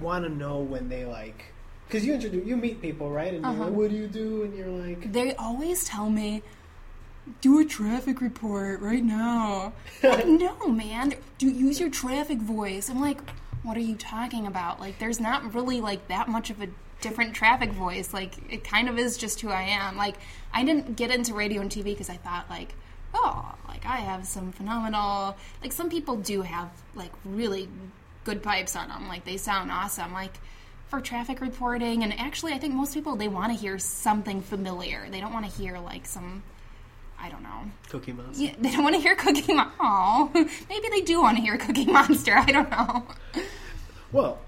want 0.00 0.24
to 0.24 0.30
know 0.30 0.58
when 0.60 0.88
they 0.88 1.04
like? 1.04 1.44
Because 1.86 2.06
you 2.06 2.14
introduce, 2.14 2.46
you 2.46 2.56
meet 2.56 2.80
people, 2.80 3.10
right? 3.10 3.34
And 3.34 3.44
Uh-huh. 3.44 3.64
like, 3.64 3.72
what 3.74 3.90
do 3.90 3.96
you 3.96 4.06
do? 4.08 4.44
And 4.44 4.56
you're 4.56 4.68
like, 4.68 5.12
They 5.12 5.34
always 5.34 5.84
tell 5.84 6.08
me, 6.08 6.42
do 7.40 7.58
a 7.58 7.64
traffic 7.64 8.20
report 8.20 8.80
right 8.80 9.04
now. 9.04 9.72
Like, 10.02 10.26
no, 10.26 10.66
man. 10.66 11.14
Do 11.38 11.48
use 11.48 11.78
your 11.78 11.88
traffic 11.88 12.38
voice. 12.38 12.88
I'm 12.90 13.00
like, 13.00 13.20
what 13.62 13.76
are 13.76 13.80
you 13.80 13.94
talking 13.94 14.48
about? 14.48 14.80
Like, 14.80 14.98
there's 14.98 15.20
not 15.20 15.54
really 15.54 15.80
like 15.80 16.08
that 16.08 16.28
much 16.28 16.50
of 16.50 16.60
a 16.60 16.68
different 17.00 17.34
traffic 17.34 17.70
voice. 17.72 18.12
Like, 18.12 18.34
it 18.50 18.64
kind 18.64 18.88
of 18.88 18.98
is 18.98 19.16
just 19.16 19.40
who 19.40 19.50
I 19.50 19.62
am. 19.62 19.96
Like, 19.96 20.16
I 20.52 20.64
didn't 20.64 20.96
get 20.96 21.12
into 21.12 21.34
radio 21.34 21.60
and 21.60 21.70
TV 21.70 21.84
because 21.84 22.10
I 22.10 22.16
thought 22.16 22.50
like, 22.50 22.74
oh, 23.14 23.54
like 23.68 23.86
I 23.86 23.98
have 23.98 24.26
some 24.26 24.50
phenomenal. 24.50 25.36
Like, 25.62 25.70
some 25.70 25.88
people 25.88 26.16
do 26.16 26.42
have 26.42 26.70
like 26.96 27.12
really 27.24 27.68
good 28.24 28.42
pipes 28.42 28.74
on 28.74 28.88
them. 28.88 29.06
Like, 29.06 29.24
they 29.24 29.36
sound 29.36 29.70
awesome. 29.70 30.12
Like 30.12 30.34
for 30.88 31.00
traffic 31.00 31.40
reporting 31.40 32.02
and 32.02 32.12
actually 32.20 32.52
i 32.52 32.58
think 32.58 32.74
most 32.74 32.92
people 32.92 33.16
they 33.16 33.26
want 33.26 33.50
to 33.50 33.58
hear 33.58 33.78
something 33.78 34.42
familiar 34.42 35.08
they 35.10 35.22
don't 35.22 35.32
want 35.32 35.42
to 35.42 35.50
hear 35.50 35.78
like 35.78 36.04
some 36.04 36.42
i 37.22 37.28
don't 37.30 37.42
know. 37.42 37.62
Cookie 37.88 38.12
Monster. 38.12 38.42
yeah, 38.44 38.54
they 38.60 38.70
don't 38.72 38.82
want 38.82 38.94
to 38.96 39.00
hear 39.00 39.14
cookie 39.14 39.54
monster 39.54 39.76
oh 39.80 40.30
maybe 40.68 40.88
they 40.90 41.00
do 41.02 41.22
want 41.22 41.36
to 41.36 41.42
hear 41.42 41.56
cookie 41.56 41.86
monster 41.86 42.34
i 42.36 42.46
don't 42.46 42.70
know. 42.70 43.06
Well, 44.12 44.38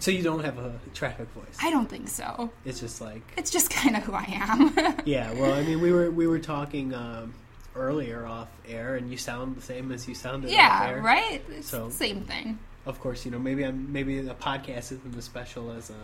so 0.00 0.10
you 0.10 0.22
don't 0.22 0.44
have 0.44 0.58
a 0.58 0.78
traffic 0.92 1.28
voice. 1.30 1.56
i 1.62 1.70
don't 1.70 1.88
think 1.88 2.08
so. 2.08 2.50
It's 2.66 2.80
just 2.80 3.00
like, 3.00 3.22
it's 3.38 3.50
just 3.50 3.70
kind 3.70 3.96
of 3.96 4.02
who 4.02 4.12
i 4.12 4.24
am. 4.28 4.96
Yeah. 5.06 5.32
Well, 5.32 5.54
I 5.54 5.62
mean, 5.62 5.80
we 5.80 5.92
were 5.92 6.10
we 6.10 6.26
were 6.26 6.38
talking 6.40 6.92
um, 6.92 7.32
earlier 7.74 8.26
off 8.26 8.48
air, 8.68 8.96
and 8.96 9.10
you 9.10 9.16
sound 9.16 9.56
the 9.56 9.62
same 9.62 9.92
as 9.92 10.06
you 10.08 10.14
sounded 10.14 10.50
yeah 10.50 10.90
right? 11.00 11.42
It's 11.50 11.68
So- 11.68 11.88
same 11.90 12.22
thing. 12.22 12.58
Of 12.86 13.00
course, 13.00 13.24
you 13.24 13.30
know 13.30 13.38
maybe 13.38 13.64
I'm 13.64 13.90
maybe 13.90 14.20
the 14.20 14.34
podcast 14.34 14.92
isn't 14.92 15.16
as 15.16 15.24
special 15.24 15.70
as 15.70 15.88
a 15.88 15.94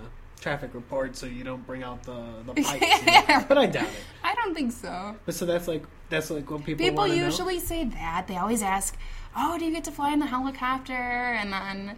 traffic 0.40 0.74
report, 0.74 1.16
so 1.16 1.26
you 1.26 1.44
don't 1.44 1.66
bring 1.66 1.82
out 1.82 2.02
the 2.04 2.24
the 2.46 2.54
pipes. 2.62 3.44
But 3.48 3.58
I 3.58 3.66
doubt 3.66 3.84
it. 3.84 4.04
i 4.24 4.34
don't 4.34 4.54
think 4.54 4.72
so. 4.72 5.14
But 5.26 5.34
so 5.34 5.46
that's 5.46 5.68
like 5.68 5.84
that's 6.08 6.30
like 6.30 6.50
what 6.50 6.64
people 6.64 6.84
people 6.84 6.98
wanna 6.98 7.16
know? 7.16 7.24
usually 7.24 7.58
say 7.60 7.84
that. 7.84 8.26
They 8.26 8.36
always 8.36 8.62
ask 8.62 8.96
oh 9.36 9.58
do 9.58 9.64
you 9.64 9.70
get 9.70 9.84
to 9.84 9.92
fly 9.92 10.12
in 10.12 10.18
the 10.18 10.26
helicopter? 10.26 10.92
And 10.92 11.52
then 11.52 11.96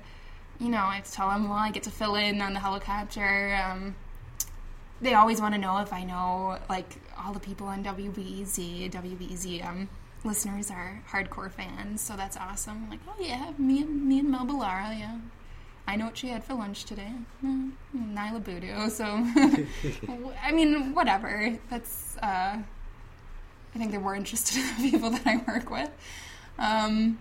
you 0.61 0.69
know 0.69 0.79
i 0.79 0.97
have 0.97 1.05
to 1.05 1.13
tell 1.13 1.29
them 1.31 1.49
well 1.49 1.59
i 1.59 1.71
get 1.71 1.83
to 1.85 1.91
fill 1.91 2.15
in 2.17 2.41
on 2.43 2.53
the 2.53 2.61
helicopter. 2.61 3.59
Um, 3.65 3.95
they 5.01 5.15
always 5.15 5.41
want 5.41 5.55
to 5.55 5.61
know 5.61 5.79
if 5.79 5.93
i 5.93 6.05
know 6.05 6.59
like 6.69 6.97
all 7.19 7.33
the 7.33 7.41
people 7.41 7.67
on 7.67 7.83
wbez 7.83 8.91
wbez 8.91 9.67
um, 9.67 9.89
listeners 10.25 10.71
are 10.71 11.03
hardcore 11.11 11.51
fans 11.51 12.01
so 12.01 12.17
that's 12.17 12.37
awesome. 12.37 12.89
Like 12.91 13.01
oh 13.09 13.17
yeah 13.19 13.53
me 13.59 13.83
and 13.83 14.07
me 14.07 14.21
and 14.21 14.31
Melba 14.31 14.53
Lara, 14.53 14.95
yeah 14.97 15.19
I 15.87 15.97
know 15.97 16.07
what 16.07 16.17
she 16.17 16.29
had 16.29 16.45
for 16.45 16.55
lunch 16.55 16.85
today. 16.85 17.13
Mm, 17.45 17.73
Niala 17.97 18.43
Boodhoo. 18.43 18.89
So, 18.89 19.05
I 20.43 20.53
mean, 20.53 20.95
whatever. 20.95 21.59
That's 21.69 22.17
uh, 22.19 22.59
I 23.75 23.79
think 23.79 23.91
they're 23.91 24.01
more 24.01 24.15
interested 24.15 24.59
in 24.79 24.83
the 24.83 24.91
people 24.91 25.11
that 25.11 25.27
I 25.27 25.37
work 25.47 25.71
with. 25.71 25.91
Um, 26.59 27.19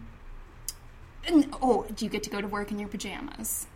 and, 1.26 1.54
oh, 1.62 1.86
do 1.96 2.06
you 2.06 2.12
get 2.12 2.24
to 2.24 2.30
go 2.30 2.42
to 2.42 2.48
work 2.48 2.72
in 2.72 2.80
your 2.80 2.90
pajamas? 2.90 3.68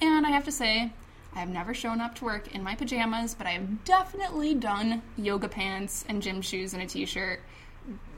And 0.00 0.26
I 0.26 0.30
have 0.30 0.44
to 0.44 0.52
say, 0.52 0.92
I 1.34 1.40
have 1.40 1.48
never 1.48 1.72
shown 1.72 2.00
up 2.00 2.14
to 2.16 2.24
work 2.24 2.54
in 2.54 2.62
my 2.62 2.74
pajamas, 2.74 3.34
but 3.34 3.46
I 3.46 3.52
have 3.52 3.84
definitely 3.84 4.54
done 4.54 5.02
yoga 5.16 5.48
pants 5.48 6.04
and 6.08 6.20
gym 6.20 6.42
shoes 6.42 6.74
and 6.74 6.82
a 6.82 6.86
t 6.86 7.06
shirt 7.06 7.40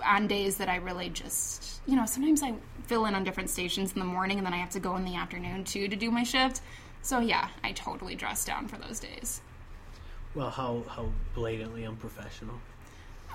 on 0.04 0.26
days 0.26 0.56
that 0.58 0.68
I 0.68 0.76
really 0.76 1.08
just, 1.08 1.80
you 1.86 1.96
know, 1.96 2.06
sometimes 2.06 2.42
I 2.42 2.54
fill 2.86 3.06
in 3.06 3.14
on 3.14 3.24
different 3.24 3.50
stations 3.50 3.92
in 3.92 3.98
the 3.98 4.04
morning 4.04 4.38
and 4.38 4.46
then 4.46 4.54
I 4.54 4.58
have 4.58 4.70
to 4.70 4.80
go 4.80 4.96
in 4.96 5.04
the 5.04 5.16
afternoon 5.16 5.64
too 5.64 5.88
to 5.88 5.96
do 5.96 6.10
my 6.10 6.22
shift. 6.22 6.60
So 7.02 7.20
yeah, 7.20 7.48
I 7.62 7.72
totally 7.72 8.14
dress 8.14 8.44
down 8.44 8.68
for 8.68 8.76
those 8.76 8.98
days. 9.00 9.40
Well, 10.34 10.50
how 10.50 10.82
how 10.88 11.10
blatantly 11.34 11.84
unprofessional. 11.84 12.56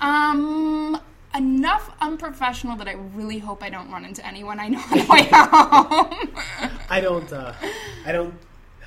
Um, 0.02 1.00
enough 1.36 1.96
unprofessional 2.02 2.76
that 2.78 2.88
I 2.88 2.94
really 2.94 3.40
hope 3.40 3.64
I 3.64 3.70
don't 3.70 3.92
run 3.92 4.06
into 4.06 4.26
anyone 4.26 4.60
I 4.60 4.68
know 4.70 4.80
on 4.80 4.98
the 4.98 5.06
way 5.10 5.30
home. 5.32 6.72
I 6.90 7.00
don't. 7.02 7.32
uh 7.32 7.54
I 8.06 8.12
don't. 8.12 8.34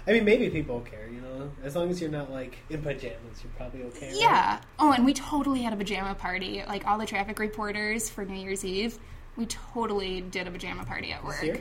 I 0.06 0.12
mean, 0.12 0.24
maybe 0.24 0.50
people 0.50 0.80
care. 0.80 1.08
You 1.08 1.20
know, 1.20 1.50
as 1.62 1.76
long 1.76 1.90
as 1.90 2.00
you're 2.00 2.10
not 2.10 2.30
like 2.30 2.58
in 2.68 2.82
pajamas, 2.82 3.42
you're 3.42 3.52
probably 3.56 3.82
okay. 3.84 4.08
right? 4.08 4.20
yeah. 4.20 4.60
Oh, 4.78 4.92
and 4.92 5.04
we 5.04 5.14
totally 5.14 5.62
had 5.62 5.72
a 5.72 5.76
pajama 5.76 6.14
party. 6.14 6.62
Like 6.66 6.86
all 6.86 6.98
the 6.98 7.06
traffic 7.06 7.38
reporters 7.38 8.10
for 8.10 8.24
New 8.24 8.34
Year's 8.34 8.64
Eve, 8.64 8.98
we 9.36 9.46
totally 9.46 10.20
did 10.20 10.46
a 10.46 10.50
pajama 10.50 10.84
party 10.84 11.12
at 11.12 11.24
work. 11.24 11.34
This 11.36 11.44
year? 11.44 11.60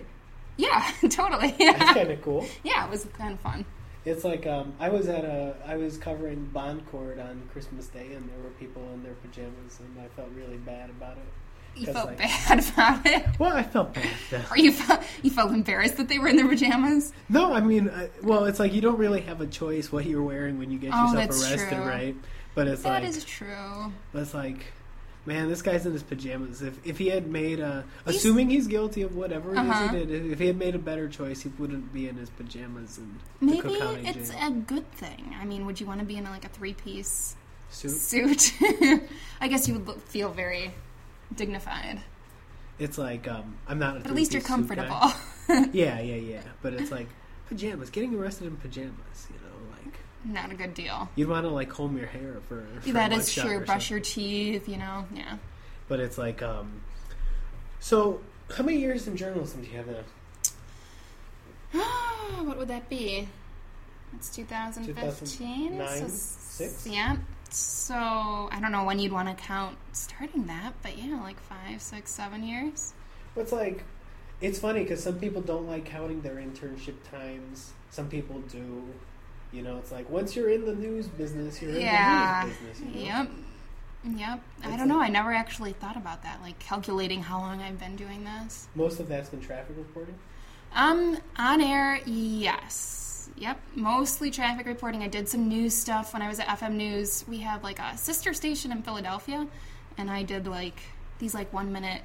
Yeah, 0.57 0.91
totally. 1.09 1.55
That's 1.57 1.93
kind 1.93 2.11
of 2.11 2.21
cool. 2.21 2.45
yeah, 2.63 2.85
it 2.85 2.89
was 2.91 3.05
kind 3.17 3.33
of 3.33 3.39
fun. 3.39 3.65
It's 4.03 4.23
like 4.23 4.47
um, 4.47 4.73
I 4.79 4.89
was 4.89 5.07
at 5.07 5.23
a 5.23 5.55
I 5.65 5.77
was 5.77 5.97
covering 5.97 6.45
Bond 6.45 6.85
Court 6.91 7.19
on 7.19 7.43
Christmas 7.53 7.87
Day, 7.87 8.13
and 8.13 8.27
there 8.29 8.39
were 8.43 8.49
people 8.59 8.81
in 8.93 9.03
their 9.03 9.13
pajamas, 9.13 9.79
and 9.79 9.95
I 10.03 10.07
felt 10.15 10.29
really 10.35 10.57
bad 10.57 10.89
about 10.89 11.17
it. 11.17 11.79
You 11.79 11.85
felt 11.85 12.07
like- 12.07 12.17
bad 12.17 12.59
about 12.73 13.05
it. 13.05 13.25
Well, 13.39 13.55
I 13.55 13.63
felt 13.63 13.93
bad. 13.93 14.09
Or 14.51 14.57
you 14.57 14.71
felt 14.73 15.01
you 15.21 15.29
felt 15.31 15.51
embarrassed 15.51 15.97
that 15.97 16.09
they 16.09 16.17
were 16.19 16.27
in 16.27 16.35
their 16.35 16.47
pajamas? 16.47 17.13
No, 17.29 17.53
I 17.53 17.61
mean, 17.61 17.89
I, 17.89 18.09
well, 18.23 18.45
it's 18.45 18.59
like 18.59 18.73
you 18.73 18.81
don't 18.81 18.97
really 18.97 19.21
have 19.21 19.39
a 19.39 19.47
choice 19.47 19.91
what 19.91 20.05
you're 20.05 20.21
wearing 20.23 20.57
when 20.59 20.69
you 20.71 20.79
get 20.79 20.91
Oh, 20.93 21.13
yourself 21.13 21.29
arrested, 21.51 21.69
true. 21.77 21.85
right? 21.87 22.15
But 22.55 22.67
it's 22.67 22.81
That 22.83 23.03
like 23.03 23.09
is 23.09 23.23
true. 23.23 23.93
it's 24.13 24.33
like, 24.33 24.65
man, 25.25 25.49
this 25.49 25.61
guy's 25.61 25.85
in 25.85 25.93
his 25.93 26.03
pajamas. 26.03 26.61
If 26.61 26.85
if 26.85 26.97
he 26.97 27.07
had 27.09 27.27
made 27.27 27.59
a, 27.59 27.83
He's- 28.05 28.15
assuming 28.17 28.49
he's 28.49 28.67
guilty 28.67 29.01
of 29.03 29.15
whatever 29.15 29.55
Uh-huh. 29.55 29.87
he 29.89 30.05
did, 30.05 30.31
if 30.31 30.39
he 30.39 30.47
had 30.47 30.57
made 30.57 30.75
a 30.75 30.79
better 30.79 31.07
choice, 31.07 31.41
he 31.41 31.49
wouldn't 31.59 31.93
be 31.93 32.07
in 32.07 32.15
his 32.15 32.29
pajamas 32.29 32.97
and 32.97 33.19
Maybe 33.39 33.59
it's 34.07 34.29
jail. 34.31 34.47
a 34.47 34.51
good 34.51 34.91
thing. 34.93 35.35
I 35.39 35.45
mean, 35.45 35.65
would 35.65 35.79
you 35.79 35.85
want 35.85 35.99
to 35.99 36.05
be 36.05 36.17
in 36.17 36.23
like 36.25 36.45
a 36.45 36.49
three 36.49 36.73
piece 36.73 37.35
suit. 37.69 37.91
suit? 37.91 38.53
I 39.41 39.47
guess 39.47 39.67
you 39.67 39.75
would 39.75 39.87
look, 39.87 40.01
feel 40.07 40.31
very 40.31 40.73
dignified. 41.35 41.99
It's 42.79 42.97
like 42.97 43.27
um, 43.27 43.57
I'm 43.67 43.77
not. 43.79 43.97
At 44.05 44.13
least 44.15 44.33
you're 44.33 44.41
three-piece 44.41 44.67
suit 44.69 44.75
guy. 44.75 44.87
comfortable. 44.87 45.11
Yeah, 45.73 45.99
yeah, 45.99 46.15
yeah. 46.15 46.41
But 46.61 46.73
it's 46.73 46.91
like 46.91 47.07
pajamas. 47.47 47.89
Getting 47.89 48.15
arrested 48.15 48.47
in 48.47 48.55
pajamas. 48.57 49.27
You 49.29 49.35
know, 49.45 49.50
Not 50.23 50.51
a 50.51 50.55
good 50.55 50.73
deal. 50.73 51.09
you'd 51.15 51.29
want 51.29 51.45
to 51.45 51.49
like 51.49 51.69
comb 51.69 51.97
your 51.97 52.07
hair 52.07 52.37
for. 52.47 52.65
for 52.81 52.91
that 52.91 53.11
is 53.11 53.33
true. 53.33 53.65
Brush 53.65 53.89
something. 53.89 53.95
your 53.95 53.99
teeth, 53.99 54.69
you 54.69 54.77
know. 54.77 55.05
Yeah. 55.13 55.37
But 55.87 55.99
it's 55.99 56.17
like 56.17 56.41
um. 56.41 56.81
So, 57.79 58.21
how 58.55 58.63
many 58.63 58.77
years 58.77 59.07
in 59.07 59.17
journalism 59.17 59.61
do 59.63 59.67
you 59.69 59.77
have 59.77 59.87
now? 59.87 60.03
what 62.43 62.57
would 62.57 62.67
that 62.67 62.87
be? 62.89 63.27
It's 64.15 64.29
2015. 64.29 65.77
so, 65.77 66.07
Six? 66.07 66.85
Yeah. 66.85 67.17
So 67.49 67.95
I 67.95 68.59
don't 68.61 68.71
know 68.71 68.85
when 68.85 68.99
you'd 68.99 69.11
want 69.11 69.27
to 69.29 69.43
count 69.43 69.77
starting 69.91 70.47
that, 70.47 70.73
but 70.81 70.97
yeah, 70.97 71.19
like 71.21 71.39
five, 71.39 71.81
six, 71.81 72.11
seven 72.11 72.43
years. 72.43 72.93
It's 73.35 73.51
like, 73.51 73.83
it's 74.39 74.59
funny 74.59 74.83
because 74.83 75.03
some 75.03 75.19
people 75.19 75.41
don't 75.41 75.67
like 75.67 75.85
counting 75.85 76.21
their 76.21 76.35
internship 76.35 76.95
times. 77.09 77.71
Some 77.89 78.07
people 78.07 78.39
do. 78.41 78.83
You 79.51 79.61
know, 79.61 79.77
it's 79.77 79.91
like 79.91 80.09
once 80.09 80.35
you're 80.35 80.49
in 80.49 80.65
the 80.65 80.75
news 80.75 81.07
business, 81.07 81.61
you're 81.61 81.71
yeah. 81.71 82.43
in 82.43 82.49
the 82.49 82.55
news 82.55 82.57
business. 82.59 82.95
You 82.95 83.09
know? 83.09 83.17
Yep. 83.17 83.29
Yep. 84.17 84.41
I 84.63 84.77
don't 84.77 84.87
know. 84.87 84.97
like- 84.97 85.09
I 85.09 85.11
never 85.11 85.33
actually 85.33 85.73
thought 85.73 85.97
about 85.97 86.23
that, 86.23 86.41
like 86.41 86.57
calculating 86.59 87.21
how 87.21 87.39
long 87.39 87.61
I've 87.61 87.79
been 87.79 87.95
doing 87.95 88.23
this. 88.23 88.67
Most 88.75 88.99
of 88.99 89.07
that's 89.07 89.29
been 89.29 89.41
traffic 89.41 89.75
reporting. 89.77 90.15
Um, 90.73 91.17
on 91.37 91.61
air, 91.61 91.99
yes. 92.05 93.29
Yep, 93.37 93.59
mostly 93.75 94.31
traffic 94.31 94.65
reporting. 94.65 95.03
I 95.03 95.07
did 95.07 95.27
some 95.27 95.47
news 95.47 95.75
stuff 95.75 96.13
when 96.13 96.21
I 96.21 96.27
was 96.27 96.39
at 96.39 96.47
FM 96.47 96.73
News. 96.73 97.25
We 97.27 97.39
have 97.39 97.63
like 97.63 97.79
a 97.79 97.97
sister 97.97 98.33
station 98.33 98.71
in 98.71 98.81
Philadelphia, 98.81 99.47
and 99.97 100.09
I 100.09 100.23
did 100.23 100.47
like 100.47 100.79
these 101.19 101.33
like 101.33 101.51
one 101.53 101.71
minute 101.71 102.01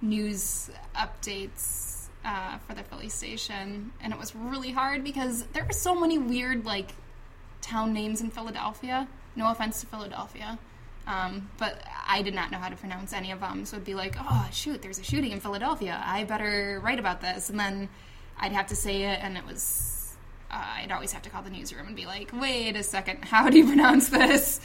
news 0.00 0.70
updates 0.94 1.97
uh, 2.24 2.58
for 2.58 2.74
the 2.74 2.82
Philly 2.82 3.08
station, 3.08 3.92
and 4.00 4.12
it 4.12 4.18
was 4.18 4.34
really 4.34 4.70
hard 4.70 5.04
because 5.04 5.44
there 5.52 5.64
were 5.64 5.72
so 5.72 5.94
many 5.94 6.18
weird 6.18 6.64
like 6.64 6.92
town 7.60 7.92
names 7.92 8.20
in 8.20 8.30
Philadelphia. 8.30 9.08
No 9.36 9.50
offense 9.50 9.80
to 9.80 9.86
Philadelphia. 9.86 10.58
Um, 11.06 11.48
but 11.56 11.82
I 12.06 12.20
did 12.20 12.34
not 12.34 12.50
know 12.50 12.58
how 12.58 12.68
to 12.68 12.76
pronounce 12.76 13.14
any 13.14 13.30
of 13.30 13.40
them, 13.40 13.64
so 13.64 13.76
it'd 13.76 13.86
be 13.86 13.94
like, 13.94 14.16
oh 14.18 14.48
shoot, 14.52 14.82
there's 14.82 14.98
a 14.98 15.04
shooting 15.04 15.32
in 15.32 15.40
Philadelphia. 15.40 16.02
I 16.04 16.24
better 16.24 16.80
write 16.84 16.98
about 16.98 17.22
this, 17.22 17.48
and 17.48 17.58
then 17.58 17.88
I'd 18.38 18.52
have 18.52 18.66
to 18.66 18.76
say 18.76 19.04
it, 19.04 19.18
and 19.22 19.38
it 19.38 19.46
was 19.46 20.16
uh, 20.50 20.64
I'd 20.82 20.92
always 20.92 21.12
have 21.12 21.22
to 21.22 21.30
call 21.30 21.42
the 21.42 21.50
newsroom 21.50 21.86
and 21.86 21.96
be 21.96 22.06
like, 22.06 22.30
wait 22.32 22.76
a 22.76 22.82
second, 22.82 23.24
how 23.24 23.48
do 23.48 23.58
you 23.58 23.66
pronounce 23.66 24.08
this? 24.08 24.60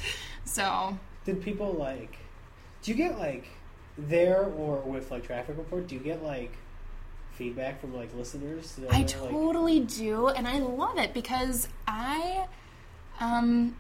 So 0.46 0.98
Did 1.26 1.42
people 1.42 1.74
like? 1.74 2.18
Do 2.82 2.92
you 2.92 2.98
get 2.98 3.18
like 3.18 3.46
there 3.98 4.44
or 4.44 4.78
with 4.80 5.12
like 5.12 5.26
traffic 5.26 5.58
report? 5.58 5.88
Do 5.88 5.96
you 5.96 6.02
get 6.02 6.24
like 6.24 6.52
feedback 7.34 7.82
from 7.82 7.96
like 7.96 8.14
listeners? 8.16 8.74
that 8.76 8.92
I 8.92 8.98
are, 8.98 9.00
like- 9.02 9.10
totally 9.10 9.80
do, 9.80 10.28
and 10.28 10.48
I 10.48 10.60
love 10.60 10.98
it 10.98 11.14
because 11.14 11.68
I, 11.88 12.48
um, 13.20 13.76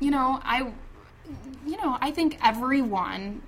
you 0.00 0.10
know, 0.10 0.40
I, 0.42 0.72
you 1.66 1.76
know, 1.76 1.96
I 2.00 2.10
think 2.10 2.38
everyone 2.42 3.42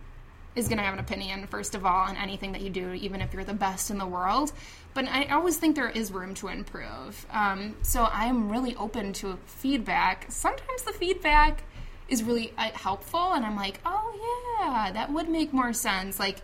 is 0.57 0.67
going 0.67 0.79
to 0.79 0.85
have 0.85 0.95
an 0.95 1.01
opinion 1.01 1.47
first 1.47 1.75
of 1.75 1.87
all 1.87 2.09
on 2.09 2.17
anything 2.17 2.53
that 2.53 2.63
you 2.63 2.71
do, 2.71 2.93
even 2.93 3.21
if 3.21 3.33
you're 3.33 3.45
the 3.45 3.55
best 3.55 3.91
in 3.91 3.99
the 3.99 4.07
world. 4.07 4.53
But 4.95 5.07
I 5.07 5.27
always 5.27 5.57
think 5.57 5.77
there 5.77 5.91
is 5.91 6.11
room 6.11 6.35
to 6.35 6.49
improve. 6.49 7.27
Um, 7.31 7.77
so 7.83 8.09
I'm 8.13 8.51
really 8.51 8.75
open 8.77 9.13
to 9.15 9.39
feedback. 9.47 10.27
Sometimes 10.31 10.83
the 10.83 10.93
feedback 10.93 11.63
is 12.09 12.25
really 12.25 12.53
uh, 12.59 12.71
helpful, 12.73 13.35
and 13.35 13.45
I'm 13.45 13.55
like, 13.55 13.81
oh 13.87 14.59
yeah, 14.61 14.91
that 14.93 15.13
would 15.13 15.29
make 15.29 15.53
more 15.53 15.73
sense. 15.73 16.19
Like 16.19 16.39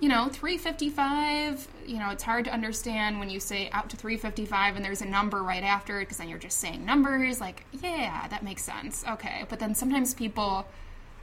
you 0.00 0.08
know, 0.08 0.28
355, 0.28 1.66
you 1.88 1.98
know, 1.98 2.10
it's 2.10 2.22
hard 2.22 2.44
to 2.44 2.52
understand 2.52 3.18
when 3.18 3.30
you 3.30 3.40
say 3.40 3.70
out 3.70 3.88
to 3.90 3.96
355 3.96 4.76
and 4.76 4.84
there's 4.84 5.00
a 5.00 5.06
number 5.06 5.42
right 5.42 5.62
after 5.62 5.98
it 5.98 6.04
because 6.04 6.18
then 6.18 6.28
you're 6.28 6.38
just 6.38 6.58
saying 6.58 6.84
numbers. 6.84 7.40
Like, 7.40 7.64
yeah, 7.72 8.28
that 8.28 8.42
makes 8.42 8.62
sense. 8.62 9.04
Okay. 9.08 9.44
But 9.48 9.58
then 9.58 9.74
sometimes 9.74 10.14
people 10.14 10.66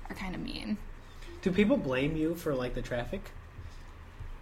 are 0.09 0.15
kind 0.15 0.33
of 0.35 0.41
mean. 0.41 0.77
Do 1.41 1.51
people 1.51 1.77
blame 1.77 2.15
you 2.15 2.35
for 2.35 2.55
like 2.55 2.73
the 2.73 2.81
traffic? 2.81 3.31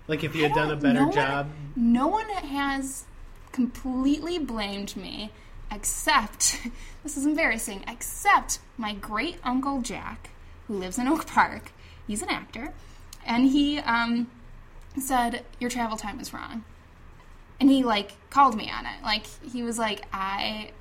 Like 0.07 0.23
if 0.23 0.35
you 0.35 0.43
had 0.43 0.53
done 0.53 0.71
a 0.71 0.75
better 0.75 0.99
no 0.99 1.05
one- 1.05 1.13
job? 1.13 1.49
no 1.75 2.07
one 2.07 2.29
has 2.29 3.05
completely 3.51 4.39
blamed 4.39 4.95
me 4.95 5.31
except, 5.71 6.57
this 7.03 7.17
is 7.17 7.25
embarrassing, 7.25 7.83
except 7.87 8.59
my 8.77 8.93
great 8.93 9.37
uncle 9.43 9.81
Jack, 9.81 10.29
who 10.67 10.77
lives 10.77 10.97
in 10.97 11.07
Oak 11.07 11.27
Park. 11.27 11.71
He's 12.07 12.21
an 12.21 12.29
actor. 12.29 12.73
And 13.25 13.47
he 13.47 13.79
um, 13.79 14.29
said, 15.01 15.45
Your 15.59 15.69
travel 15.69 15.97
time 15.97 16.19
is 16.19 16.33
wrong. 16.33 16.63
And 17.59 17.69
he, 17.69 17.83
like, 17.83 18.13
called 18.29 18.55
me 18.55 18.69
on 18.69 18.85
it. 18.85 19.03
Like, 19.03 19.25
he 19.41 19.63
was 19.63 19.77
like, 19.77 20.05
I, 20.11 20.71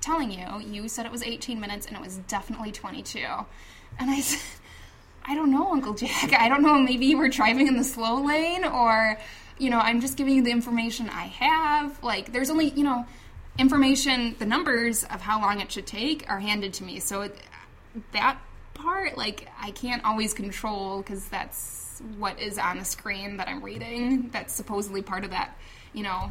telling 0.00 0.30
you, 0.30 0.60
you 0.60 0.88
said 0.88 1.06
it 1.06 1.12
was 1.12 1.22
18 1.22 1.60
minutes 1.60 1.86
and 1.86 1.96
it 1.96 2.02
was 2.02 2.18
definitely 2.28 2.72
22. 2.72 3.18
And 3.98 4.10
I 4.10 4.20
said, 4.20 4.40
I 5.24 5.34
don't 5.34 5.50
know, 5.50 5.72
Uncle 5.72 5.94
Jack. 5.94 6.32
I 6.32 6.48
don't 6.48 6.62
know. 6.62 6.78
Maybe 6.78 7.06
you 7.06 7.18
were 7.18 7.28
driving 7.28 7.66
in 7.66 7.76
the 7.76 7.84
slow 7.84 8.22
lane, 8.24 8.64
or, 8.64 9.18
you 9.58 9.70
know, 9.70 9.78
I'm 9.78 10.00
just 10.00 10.16
giving 10.16 10.34
you 10.34 10.42
the 10.42 10.50
information 10.50 11.08
I 11.10 11.24
have. 11.26 12.02
Like, 12.02 12.32
there's 12.32 12.50
only, 12.50 12.70
you 12.70 12.84
know, 12.84 13.06
information, 13.58 14.34
the 14.38 14.46
numbers 14.46 15.04
of 15.04 15.20
how 15.20 15.40
long 15.40 15.60
it 15.60 15.70
should 15.70 15.86
take 15.86 16.28
are 16.28 16.40
handed 16.40 16.72
to 16.74 16.84
me. 16.84 17.00
So 17.00 17.22
it, 17.22 17.36
that 18.12 18.38
part, 18.74 19.18
like, 19.18 19.48
I 19.60 19.72
can't 19.72 20.04
always 20.04 20.32
control 20.32 21.02
because 21.02 21.26
that's 21.26 21.89
what 22.18 22.40
is 22.40 22.58
on 22.58 22.78
the 22.78 22.84
screen 22.84 23.36
that 23.38 23.48
I'm 23.48 23.62
reading. 23.62 24.30
That's 24.30 24.52
supposedly 24.52 25.02
part 25.02 25.24
of 25.24 25.30
that, 25.30 25.56
you 25.92 26.02
know, 26.02 26.30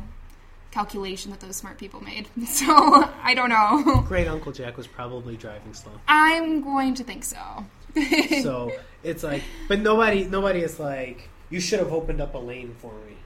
calculation 0.71 1.31
that 1.31 1.39
those 1.39 1.55
smart 1.55 1.77
people 1.77 2.01
made. 2.01 2.27
So 2.45 3.09
I 3.23 3.33
don't 3.33 3.49
know. 3.49 4.03
Great 4.07 4.27
Uncle 4.27 4.51
Jack 4.51 4.77
was 4.77 4.87
probably 4.87 5.37
driving 5.37 5.73
slow. 5.73 5.93
I'm 6.07 6.61
going 6.61 6.95
to 6.95 7.03
think 7.03 7.23
so. 7.23 7.65
So 8.41 8.71
it's 9.03 9.23
like, 9.23 9.43
but 9.67 9.79
nobody, 9.79 10.25
nobody 10.25 10.61
is 10.61 10.79
like, 10.79 11.29
you 11.49 11.59
should 11.59 11.79
have 11.79 11.91
opened 11.91 12.21
up 12.21 12.35
a 12.35 12.37
lane 12.37 12.75
for 12.79 12.93
me. 12.93 13.17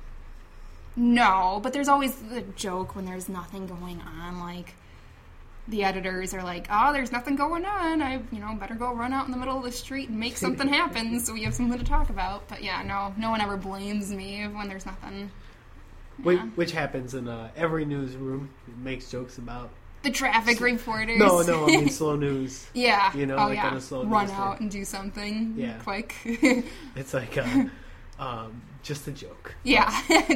No, 0.95 1.59
but 1.63 1.73
there's 1.73 1.87
always 1.87 2.15
the 2.15 2.41
joke 2.55 2.95
when 2.95 3.05
there's 3.05 3.27
nothing 3.27 3.67
going 3.67 4.01
on. 4.01 4.39
Like 4.39 4.75
the 5.67 5.83
editors 5.83 6.33
are 6.33 6.43
like, 6.43 6.67
"Oh, 6.69 6.91
there's 6.93 7.11
nothing 7.11 7.35
going 7.35 7.65
on. 7.65 8.01
I, 8.01 8.21
you 8.31 8.39
know, 8.39 8.53
better 8.55 8.75
go 8.75 8.93
run 8.93 9.13
out 9.13 9.25
in 9.25 9.31
the 9.31 9.37
middle 9.37 9.57
of 9.57 9.63
the 9.63 9.71
street 9.71 10.09
and 10.09 10.19
make 10.19 10.37
something 10.37 10.67
happen, 10.79 11.19
so 11.19 11.33
we 11.33 11.43
have 11.43 11.53
something 11.53 11.79
to 11.79 11.85
talk 11.85 12.09
about." 12.09 12.47
But 12.47 12.63
yeah, 12.63 12.81
no, 12.83 13.13
no 13.17 13.29
one 13.29 13.39
ever 13.41 13.55
blames 13.57 14.11
me 14.11 14.43
when 14.47 14.67
there's 14.67 14.85
nothing. 14.85 15.31
Which, 16.21 16.37
Yeah. 16.37 16.45
which 16.55 16.71
happens 16.73 17.13
in 17.15 17.27
uh, 17.27 17.49
every 17.55 17.85
newsroom. 17.85 18.49
Makes 18.83 19.09
jokes 19.09 19.37
about. 19.37 19.69
The 20.03 20.11
traffic 20.11 20.59
reporters. 20.59 21.17
No, 21.17 21.41
no, 21.43 21.63
I 21.63 21.67
mean 21.67 21.89
slow 22.01 22.17
news. 22.17 22.67
yeah. 22.73 23.15
you 23.15 23.25
know, 23.25 23.35
oh 23.37 23.47
like 23.47 23.55
yeah. 23.55 23.67
on 23.69 23.77
a 23.77 23.81
slow 23.81 24.03
run 24.03 24.29
out 24.31 24.57
day. 24.59 24.63
and 24.63 24.71
do 24.71 24.83
something. 24.83 25.53
Yeah. 25.57 25.77
Quick. 25.79 26.13
It's 26.97 27.13
like 27.13 27.37
uh, 27.37 27.65
um, 28.19 28.61
just 28.83 29.07
a 29.07 29.11
joke. 29.11 29.55
yeah. 29.63 29.89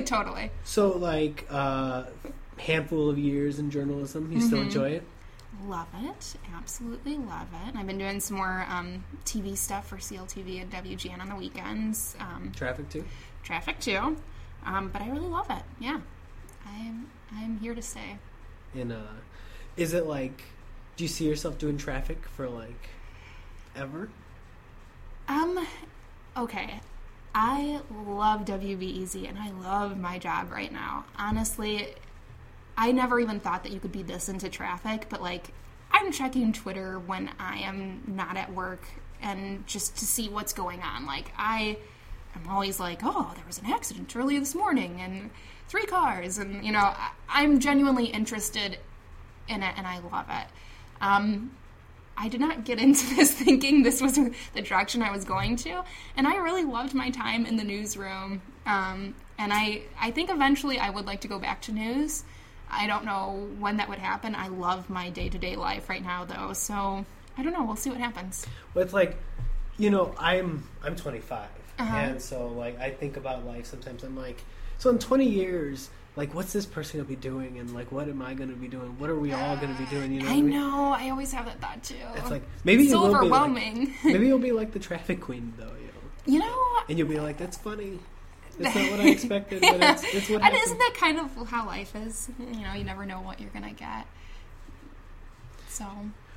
totally. 0.06 0.52
So 0.64 0.98
like 0.98 1.46
uh, 1.50 2.04
handful 2.58 3.10
of 3.10 3.20
years 3.20 3.60
in 3.60 3.70
journalism, 3.70 4.32
you 4.32 4.40
still 4.40 4.60
Mhm. 4.60 4.64
enjoy 4.68 4.90
it? 4.92 5.04
Love 5.66 5.88
it. 6.04 6.36
Absolutely 6.56 7.18
love 7.18 7.48
it. 7.68 7.76
I've 7.76 7.88
been 7.88 7.98
doing 7.98 8.20
some 8.20 8.38
more 8.38 8.66
um, 8.70 9.04
TV 9.26 9.58
stuff 9.58 9.88
for 9.88 9.98
CLTV 9.98 10.62
and 10.62 10.72
WGN 10.72 11.20
on 11.20 11.30
the 11.30 11.36
weekends. 11.36 12.16
Um, 12.20 12.52
Traffic 12.56 12.90
too. 12.90 13.06
traffic 13.44 13.80
too. 13.80 14.18
Um, 14.66 14.90
but 14.90 15.02
I 15.02 15.10
really 15.10 15.28
love 15.28 15.50
it. 15.50 15.64
Yeah. 15.80 16.00
I'm 16.66 17.10
I'm 17.34 17.58
here 17.60 17.74
to 17.74 17.82
stay. 17.82 18.18
And 18.76 18.92
uh, 18.92 18.98
is 19.78 19.94
it 19.94 20.06
like, 20.06 20.44
do 20.96 21.04
you 21.04 21.08
see 21.08 21.28
yourself 21.28 21.58
doing 21.58 21.78
traffic 21.78 22.26
for 22.36 22.48
like 22.48 22.90
ever? 23.76 24.10
Um 25.28 25.66
okay. 26.36 26.82
I 27.34 27.82
love 28.06 28.46
WBEZ 28.46 29.28
and 29.28 29.38
I 29.38 29.52
love 29.52 29.98
my 29.98 30.18
job 30.20 30.52
right 30.52 30.72
now. 30.72 31.06
Honestly, 31.18 31.94
I 32.78 32.92
never 32.92 33.20
even 33.20 33.40
thought 33.40 33.64
that 33.64 33.72
you 33.72 33.80
could 33.80 33.92
be 33.92 34.04
this 34.04 34.30
into 34.30 34.50
traffic, 34.50 35.08
but 35.10 35.22
like 35.22 35.52
I'm 35.92 36.12
checking 36.12 36.54
Twitter 36.54 37.00
when 37.00 37.32
I 37.40 37.58
am 37.60 38.04
not 38.08 38.38
at 38.38 38.54
work 38.54 38.84
and 39.22 39.66
just 39.66 39.98
to 39.98 40.06
see 40.06 40.30
what's 40.30 40.54
going 40.54 40.82
on. 40.82 41.06
Like 41.06 41.32
I 41.38 41.80
am 42.36 42.48
always 42.50 42.80
like, 42.80 43.00
"Oh, 43.04 43.32
there 43.36 43.46
was 43.48 43.58
an 43.60 43.66
accident 43.66 44.16
earlier 44.16 44.40
this 44.40 44.54
morning 44.54 45.02
and 45.02 45.32
three 45.68 45.86
cars." 45.86 46.38
And 46.38 46.64
you 46.64 46.72
know, 46.72 46.80
I, 46.80 47.12
I'm 47.30 47.60
genuinely 47.60 48.06
interested 48.06 48.78
in 49.48 49.64
it 49.64 49.74
and 49.78 49.88
I 49.88 50.00
love 50.00 50.28
it. 50.30 50.48
Um 51.02 51.52
I 52.18 52.30
did 52.30 52.42
not 52.42 52.66
get 52.66 52.80
into 52.80 53.16
this 53.16 53.32
thinking 53.32 53.84
this 53.84 54.02
was 54.02 54.16
the 54.16 54.62
direction 54.62 55.02
I 55.02 55.12
was 55.12 55.24
going 55.24 55.56
to, 55.58 55.84
and 56.16 56.28
I 56.28 56.38
really 56.38 56.64
loved 56.64 56.94
my 56.94 57.10
time 57.10 57.46
in 57.46 57.58
the 57.58 57.64
newsroom. 57.64 58.42
Um, 58.66 59.16
and 59.38 59.54
I, 59.54 59.84
I 60.02 60.12
think 60.12 60.32
eventually 60.32 60.80
I 60.80 60.90
would 60.90 61.06
like 61.06 61.22
to 61.22 61.28
go 61.28 61.40
back 61.40 61.62
to 61.64 61.72
news. 61.72 62.24
I 62.70 62.88
don't 62.88 63.06
know 63.06 63.48
when 63.60 63.78
that 63.78 63.90
would 63.90 64.00
happen. 64.00 64.36
I 64.36 64.48
love 64.50 64.90
my 64.90 65.10
day 65.10 65.30
to 65.30 65.38
day 65.38 65.56
life 65.56 65.90
right 65.90 66.04
now, 66.04 66.26
though, 66.26 66.54
so 66.54 67.06
I 67.38 67.44
don't 67.44 67.54
know. 67.54 67.64
We'll 67.64 67.76
see 67.76 67.90
what 67.90 68.00
happens. 68.00 68.46
Well, 68.74 68.84
it's 68.84 68.94
like, 68.94 69.16
you 69.78 69.90
know, 69.90 70.14
I'm 70.18 70.68
I'm 70.84 70.96
25, 70.96 71.48
Uh-huh. 71.80 71.96
and 71.98 72.22
so 72.22 72.48
like 72.48 72.80
I 72.80 72.90
think 72.90 73.18
about 73.18 73.46
life 73.46 73.66
sometimes. 73.68 74.04
I'm 74.04 74.18
like, 74.18 74.44
so 74.80 74.90
in 74.90 75.00
20 75.00 75.26
years, 75.26 75.90
like, 76.16 76.34
what's 76.34 76.52
this 76.52 76.66
person 76.66 77.00
gonna 77.00 77.08
be 77.08 77.16
doing, 77.16 77.60
and 77.60 77.74
like, 77.74 77.92
what 77.92 78.08
am 78.10 78.22
I 78.22 78.34
gonna 78.34 78.54
be 78.54 78.68
doing? 78.68 78.98
What 79.00 79.10
are 79.10 79.20
we 79.20 79.34
all 79.34 79.56
gonna 79.56 79.78
be 79.78 79.86
doing? 79.86 80.12
You 80.14 80.22
know, 80.24 80.30
I 80.30 80.40
know. 80.40 80.96
I 80.98 81.10
always 81.12 81.32
have 81.34 81.46
that 81.46 81.62
thought 81.62 81.84
too. 81.84 81.96
It's 82.16 82.32
like 82.32 82.42
maybe 82.64 82.84
It's 82.84 82.92
be 82.92 82.98
like, 82.98 83.16
overwhelming. 83.16 83.94
maybe 84.04 84.28
you'll 84.28 84.40
be 84.52 84.52
like 84.52 84.72
the 84.72 84.80
traffic 84.80 85.22
queen 85.22 85.54
though, 85.58 85.66
you 85.66 85.88
know, 85.88 86.34
you 86.34 86.40
know, 86.40 86.80
and 86.90 86.98
you'll 86.98 87.08
be 87.08 87.20
like, 87.20 87.38
that's 87.38 87.58
funny. 87.58 88.00
That's 88.60 88.76
not 88.76 88.92
what 88.92 89.00
I 89.00 89.10
expected, 89.10 89.62
but 89.62 89.82
it's, 89.82 90.04
it's 90.04 90.30
what 90.30 90.36
and 90.42 90.44
happened. 90.44 90.62
isn't 90.64 90.78
that 90.78 90.94
kind 90.98 91.20
of 91.20 91.50
how 91.50 91.66
life 91.66 91.96
is? 91.96 92.30
You 92.40 92.62
know, 92.62 92.74
you 92.74 92.84
never 92.84 93.06
know 93.06 93.22
what 93.22 93.40
you're 93.40 93.52
gonna 93.52 93.74
get. 93.74 94.08
So. 95.70 95.86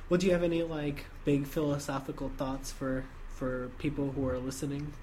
Well, 0.09 0.17
do 0.19 0.27
you 0.27 0.33
have 0.33 0.43
any 0.43 0.63
like 0.63 1.05
big 1.25 1.47
philosophical 1.47 2.29
thoughts 2.37 2.71
for 2.71 3.05
for 3.29 3.69
people 3.79 4.11
who 4.11 4.27
are 4.27 4.37
listening? 4.37 4.93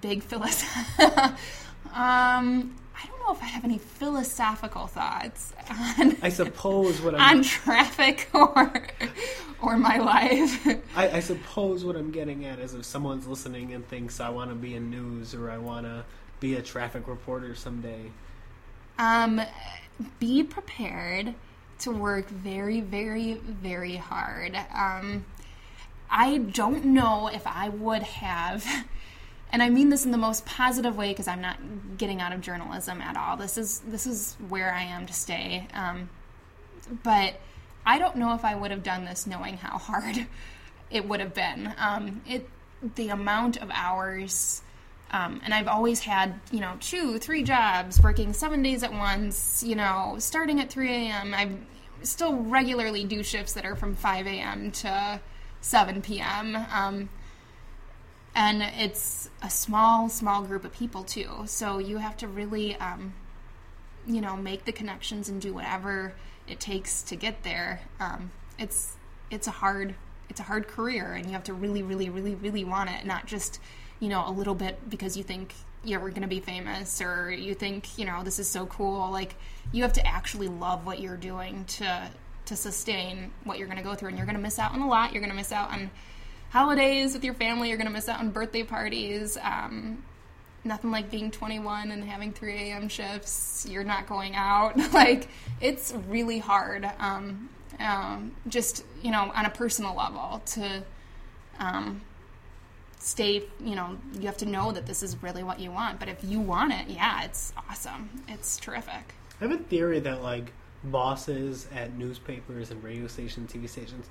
big 0.00 0.22
philosoph. 0.22 0.98
um, 1.94 2.76
I 3.02 3.06
don't 3.06 3.18
know 3.26 3.32
if 3.32 3.42
I 3.42 3.46
have 3.46 3.64
any 3.64 3.78
philosophical 3.78 4.86
thoughts 4.86 5.52
on 5.70 6.16
I 6.22 6.28
suppose 6.30 7.00
what 7.02 7.14
I'm 7.18 7.38
on 7.38 7.42
traffic 7.44 8.28
or 8.32 8.88
or 9.60 9.76
my 9.76 9.98
life. 9.98 10.66
I, 10.96 11.10
I 11.10 11.20
suppose 11.20 11.84
what 11.84 11.96
I'm 11.96 12.10
getting 12.10 12.44
at 12.46 12.58
is 12.58 12.74
if 12.74 12.84
someone's 12.84 13.26
listening 13.26 13.72
and 13.74 13.86
thinks 13.86 14.20
I 14.20 14.28
want 14.30 14.50
to 14.50 14.54
be 14.56 14.74
in 14.74 14.90
news 14.90 15.34
or 15.34 15.50
I 15.50 15.58
want 15.58 15.86
to 15.86 16.04
be 16.40 16.54
a 16.56 16.62
traffic 16.62 17.06
reporter 17.08 17.54
someday. 17.54 18.10
um, 18.98 19.40
be 20.18 20.42
prepared 20.42 21.34
to 21.80 21.90
work 21.90 22.28
very, 22.28 22.80
very, 22.80 23.34
very 23.34 23.96
hard. 23.96 24.56
Um, 24.74 25.24
I 26.10 26.38
don't 26.38 26.84
know 26.86 27.28
if 27.28 27.46
I 27.46 27.68
would 27.68 28.02
have, 28.02 28.64
and 29.52 29.62
I 29.62 29.70
mean 29.70 29.90
this 29.90 30.04
in 30.04 30.10
the 30.10 30.18
most 30.18 30.44
positive 30.44 30.96
way 30.96 31.10
because 31.10 31.28
I'm 31.28 31.40
not 31.40 31.58
getting 31.98 32.20
out 32.20 32.32
of 32.32 32.40
journalism 32.40 33.00
at 33.00 33.16
all. 33.16 33.36
This 33.36 33.56
is 33.56 33.80
this 33.80 34.06
is 34.06 34.36
where 34.48 34.72
I 34.72 34.82
am 34.82 35.06
to 35.06 35.12
stay. 35.12 35.68
Um, 35.72 36.10
but 37.02 37.34
I 37.84 37.98
don't 37.98 38.16
know 38.16 38.34
if 38.34 38.44
I 38.44 38.54
would 38.54 38.70
have 38.70 38.82
done 38.82 39.04
this 39.04 39.26
knowing 39.26 39.56
how 39.56 39.78
hard 39.78 40.26
it 40.90 41.06
would 41.06 41.20
have 41.20 41.34
been. 41.34 41.72
Um, 41.78 42.22
it 42.28 42.48
the 42.94 43.08
amount 43.08 43.56
of 43.58 43.70
hours. 43.72 44.62
Um, 45.12 45.40
and 45.44 45.54
I've 45.54 45.68
always 45.68 46.00
had, 46.00 46.40
you 46.50 46.60
know, 46.60 46.76
two, 46.80 47.18
three 47.18 47.44
jobs, 47.44 48.02
working 48.02 48.32
seven 48.32 48.62
days 48.62 48.82
at 48.82 48.92
once, 48.92 49.62
you 49.62 49.76
know, 49.76 50.16
starting 50.18 50.60
at 50.60 50.68
3 50.68 50.90
a.m. 50.90 51.32
I 51.32 51.50
still 52.02 52.34
regularly 52.34 53.04
do 53.04 53.22
shifts 53.22 53.52
that 53.52 53.64
are 53.64 53.76
from 53.76 53.94
5 53.94 54.26
a.m. 54.26 54.72
to 54.72 55.20
7 55.60 56.02
p.m. 56.02 56.56
And 58.36 58.62
it's 58.62 59.30
a 59.42 59.48
small, 59.48 60.10
small 60.10 60.42
group 60.42 60.66
of 60.66 60.72
people 60.72 61.02
too. 61.02 61.44
So 61.46 61.78
you 61.78 61.96
have 61.96 62.18
to 62.18 62.28
really, 62.28 62.76
um, 62.76 63.14
you 64.06 64.20
know, 64.20 64.36
make 64.36 64.66
the 64.66 64.72
connections 64.72 65.30
and 65.30 65.40
do 65.40 65.54
whatever 65.54 66.12
it 66.46 66.60
takes 66.60 67.02
to 67.04 67.16
get 67.16 67.42
there. 67.44 67.80
Um, 67.98 68.30
it's 68.58 68.96
it's 69.30 69.46
a 69.46 69.50
hard 69.50 69.94
it's 70.28 70.38
a 70.38 70.42
hard 70.42 70.68
career, 70.68 71.12
and 71.14 71.24
you 71.24 71.32
have 71.32 71.44
to 71.44 71.54
really, 71.54 71.82
really, 71.82 72.10
really, 72.10 72.34
really 72.34 72.62
want 72.62 72.90
it, 72.90 73.06
not 73.06 73.26
just 73.26 73.58
you 74.00 74.10
know 74.10 74.22
a 74.26 74.30
little 74.30 74.54
bit 74.54 74.90
because 74.90 75.16
you 75.16 75.22
think 75.22 75.54
you're 75.82 76.00
going 76.00 76.20
to 76.20 76.28
be 76.28 76.40
famous 76.40 77.00
or 77.00 77.30
you 77.30 77.54
think 77.54 77.96
you 77.96 78.04
know 78.04 78.22
this 78.22 78.38
is 78.38 78.50
so 78.50 78.66
cool. 78.66 79.10
Like 79.10 79.36
you 79.72 79.82
have 79.82 79.94
to 79.94 80.06
actually 80.06 80.48
love 80.48 80.84
what 80.84 81.00
you're 81.00 81.16
doing 81.16 81.64
to 81.64 82.10
to 82.44 82.54
sustain 82.54 83.32
what 83.44 83.58
you're 83.58 83.66
going 83.66 83.78
to 83.78 83.84
go 83.84 83.94
through, 83.94 84.10
and 84.10 84.18
you're 84.18 84.26
going 84.26 84.36
to 84.36 84.42
miss 84.42 84.58
out 84.58 84.72
on 84.72 84.80
a 84.80 84.88
lot. 84.88 85.14
You're 85.14 85.22
going 85.22 85.30
to 85.30 85.36
miss 85.36 85.52
out 85.52 85.70
on 85.70 85.90
holidays 86.50 87.14
with 87.14 87.24
your 87.24 87.34
family. 87.34 87.68
You're 87.68 87.78
going 87.78 87.88
to 87.88 87.92
miss 87.92 88.08
out 88.08 88.20
on 88.20 88.30
birthday 88.30 88.62
parties. 88.62 89.36
Um, 89.42 90.02
nothing 90.64 90.90
like 90.90 91.10
being 91.10 91.30
21 91.30 91.90
and 91.90 92.04
having 92.04 92.32
3 92.32 92.52
a.m. 92.52 92.88
shifts. 92.88 93.66
You're 93.68 93.84
not 93.84 94.06
going 94.06 94.34
out. 94.34 94.76
like, 94.92 95.28
it's 95.60 95.92
really 96.08 96.38
hard. 96.38 96.88
Um, 96.98 97.48
um, 97.78 98.32
just, 98.48 98.84
you 99.02 99.10
know, 99.10 99.30
on 99.34 99.46
a 99.46 99.50
personal 99.50 99.94
level 99.94 100.42
to 100.46 100.82
um, 101.58 102.00
stay, 102.98 103.44
you 103.60 103.74
know, 103.74 103.96
you 104.14 104.26
have 104.26 104.38
to 104.38 104.46
know 104.46 104.72
that 104.72 104.86
this 104.86 105.02
is 105.02 105.22
really 105.22 105.42
what 105.42 105.60
you 105.60 105.70
want. 105.70 106.00
But 106.00 106.08
if 106.08 106.22
you 106.24 106.40
want 106.40 106.72
it, 106.72 106.88
yeah, 106.88 107.24
it's 107.24 107.52
awesome. 107.68 108.10
It's 108.28 108.56
terrific. 108.56 109.14
I 109.40 109.44
have 109.44 109.52
a 109.52 109.62
theory 109.62 110.00
that, 110.00 110.22
like, 110.22 110.52
bosses 110.84 111.66
at 111.74 111.94
newspapers 111.94 112.70
and 112.70 112.82
radio 112.82 113.06
stations, 113.06 113.52
TV 113.52 113.68
stations, 113.68 114.06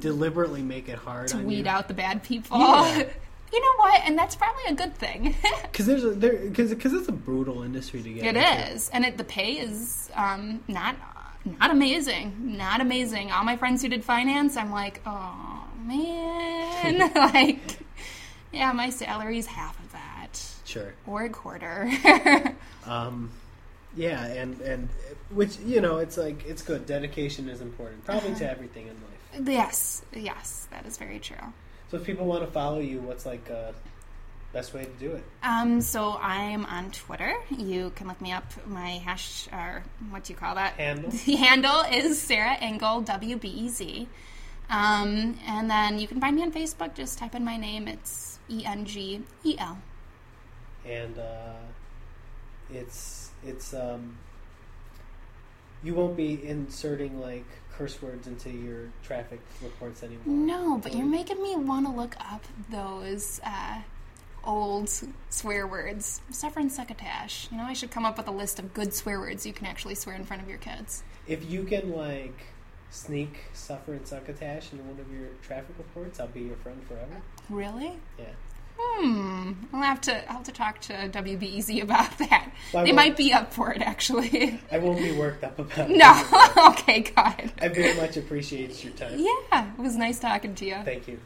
deliberately 0.00 0.62
make 0.62 0.88
it 0.88 0.98
hard 0.98 1.28
to 1.28 1.38
weed 1.38 1.66
you. 1.66 1.68
out 1.70 1.88
the 1.88 1.94
bad 1.94 2.22
people. 2.22 2.58
Yeah. 2.58 2.98
you 3.52 3.60
know 3.60 3.76
what? 3.78 4.00
And 4.04 4.16
that's 4.18 4.36
probably 4.36 4.64
a 4.68 4.74
good 4.74 4.94
thing. 4.94 5.34
Because 5.70 5.86
there's 5.86 6.04
a, 6.04 6.10
there 6.10 6.36
because 6.36 6.70
because 6.70 6.92
it's 6.92 7.08
a 7.08 7.12
brutal 7.12 7.62
industry 7.62 8.02
to 8.02 8.10
get. 8.12 8.24
It 8.24 8.36
into. 8.36 8.72
is, 8.74 8.88
and 8.90 9.04
it, 9.04 9.16
the 9.16 9.24
pay 9.24 9.52
is 9.52 10.10
um, 10.14 10.60
not 10.68 10.96
not 11.44 11.70
amazing. 11.70 12.56
Not 12.58 12.80
amazing. 12.80 13.30
All 13.30 13.44
my 13.44 13.56
friends 13.56 13.80
who 13.82 13.88
did 13.88 14.04
finance, 14.04 14.56
I'm 14.56 14.70
like, 14.72 15.00
oh 15.06 15.64
man, 15.84 16.98
like, 17.14 17.78
yeah, 18.52 18.72
my 18.72 18.90
salary's 18.90 19.46
half 19.46 19.78
of 19.82 19.92
that, 19.92 20.42
Sure. 20.64 20.92
or 21.06 21.22
a 21.24 21.30
quarter. 21.30 21.90
Um, 22.86 23.30
yeah, 23.96 24.24
and 24.26 24.60
and 24.60 24.88
which 25.30 25.58
you 25.60 25.80
know, 25.80 25.98
it's 25.98 26.16
like 26.18 26.44
it's 26.46 26.62
good. 26.62 26.86
Dedication 26.86 27.48
is 27.48 27.60
important, 27.60 28.04
probably 28.04 28.30
Uh-huh. 28.30 28.38
to 28.40 28.50
everything 28.50 28.82
in 28.88 28.94
life. 28.94 29.09
Yes, 29.44 30.02
yes, 30.12 30.68
that 30.70 30.86
is 30.86 30.96
very 30.96 31.18
true. 31.18 31.36
So 31.90 31.96
if 31.96 32.04
people 32.04 32.26
want 32.26 32.44
to 32.44 32.50
follow 32.50 32.78
you, 32.78 33.00
what's 33.00 33.26
like 33.26 33.50
uh, 33.50 33.72
best 34.52 34.74
way 34.74 34.84
to 34.84 34.90
do 34.92 35.12
it? 35.12 35.24
Um, 35.42 35.80
so 35.80 36.16
I'm 36.20 36.64
on 36.66 36.90
Twitter. 36.90 37.34
You 37.50 37.90
can 37.96 38.06
look 38.06 38.20
me 38.20 38.32
up. 38.32 38.44
My 38.66 38.90
hash, 38.90 39.48
or 39.52 39.82
what 40.10 40.24
do 40.24 40.32
you 40.32 40.38
call 40.38 40.54
that? 40.54 40.74
Handle? 40.74 41.10
The 41.24 41.36
handle 41.36 41.80
is 41.90 42.20
Sarah 42.20 42.56
Engel 42.60 43.00
W 43.02 43.36
B 43.36 43.48
E 43.48 43.68
Z. 43.68 44.08
Um, 44.68 45.36
and 45.46 45.68
then 45.68 45.98
you 45.98 46.06
can 46.06 46.20
find 46.20 46.36
me 46.36 46.42
on 46.42 46.52
Facebook. 46.52 46.94
Just 46.94 47.18
type 47.18 47.34
in 47.34 47.44
my 47.44 47.56
name. 47.56 47.88
It's 47.88 48.38
E 48.48 48.64
N 48.64 48.84
G 48.84 49.22
E 49.44 49.56
L. 49.58 49.78
And 50.86 51.18
uh, 51.18 51.54
it's 52.72 53.30
it's 53.44 53.74
um, 53.74 54.16
you 55.82 55.94
won't 55.94 56.16
be 56.16 56.46
inserting 56.46 57.20
like 57.20 57.46
curse 57.80 58.02
words 58.02 58.26
into 58.26 58.50
your 58.50 58.90
traffic 59.02 59.40
reports 59.62 60.02
anymore. 60.02 60.22
No, 60.26 60.78
but 60.78 60.94
you're 60.94 61.06
making 61.06 61.42
me 61.42 61.56
want 61.56 61.86
to 61.86 61.92
look 61.92 62.14
up 62.20 62.44
those 62.68 63.40
uh, 63.42 63.78
old 64.44 64.90
swear 65.30 65.66
words. 65.66 66.20
Suffer 66.30 66.60
and 66.60 66.70
succotash. 66.70 67.48
You 67.50 67.56
know, 67.56 67.64
I 67.64 67.72
should 67.72 67.90
come 67.90 68.04
up 68.04 68.18
with 68.18 68.28
a 68.28 68.32
list 68.32 68.58
of 68.58 68.74
good 68.74 68.92
swear 68.92 69.18
words 69.18 69.46
you 69.46 69.54
can 69.54 69.66
actually 69.66 69.94
swear 69.94 70.14
in 70.14 70.24
front 70.24 70.42
of 70.42 70.48
your 70.48 70.58
kids. 70.58 71.02
If 71.26 71.50
you 71.50 71.64
can 71.64 71.92
like 71.92 72.38
sneak 72.90 73.44
suffer 73.54 73.94
and 73.94 74.06
succotash 74.06 74.72
into 74.72 74.84
one 74.84 75.00
of 75.00 75.10
your 75.10 75.28
traffic 75.40 75.74
reports, 75.78 76.20
I'll 76.20 76.28
be 76.28 76.40
your 76.40 76.56
friend 76.56 76.82
forever. 76.86 77.22
Really? 77.48 77.94
Yeah. 78.18 78.26
Hmm. 78.80 79.52
I'll 79.72 79.82
have 79.82 80.00
to. 80.02 80.28
I'll 80.28 80.36
have 80.36 80.44
to 80.44 80.52
talk 80.52 80.80
to 80.82 80.92
WBEZ 80.92 81.82
about 81.82 82.16
that. 82.18 82.52
They 82.72 82.92
might 82.92 83.16
be 83.16 83.32
up 83.32 83.52
for 83.52 83.72
it, 83.72 83.82
actually. 83.82 84.60
I 84.70 84.78
won't 84.78 84.98
be 84.98 85.12
worked 85.12 85.44
up 85.44 85.58
about 85.58 85.90
it. 85.90 85.96
no. 85.96 86.24
okay. 86.70 87.00
God. 87.00 87.52
I 87.60 87.68
very 87.68 87.94
much 87.94 88.16
appreciate 88.16 88.82
your 88.84 88.92
time. 88.92 89.18
Yeah. 89.18 89.70
It 89.78 89.80
was 89.80 89.96
nice 89.96 90.18
talking 90.18 90.54
to 90.56 90.66
you. 90.66 90.76
Thank 90.84 91.08
you. 91.08 91.18